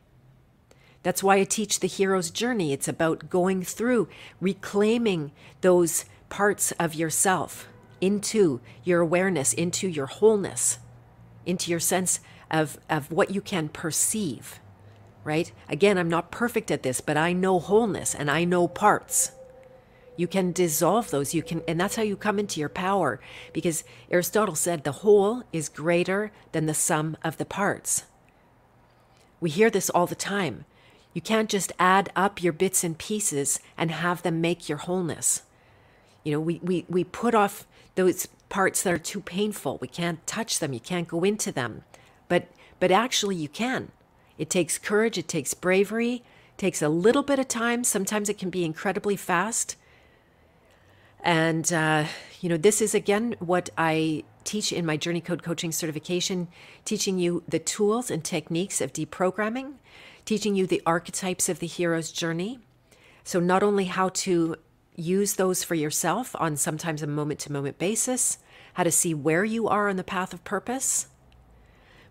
That's 1.03 1.23
why 1.23 1.37
I 1.37 1.43
teach 1.43 1.79
the 1.79 1.87
hero's 1.87 2.29
journey. 2.29 2.73
It's 2.73 2.87
about 2.87 3.29
going 3.29 3.63
through, 3.63 4.07
reclaiming 4.39 5.31
those 5.61 6.05
parts 6.29 6.71
of 6.73 6.93
yourself 6.95 7.67
into 8.01 8.59
your 8.83 8.99
awareness, 8.99 9.53
into 9.53 9.87
your 9.87 10.07
wholeness, 10.07 10.79
into 11.45 11.71
your 11.71 11.79
sense 11.79 12.19
of, 12.49 12.77
of 12.89 13.11
what 13.11 13.31
you 13.31 13.39
can 13.41 13.69
perceive 13.69 14.59
right? 15.23 15.51
Again, 15.69 15.97
I'm 15.97 16.09
not 16.09 16.31
perfect 16.31 16.71
at 16.71 16.83
this, 16.83 17.01
but 17.01 17.17
I 17.17 17.33
know 17.33 17.59
wholeness 17.59 18.15
and 18.15 18.29
I 18.29 18.43
know 18.43 18.67
parts. 18.67 19.31
You 20.17 20.27
can 20.27 20.51
dissolve 20.51 21.09
those. 21.09 21.33
You 21.33 21.41
can, 21.41 21.61
and 21.67 21.79
that's 21.79 21.95
how 21.95 22.03
you 22.03 22.15
come 22.15 22.39
into 22.39 22.59
your 22.59 22.69
power 22.69 23.19
because 23.53 23.83
Aristotle 24.09 24.55
said 24.55 24.83
the 24.83 24.91
whole 24.91 25.43
is 25.53 25.69
greater 25.69 26.31
than 26.51 26.65
the 26.65 26.73
sum 26.73 27.17
of 27.23 27.37
the 27.37 27.45
parts. 27.45 28.03
We 29.39 29.49
hear 29.49 29.69
this 29.69 29.89
all 29.89 30.05
the 30.05 30.15
time. 30.15 30.65
You 31.13 31.21
can't 31.21 31.49
just 31.49 31.71
add 31.79 32.11
up 32.15 32.43
your 32.43 32.53
bits 32.53 32.83
and 32.83 32.97
pieces 32.97 33.59
and 33.77 33.91
have 33.91 34.21
them 34.21 34.41
make 34.41 34.69
your 34.69 34.77
wholeness. 34.79 35.43
You 36.23 36.33
know, 36.33 36.39
we, 36.39 36.59
we, 36.63 36.85
we 36.87 37.03
put 37.03 37.33
off 37.33 37.65
those 37.95 38.27
parts 38.49 38.83
that 38.83 38.93
are 38.93 38.97
too 38.99 39.21
painful. 39.21 39.77
We 39.79 39.87
can't 39.87 40.25
touch 40.27 40.59
them. 40.59 40.73
You 40.73 40.79
can't 40.79 41.07
go 41.07 41.23
into 41.23 41.51
them. 41.51 41.83
But, 42.27 42.47
but 42.79 42.91
actually, 42.91 43.35
you 43.35 43.49
can 43.49 43.91
it 44.41 44.49
takes 44.49 44.79
courage, 44.79 45.19
it 45.19 45.27
takes 45.27 45.53
bravery, 45.53 46.15
it 46.15 46.57
takes 46.57 46.81
a 46.81 46.89
little 46.89 47.21
bit 47.21 47.37
of 47.37 47.47
time. 47.47 47.83
Sometimes 47.83 48.27
it 48.27 48.39
can 48.39 48.49
be 48.49 48.65
incredibly 48.65 49.15
fast. 49.15 49.75
And, 51.23 51.71
uh, 51.71 52.05
you 52.39 52.49
know, 52.49 52.57
this 52.57 52.81
is 52.81 52.95
again 52.95 53.35
what 53.37 53.69
I 53.77 54.23
teach 54.43 54.73
in 54.73 54.83
my 54.83 54.97
Journey 54.97 55.21
Code 55.21 55.43
Coaching 55.43 55.71
certification, 55.71 56.47
teaching 56.85 57.19
you 57.19 57.43
the 57.47 57.59
tools 57.59 58.09
and 58.09 58.23
techniques 58.23 58.81
of 58.81 58.93
deprogramming, 58.93 59.73
teaching 60.25 60.55
you 60.55 60.65
the 60.65 60.81
archetypes 60.87 61.47
of 61.47 61.59
the 61.59 61.67
hero's 61.67 62.11
journey. 62.11 62.57
So, 63.23 63.39
not 63.39 63.61
only 63.61 63.85
how 63.85 64.09
to 64.09 64.55
use 64.95 65.35
those 65.35 65.63
for 65.63 65.75
yourself 65.75 66.35
on 66.39 66.57
sometimes 66.57 67.01
a 67.01 67.07
moment 67.07 67.39
to 67.41 67.51
moment 67.51 67.77
basis, 67.77 68.37
how 68.73 68.83
to 68.83 68.91
see 68.91 69.13
where 69.13 69.43
you 69.43 69.67
are 69.67 69.89
on 69.89 69.95
the 69.95 70.03
path 70.03 70.33
of 70.33 70.43
purpose, 70.43 71.07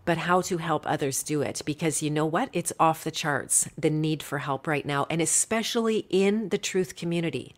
but 0.05 0.17
how 0.17 0.41
to 0.41 0.57
help 0.57 0.85
others 0.85 1.23
do 1.23 1.41
it. 1.41 1.61
Because 1.65 2.01
you 2.01 2.09
know 2.09 2.25
what? 2.25 2.49
It's 2.53 2.73
off 2.79 3.03
the 3.03 3.11
charts, 3.11 3.69
the 3.77 3.89
need 3.89 4.23
for 4.23 4.39
help 4.39 4.67
right 4.67 4.85
now, 4.85 5.05
and 5.09 5.21
especially 5.21 6.07
in 6.09 6.49
the 6.49 6.57
truth 6.57 6.95
community. 6.95 7.55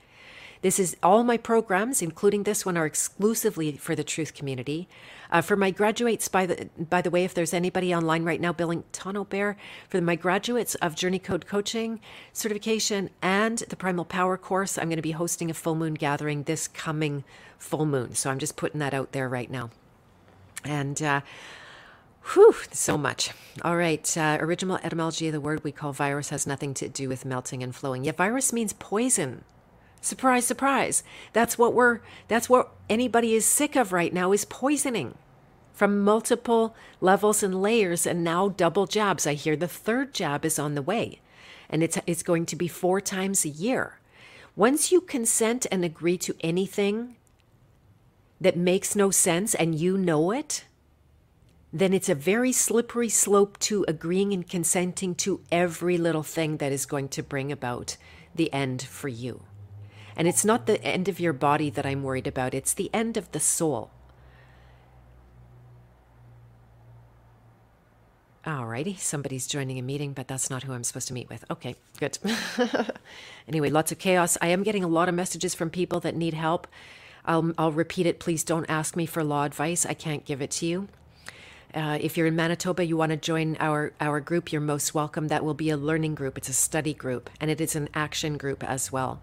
This 0.63 0.79
is 0.79 0.95
all 1.03 1.25
my 1.25 1.35
programs, 1.35 2.01
including 2.01 2.43
this 2.43 2.65
one, 2.65 2.77
are 2.77 2.85
exclusively 2.85 3.73
for 3.73 3.95
the 3.95 4.03
truth 4.03 4.33
community. 4.33 4.87
Uh, 5.29 5.41
for 5.41 5.57
my 5.57 5.71
graduates, 5.71 6.29
by 6.29 6.45
the 6.45 6.69
by 6.77 7.01
the 7.01 7.09
way, 7.09 7.25
if 7.25 7.33
there's 7.33 7.53
anybody 7.53 7.93
online 7.93 8.23
right 8.23 8.39
now, 8.39 8.53
billing 8.53 8.85
Tono 8.93 9.25
Bear, 9.25 9.57
for 9.89 9.99
my 9.99 10.15
graduates 10.15 10.75
of 10.75 10.95
Journey 10.95 11.19
Code 11.19 11.45
Coaching 11.45 11.99
certification 12.31 13.09
and 13.21 13.57
the 13.57 13.75
Primal 13.75 14.05
Power 14.05 14.37
course, 14.37 14.77
I'm 14.77 14.87
going 14.87 14.95
to 14.95 15.01
be 15.01 15.11
hosting 15.11 15.51
a 15.51 15.53
full 15.53 15.75
moon 15.75 15.95
gathering 15.95 16.43
this 16.43 16.69
coming 16.69 17.25
full 17.57 17.85
moon. 17.85 18.15
So 18.15 18.31
I'm 18.31 18.39
just 18.39 18.55
putting 18.55 18.79
that 18.79 18.93
out 18.93 19.11
there 19.11 19.27
right 19.27 19.51
now. 19.51 19.69
And 20.63 21.03
uh, 21.03 21.21
Whew, 22.35 22.55
so 22.71 22.97
much. 22.97 23.31
All 23.63 23.75
right. 23.75 24.17
Uh, 24.17 24.37
original 24.39 24.79
etymology 24.81 25.27
of 25.27 25.33
the 25.33 25.41
word 25.41 25.61
we 25.65 25.73
call 25.73 25.91
virus 25.91 26.29
has 26.29 26.47
nothing 26.47 26.73
to 26.75 26.87
do 26.87 27.09
with 27.09 27.25
melting 27.25 27.61
and 27.61 27.75
flowing. 27.75 28.05
Yeah, 28.05 28.13
virus 28.13 28.53
means 28.53 28.71
poison. 28.71 29.43
Surprise, 30.03 30.45
surprise. 30.45 31.01
That's 31.31 31.57
what 31.57 31.73
we're, 31.73 32.01
that's 32.27 32.49
what 32.49 32.73
anybody 32.89 33.35
is 33.35 33.45
sick 33.45 33.77
of 33.77 33.93
right 33.93 34.13
now 34.13 34.33
is 34.33 34.43
poisoning 34.43 35.15
from 35.73 36.01
multiple 36.01 36.75
levels 36.99 37.41
and 37.41 37.61
layers 37.61 38.05
and 38.05 38.21
now 38.21 38.49
double 38.49 38.85
jabs. 38.85 39.25
I 39.25 39.35
hear 39.35 39.55
the 39.55 39.65
third 39.65 40.13
jab 40.13 40.43
is 40.43 40.59
on 40.59 40.75
the 40.75 40.81
way 40.81 41.21
and 41.69 41.81
it's, 41.81 41.97
it's 42.05 42.21
going 42.21 42.45
to 42.47 42.57
be 42.57 42.67
four 42.67 42.99
times 42.99 43.45
a 43.45 43.49
year. 43.49 43.99
Once 44.57 44.91
you 44.91 44.99
consent 44.99 45.65
and 45.71 45.85
agree 45.85 46.17
to 46.17 46.35
anything 46.41 47.15
that 48.41 48.57
makes 48.57 48.97
no 48.97 49.09
sense 49.09 49.55
and 49.55 49.73
you 49.73 49.97
know 49.97 50.31
it, 50.31 50.65
then 51.71 51.93
it's 51.93 52.09
a 52.09 52.13
very 52.13 52.51
slippery 52.51 53.07
slope 53.07 53.57
to 53.59 53.85
agreeing 53.87 54.33
and 54.33 54.49
consenting 54.49 55.15
to 55.15 55.39
every 55.49 55.97
little 55.97 56.23
thing 56.23 56.57
that 56.57 56.73
is 56.73 56.85
going 56.85 57.07
to 57.07 57.23
bring 57.23 57.53
about 57.53 57.95
the 58.35 58.51
end 58.51 58.81
for 58.81 59.07
you. 59.07 59.43
And 60.15 60.27
it's 60.27 60.45
not 60.45 60.65
the 60.65 60.81
end 60.83 61.07
of 61.07 61.19
your 61.19 61.33
body 61.33 61.69
that 61.69 61.85
I'm 61.85 62.03
worried 62.03 62.27
about, 62.27 62.53
it's 62.53 62.73
the 62.73 62.89
end 62.93 63.17
of 63.17 63.31
the 63.31 63.39
soul. 63.39 63.91
Alrighty, 68.45 68.99
somebody's 68.99 69.47
joining 69.47 69.79
a 69.79 69.81
meeting, 69.81 70.11
but 70.11 70.27
that's 70.27 70.49
not 70.49 70.63
who 70.63 70.73
I'm 70.73 70.83
supposed 70.83 71.07
to 71.07 71.13
meet 71.13 71.29
with. 71.29 71.45
Okay, 71.49 71.75
good. 71.97 72.17
anyway, 73.47 73.69
lots 73.69 73.93
of 73.93 73.99
chaos. 73.99 74.37
I 74.41 74.47
am 74.47 74.63
getting 74.63 74.83
a 74.83 74.87
lot 74.87 75.07
of 75.07 75.15
messages 75.15 75.55
from 75.55 75.69
people 75.69 76.01
that 76.01 76.13
need 76.13 76.33
help. 76.33 76.67
I'll, 77.23 77.53
I'll 77.57 77.71
repeat 77.71 78.05
it. 78.05 78.19
Please 78.19 78.43
don't 78.43 78.69
ask 78.69 78.97
me 78.97 79.05
for 79.05 79.23
law 79.23 79.45
advice. 79.45 79.85
I 79.85 79.93
can't 79.93 80.25
give 80.25 80.41
it 80.41 80.51
to 80.51 80.65
you. 80.65 80.89
Uh, 81.73 81.97
if 82.01 82.17
you're 82.17 82.27
in 82.27 82.35
Manitoba, 82.35 82.85
you 82.85 82.97
want 82.97 83.11
to 83.11 83.17
join 83.17 83.55
our, 83.61 83.93
our 84.01 84.19
group, 84.19 84.51
you're 84.51 84.61
most 84.61 84.93
welcome. 84.93 85.29
That 85.29 85.45
will 85.45 85.55
be 85.55 85.69
a 85.69 85.77
learning 85.77 86.13
group, 86.13 86.37
it's 86.37 86.49
a 86.49 86.53
study 86.53 86.93
group, 86.93 87.29
and 87.39 87.49
it 87.49 87.59
is 87.59 87.75
an 87.75 87.89
action 87.95 88.37
group 88.37 88.63
as 88.63 88.91
well. 88.91 89.21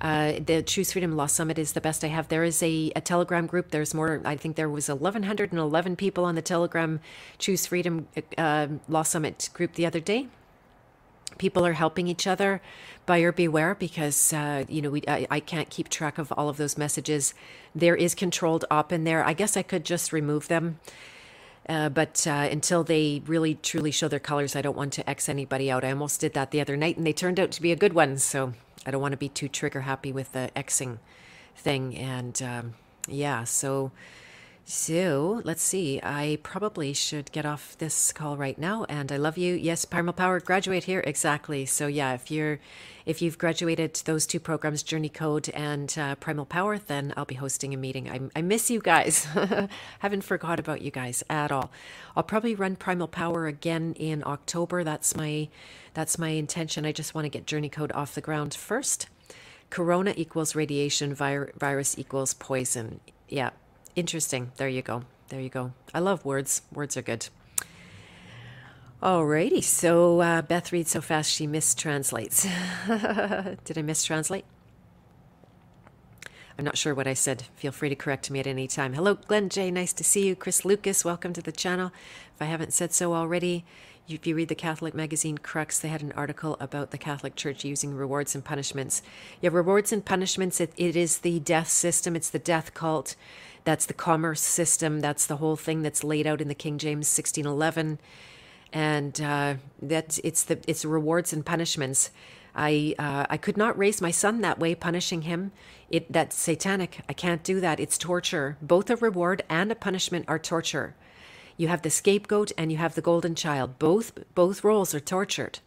Uh, 0.00 0.34
the 0.44 0.62
Choose 0.62 0.92
Freedom 0.92 1.16
Law 1.16 1.26
Summit 1.26 1.58
is 1.58 1.72
the 1.72 1.80
best 1.80 2.04
I 2.04 2.08
have. 2.08 2.28
There 2.28 2.44
is 2.44 2.62
a, 2.62 2.92
a 2.94 3.00
Telegram 3.00 3.46
group. 3.46 3.70
There's 3.70 3.94
more. 3.94 4.20
I 4.24 4.36
think 4.36 4.56
there 4.56 4.68
was 4.68 4.88
1,111 4.88 5.96
people 5.96 6.24
on 6.24 6.34
the 6.34 6.42
Telegram 6.42 7.00
Choose 7.38 7.66
Freedom 7.66 8.06
uh, 8.36 8.68
Law 8.88 9.02
Summit 9.02 9.50
group 9.52 9.74
the 9.74 9.86
other 9.86 10.00
day. 10.00 10.28
People 11.36 11.66
are 11.66 11.74
helping 11.74 12.08
each 12.08 12.26
other. 12.26 12.60
Buyer 13.06 13.32
beware, 13.32 13.74
because 13.74 14.32
uh, 14.32 14.64
you 14.68 14.82
know 14.82 14.90
we, 14.90 15.02
I, 15.08 15.26
I 15.30 15.40
can't 15.40 15.70
keep 15.70 15.88
track 15.88 16.18
of 16.18 16.32
all 16.32 16.48
of 16.48 16.56
those 16.56 16.78
messages. 16.78 17.34
There 17.74 17.96
is 17.96 18.14
controlled 18.14 18.64
op 18.70 18.92
in 18.92 19.04
there. 19.04 19.24
I 19.24 19.32
guess 19.32 19.56
I 19.56 19.62
could 19.62 19.84
just 19.84 20.12
remove 20.12 20.48
them 20.48 20.78
uh, 21.68 21.88
but 21.90 22.26
uh, 22.26 22.48
until 22.50 22.82
they 22.82 23.22
really 23.26 23.54
truly 23.54 23.90
show 23.90 24.08
their 24.08 24.18
colors, 24.18 24.56
I 24.56 24.62
don't 24.62 24.76
want 24.76 24.92
to 24.94 25.08
X 25.08 25.28
anybody 25.28 25.70
out. 25.70 25.84
I 25.84 25.90
almost 25.90 26.20
did 26.20 26.32
that 26.34 26.50
the 26.50 26.60
other 26.60 26.76
night 26.76 26.96
and 26.96 27.06
they 27.06 27.12
turned 27.12 27.38
out 27.38 27.50
to 27.52 27.62
be 27.62 27.72
a 27.72 27.76
good 27.76 27.92
one. 27.92 28.16
So 28.18 28.54
I 28.86 28.90
don't 28.90 29.02
want 29.02 29.12
to 29.12 29.18
be 29.18 29.28
too 29.28 29.48
trigger 29.48 29.82
happy 29.82 30.12
with 30.12 30.32
the 30.32 30.50
Xing 30.56 30.98
thing. 31.56 31.96
And 31.96 32.40
um, 32.42 32.74
yeah, 33.06 33.44
so 33.44 33.92
So 34.70 35.40
let's 35.44 35.62
see. 35.62 35.98
I 36.02 36.38
probably 36.42 36.92
should 36.92 37.32
get 37.32 37.46
off 37.46 37.74
this 37.78 38.12
call 38.12 38.36
right 38.36 38.58
now. 38.58 38.84
And 38.90 39.10
I 39.10 39.16
love 39.16 39.38
you. 39.38 39.54
Yes, 39.54 39.86
Primal 39.86 40.12
Power, 40.12 40.40
graduate 40.40 40.84
here. 40.84 41.02
Exactly. 41.06 41.64
So 41.64 41.86
yeah, 41.86 42.12
if 42.12 42.30
you're 42.30 42.60
if 43.06 43.22
you've 43.22 43.38
graduated 43.38 43.94
those 44.04 44.26
two 44.26 44.38
programs, 44.38 44.82
Journey 44.82 45.08
Code 45.08 45.48
and 45.54 45.96
uh, 45.98 46.16
Primal 46.16 46.44
Power, 46.44 46.76
then 46.76 47.14
I'll 47.16 47.24
be 47.24 47.36
hosting 47.36 47.72
a 47.72 47.78
meeting. 47.78 48.10
I, 48.10 48.20
I 48.36 48.42
miss 48.42 48.70
you 48.70 48.80
guys. 48.80 49.24
Haven't 50.00 50.24
forgot 50.24 50.60
about 50.60 50.82
you 50.82 50.90
guys 50.90 51.24
at 51.30 51.50
all. 51.50 51.70
I'll 52.14 52.22
probably 52.22 52.54
run 52.54 52.76
Primal 52.76 53.08
Power 53.08 53.46
again 53.46 53.94
in 53.98 54.22
October. 54.26 54.84
That's 54.84 55.16
my 55.16 55.48
that's 55.94 56.18
my 56.18 56.28
intention. 56.28 56.84
I 56.84 56.92
just 56.92 57.14
want 57.14 57.24
to 57.24 57.30
get 57.30 57.46
Journey 57.46 57.70
Code 57.70 57.92
off 57.92 58.14
the 58.14 58.20
ground 58.20 58.52
first. 58.52 59.08
Corona 59.70 60.12
equals 60.14 60.54
radiation, 60.54 61.14
vir- 61.14 61.52
virus 61.56 61.98
equals 61.98 62.34
poison. 62.34 63.00
Yeah, 63.30 63.50
interesting. 63.98 64.52
There 64.56 64.68
you 64.68 64.82
go. 64.82 65.02
There 65.28 65.40
you 65.40 65.48
go. 65.48 65.72
I 65.92 65.98
love 65.98 66.24
words. 66.24 66.62
Words 66.72 66.96
are 66.96 67.02
good. 67.02 67.28
Alrighty, 69.02 69.62
so 69.62 70.20
uh, 70.20 70.42
Beth 70.42 70.72
reads 70.72 70.90
so 70.90 71.00
fast 71.00 71.30
she 71.30 71.46
mistranslates. 71.46 72.42
Did 73.64 73.78
I 73.78 73.82
mistranslate? 73.82 74.42
I'm 76.58 76.64
not 76.64 76.76
sure 76.76 76.94
what 76.94 77.06
I 77.06 77.14
said. 77.14 77.44
Feel 77.54 77.70
free 77.70 77.90
to 77.90 77.94
correct 77.94 78.28
me 78.28 78.40
at 78.40 78.46
any 78.48 78.66
time. 78.66 78.94
Hello, 78.94 79.14
Glenn 79.14 79.48
J. 79.48 79.70
Nice 79.70 79.92
to 79.92 80.02
see 80.02 80.26
you. 80.26 80.34
Chris 80.34 80.64
Lucas, 80.64 81.04
welcome 81.04 81.32
to 81.34 81.42
the 81.42 81.52
channel. 81.52 81.92
If 82.34 82.42
I 82.42 82.46
haven't 82.46 82.72
said 82.72 82.92
so 82.92 83.14
already, 83.14 83.64
if 84.08 84.26
you 84.26 84.34
read 84.34 84.48
the 84.48 84.54
Catholic 84.54 84.94
magazine 84.94 85.38
Crux, 85.38 85.78
they 85.78 85.88
had 85.88 86.02
an 86.02 86.12
article 86.12 86.56
about 86.60 86.90
the 86.90 86.98
Catholic 86.98 87.36
Church 87.36 87.64
using 87.64 87.94
rewards 87.94 88.34
and 88.34 88.44
punishments. 88.44 89.02
Yeah, 89.40 89.50
rewards 89.52 89.92
and 89.92 90.04
punishments, 90.04 90.60
it, 90.60 90.72
it 90.76 90.96
is 90.96 91.18
the 91.18 91.40
death 91.40 91.68
system, 91.68 92.16
it's 92.16 92.30
the 92.30 92.38
death 92.38 92.72
cult. 92.74 93.16
That's 93.64 93.84
the 93.86 93.94
commerce 93.94 94.40
system. 94.40 95.00
That's 95.00 95.26
the 95.26 95.36
whole 95.36 95.56
thing 95.56 95.82
that's 95.82 96.02
laid 96.02 96.26
out 96.26 96.40
in 96.40 96.48
the 96.48 96.54
King 96.54 96.78
James 96.78 97.06
1611 97.06 97.98
and 98.72 99.20
uh, 99.20 99.54
that 99.80 100.18
it's 100.24 100.44
the 100.44 100.58
it's 100.66 100.84
rewards 100.84 101.32
and 101.32 101.44
punishments. 101.44 102.10
I 102.54 102.94
uh, 102.98 103.26
I 103.28 103.36
could 103.36 103.56
not 103.56 103.78
raise 103.78 104.00
my 104.00 104.10
son 104.10 104.40
that 104.40 104.58
way, 104.58 104.74
punishing 104.74 105.22
him. 105.22 105.52
It 105.90 106.12
that's 106.12 106.36
satanic. 106.36 107.00
I 107.08 107.12
can't 107.12 107.42
do 107.42 107.60
that. 107.60 107.80
It's 107.80 107.98
torture. 107.98 108.56
Both 108.60 108.90
a 108.90 108.96
reward 108.96 109.42
and 109.48 109.70
a 109.72 109.74
punishment 109.74 110.26
are 110.28 110.38
torture. 110.38 110.94
You 111.58 111.68
have 111.68 111.82
the 111.82 111.90
scapegoat 111.90 112.52
and 112.56 112.72
you 112.72 112.78
have 112.78 112.94
the 112.94 113.02
golden 113.02 113.34
child. 113.34 113.78
Both 113.78 114.12
both 114.34 114.64
roles 114.64 114.94
are 114.94 115.00
tortured. 115.00 115.58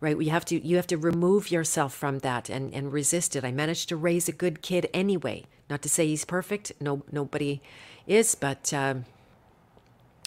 Right? 0.00 0.16
You 0.20 0.30
have 0.30 0.44
to 0.46 0.64
you 0.64 0.76
have 0.76 0.86
to 0.88 0.96
remove 0.98 1.50
yourself 1.50 1.92
from 1.92 2.20
that 2.20 2.48
and 2.48 2.72
and 2.72 2.92
resist 2.92 3.34
it. 3.34 3.44
I 3.44 3.50
managed 3.50 3.88
to 3.88 3.96
raise 3.96 4.28
a 4.28 4.32
good 4.32 4.62
kid 4.62 4.88
anyway. 4.94 5.46
Not 5.68 5.82
to 5.82 5.88
say 5.88 6.06
he's 6.06 6.24
perfect. 6.24 6.70
No 6.80 7.02
nobody 7.10 7.60
is, 8.06 8.36
but. 8.36 8.72
Uh, 8.72 8.94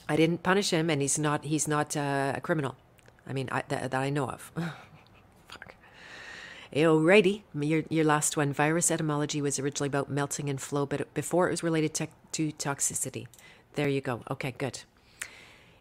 I 0.09 0.15
didn't 0.15 0.43
punish 0.43 0.70
him, 0.72 0.89
and 0.89 1.01
he's 1.01 1.20
not 1.20 1.43
he's 1.43 1.68
not 1.68 1.95
uh, 1.97 2.34
a 2.36 2.41
criminal. 2.41 2.76
I 3.28 3.34
mean, 3.34 3.49
I, 3.51 3.63
that, 3.68 3.91
that 3.91 4.01
I 4.01 4.09
know 4.09 4.30
of. 4.30 4.51
Fuck. 5.49 5.76
Alrighty, 6.74 7.41
your 7.53 7.84
your 7.89 8.05
last 8.05 8.38
one. 8.38 8.53
Virus 8.53 8.89
etymology 8.89 9.41
was 9.41 9.59
originally 9.59 9.88
about 9.88 10.09
melting 10.09 10.49
and 10.49 10.61
flow, 10.61 10.86
but 10.86 11.13
before 11.13 11.47
it 11.47 11.51
was 11.51 11.63
related 11.63 11.93
to, 11.95 12.07
to 12.34 12.51
toxicity. 12.53 13.28
There 13.78 13.88
you 13.88 14.01
go. 14.01 14.23
Okay, 14.32 14.55
good. 14.57 14.80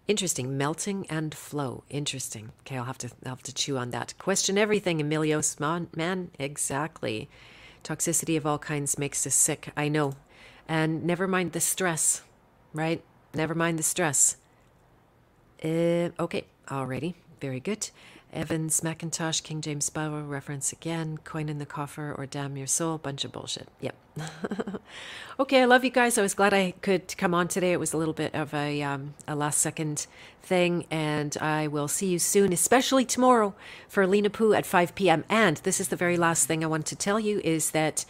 Interesting. 0.06 0.58
Melting 0.58 1.06
and 1.08 1.34
flow. 1.34 1.82
Interesting. 1.88 2.52
Okay, 2.60 2.76
I'll 2.76 2.84
have 2.84 2.98
to 2.98 3.10
I'll 3.24 3.30
have 3.30 3.42
to 3.44 3.54
chew 3.54 3.78
on 3.78 3.90
that. 3.92 4.12
Question 4.18 4.58
everything, 4.58 4.98
Emilios. 4.98 5.58
Man, 5.58 5.88
man, 5.96 6.30
exactly. 6.38 7.30
Toxicity 7.82 8.36
of 8.36 8.44
all 8.44 8.58
kinds 8.58 8.98
makes 8.98 9.26
us 9.26 9.34
sick. 9.34 9.70
I 9.78 9.88
know. 9.88 10.12
And 10.68 11.04
never 11.04 11.26
mind 11.26 11.52
the 11.52 11.60
stress, 11.60 12.20
right? 12.74 13.02
Never 13.32 13.54
mind 13.54 13.78
the 13.78 13.82
stress. 13.82 14.36
Uh, 15.64 16.10
okay, 16.20 16.44
alrighty. 16.68 17.14
Very 17.40 17.60
good. 17.60 17.88
Evans, 18.36 18.82
Macintosh, 18.82 19.40
King 19.40 19.60
James 19.60 19.88
Bible 19.90 20.22
reference 20.22 20.72
again. 20.72 21.18
Coin 21.24 21.48
in 21.48 21.58
the 21.58 21.66
coffer 21.66 22.14
or 22.16 22.26
damn 22.26 22.56
your 22.56 22.66
soul. 22.66 22.98
Bunch 22.98 23.24
of 23.24 23.32
bullshit. 23.32 23.68
Yep. 23.80 23.94
okay, 25.40 25.62
I 25.62 25.64
love 25.64 25.84
you 25.84 25.90
guys. 25.90 26.18
I 26.18 26.22
was 26.22 26.34
glad 26.34 26.52
I 26.52 26.74
could 26.82 27.16
come 27.16 27.34
on 27.34 27.48
today. 27.48 27.72
It 27.72 27.80
was 27.80 27.92
a 27.92 27.96
little 27.96 28.14
bit 28.14 28.34
of 28.34 28.52
a, 28.52 28.82
um, 28.82 29.14
a 29.26 29.34
last 29.34 29.58
second 29.60 30.06
thing, 30.42 30.86
and 30.90 31.36
I 31.38 31.66
will 31.66 31.88
see 31.88 32.08
you 32.08 32.18
soon, 32.18 32.52
especially 32.52 33.04
tomorrow 33.04 33.54
for 33.88 34.06
Lena 34.06 34.30
Poo 34.30 34.52
at 34.52 34.66
5 34.66 34.94
p.m. 34.94 35.24
And 35.28 35.56
this 35.58 35.80
is 35.80 35.88
the 35.88 35.96
very 35.96 36.16
last 36.16 36.46
thing 36.46 36.62
I 36.62 36.66
want 36.66 36.86
to 36.86 36.96
tell 36.96 37.18
you 37.18 37.40
is 37.42 37.70
that 37.70 38.04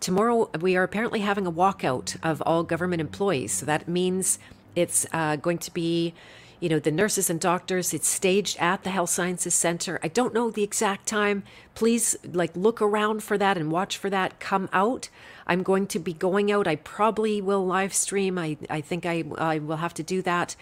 tomorrow 0.00 0.50
we 0.60 0.76
are 0.76 0.82
apparently 0.82 1.20
having 1.20 1.46
a 1.46 1.52
walkout 1.52 2.16
of 2.22 2.42
all 2.42 2.62
government 2.64 3.00
employees. 3.00 3.52
So 3.52 3.66
that 3.66 3.88
means 3.88 4.38
it's 4.74 5.06
uh, 5.12 5.36
going 5.36 5.58
to 5.58 5.72
be, 5.72 6.14
you 6.60 6.68
know, 6.68 6.78
the 6.78 6.90
nurses 6.90 7.30
and 7.30 7.40
doctors. 7.40 7.94
It's 7.94 8.08
staged 8.08 8.58
at 8.58 8.84
the 8.84 8.90
Health 8.90 9.10
Sciences 9.10 9.54
Center. 9.54 9.98
I 10.02 10.08
don't 10.08 10.34
know 10.34 10.50
the 10.50 10.62
exact 10.62 11.06
time. 11.06 11.42
Please, 11.74 12.16
like, 12.24 12.56
look 12.56 12.82
around 12.82 13.22
for 13.22 13.38
that 13.38 13.56
and 13.56 13.70
watch 13.70 13.96
for 13.96 14.10
that. 14.10 14.40
Come 14.40 14.68
out. 14.72 15.08
I'm 15.46 15.62
going 15.62 15.86
to 15.88 15.98
be 15.98 16.12
going 16.12 16.50
out. 16.52 16.66
I 16.66 16.76
probably 16.76 17.40
will 17.40 17.64
live 17.64 17.94
stream. 17.94 18.38
I, 18.38 18.56
I 18.68 18.80
think 18.80 19.06
I, 19.06 19.24
I 19.38 19.58
will 19.58 19.76
have 19.76 19.94
to 19.94 20.02
do 20.02 20.22
that. 20.22 20.56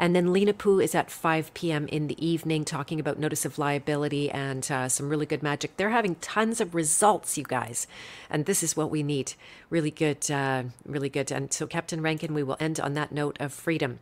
And 0.00 0.16
then 0.16 0.32
Lena 0.32 0.54
Poo 0.54 0.80
is 0.80 0.94
at 0.94 1.10
5 1.10 1.52
p.m. 1.52 1.86
in 1.88 2.06
the 2.06 2.26
evening 2.26 2.64
talking 2.64 2.98
about 2.98 3.18
notice 3.18 3.44
of 3.44 3.58
liability 3.58 4.30
and 4.30 4.66
uh, 4.70 4.88
some 4.88 5.10
really 5.10 5.26
good 5.26 5.42
magic. 5.42 5.76
They're 5.76 5.90
having 5.90 6.14
tons 6.16 6.58
of 6.58 6.74
results, 6.74 7.36
you 7.36 7.44
guys. 7.44 7.86
And 8.30 8.46
this 8.46 8.62
is 8.62 8.74
what 8.74 8.90
we 8.90 9.02
need. 9.02 9.34
Really 9.68 9.90
good, 9.90 10.30
uh, 10.30 10.62
really 10.86 11.10
good. 11.10 11.30
And 11.30 11.52
so, 11.52 11.66
Captain 11.66 12.00
Rankin, 12.00 12.32
we 12.32 12.42
will 12.42 12.56
end 12.58 12.80
on 12.80 12.94
that 12.94 13.12
note 13.12 13.36
of 13.40 13.52
freedom. 13.52 13.98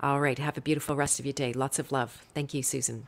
All 0.00 0.20
right. 0.20 0.38
Have 0.38 0.58
a 0.58 0.60
beautiful 0.60 0.96
rest 0.96 1.18
of 1.18 1.26
your 1.26 1.32
day. 1.32 1.52
Lots 1.52 1.78
of 1.78 1.92
love. 1.92 2.22
Thank 2.34 2.54
you, 2.54 2.62
Susan. 2.62 3.06